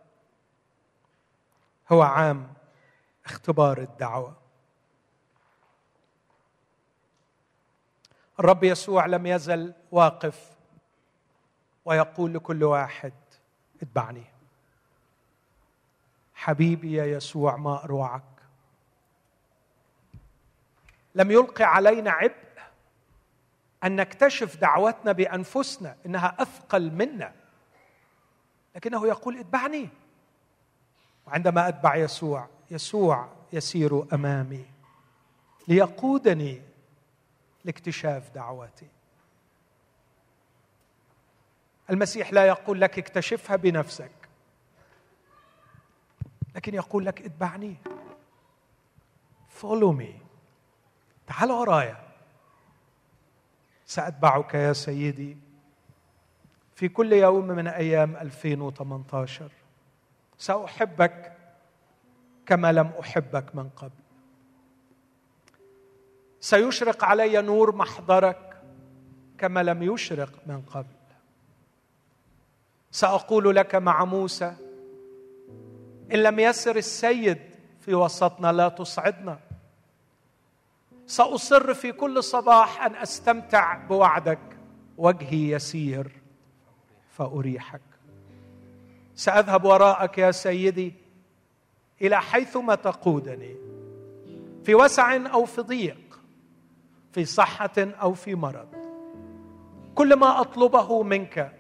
هو 1.92 2.02
عام 2.02 2.54
اختبار 3.24 3.78
الدعوة. 3.78 4.36
الرب 8.40 8.64
يسوع 8.64 9.06
لم 9.06 9.26
يزل 9.26 9.74
واقف 9.90 10.50
ويقول 11.84 12.34
لكل 12.34 12.64
واحد 12.64 13.12
اتبعني. 13.82 14.36
حبيبي 16.47 16.92
يا 16.92 17.05
يسوع 17.05 17.57
ما 17.57 17.84
أروعك. 17.84 18.22
لم 21.14 21.30
يلقي 21.30 21.64
علينا 21.64 22.11
عبء 22.11 22.34
أن 23.84 23.97
نكتشف 23.97 24.57
دعوتنا 24.57 25.12
بأنفسنا 25.12 25.97
إنها 26.07 26.36
أثقل 26.38 26.90
منا. 26.90 27.32
لكنه 28.76 29.07
يقول 29.07 29.38
اتبعني. 29.38 29.88
وعندما 31.26 31.68
أتبع 31.68 31.97
يسوع 31.97 32.49
يسوع 32.70 33.28
يسير 33.53 34.14
أمامي 34.14 34.66
ليقودني 35.68 36.62
لاكتشاف 37.64 38.30
دعوتي. 38.30 38.88
المسيح 41.90 42.32
لا 42.32 42.47
يقول 42.47 42.80
لك 42.80 42.99
اكتشفها 42.99 43.57
بنفسك. 43.57 44.26
لكن 46.57 46.74
يقول 46.74 47.07
لك 47.07 47.22
اتبعني. 47.22 47.76
Follow 49.61 49.92
me. 50.00 50.20
تعال 51.26 51.50
ورايا. 51.50 51.96
سأتبعك 53.86 54.54
يا 54.54 54.72
سيدي 54.72 55.36
في 56.74 56.88
كل 56.88 57.12
يوم 57.12 57.46
من 57.46 57.68
أيام 57.68 58.16
2018 58.16 59.50
سأحبك 60.38 61.32
كما 62.46 62.72
لم 62.72 62.92
أحبك 63.00 63.54
من 63.54 63.68
قبل. 63.68 64.02
سيشرق 66.40 67.04
علي 67.04 67.42
نور 67.42 67.76
محضرك 67.76 68.62
كما 69.38 69.62
لم 69.62 69.82
يشرق 69.82 70.32
من 70.46 70.62
قبل. 70.62 70.96
سأقول 72.90 73.57
لك 73.57 73.74
مع 73.74 74.04
موسى 74.04 74.57
إن 76.12 76.18
لم 76.18 76.38
يسر 76.38 76.76
السيد 76.76 77.38
في 77.80 77.94
وسطنا 77.94 78.52
لا 78.52 78.68
تصعدنا. 78.68 79.38
سأصر 81.07 81.74
في 81.74 81.92
كل 81.92 82.24
صباح 82.24 82.84
أن 82.84 82.96
أستمتع 82.96 83.86
بوعدك. 83.86 84.38
وجهي 84.98 85.50
يسير 85.50 86.12
فأريحك. 87.11 87.80
سأذهب 89.14 89.64
وراءك 89.64 90.18
يا 90.18 90.30
سيدي 90.30 90.94
إلى 92.02 92.20
حيثما 92.20 92.74
تقودني. 92.74 93.57
في 94.64 94.74
وسع 94.74 95.16
أو 95.16 95.44
في 95.44 95.61
ضيق. 95.61 96.20
في 97.12 97.24
صحة 97.24 97.74
أو 97.78 98.14
في 98.14 98.34
مرض. 98.34 98.68
كل 99.94 100.14
ما 100.14 100.40
أطلبه 100.40 101.02
منك 101.02 101.55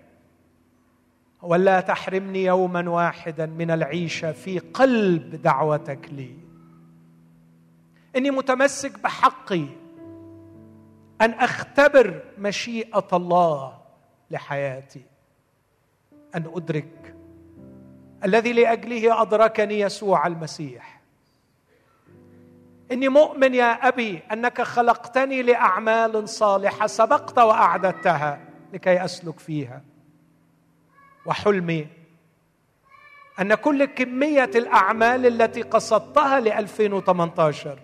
ولا 1.42 1.80
تحرمني 1.80 2.44
يوما 2.44 2.90
واحدا 2.90 3.46
من 3.46 3.70
العيشه 3.70 4.32
في 4.32 4.58
قلب 4.58 5.42
دعوتك 5.42 6.08
لي. 6.12 6.36
إني 8.16 8.30
متمسك 8.30 9.00
بحقي 9.00 9.66
أن 11.20 11.30
أختبر 11.30 12.22
مشيئة 12.38 13.08
الله 13.12 13.78
لحياتي. 14.30 15.02
أن 16.34 16.50
أدرك 16.54 17.14
الذي 18.24 18.52
لأجله 18.52 19.22
أدركني 19.22 19.80
يسوع 19.80 20.26
المسيح. 20.26 21.00
إني 22.92 23.08
مؤمن 23.08 23.54
يا 23.54 23.88
أبي 23.88 24.22
أنك 24.32 24.62
خلقتني 24.62 25.42
لأعمال 25.42 26.28
صالحة 26.28 26.86
سبقت 26.86 27.38
وأعددتها 27.38 28.40
لكي 28.72 29.04
أسلك 29.04 29.38
فيها. 29.38 29.82
وحلمي. 31.26 31.86
أن 33.40 33.54
كل 33.54 33.84
كمية 33.84 34.50
الأعمال 34.54 35.26
التي 35.26 35.62
قصدتها 35.62 36.40
ل 36.40 36.48
2018 36.48 37.78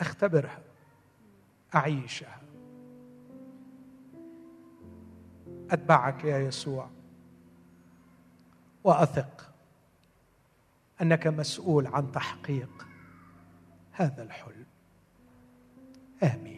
أختبرها 0.00 0.58
أعيشها. 1.74 2.40
أتبعك 5.70 6.24
يا 6.24 6.38
يسوع. 6.38 6.90
وأثق 8.84 9.50
أنك 11.02 11.26
مسؤول 11.26 11.86
عن 11.86 12.12
تحقيق 12.12 12.86
هذا 13.92 14.22
الحلم. 14.22 14.66
آمين. 16.22 16.55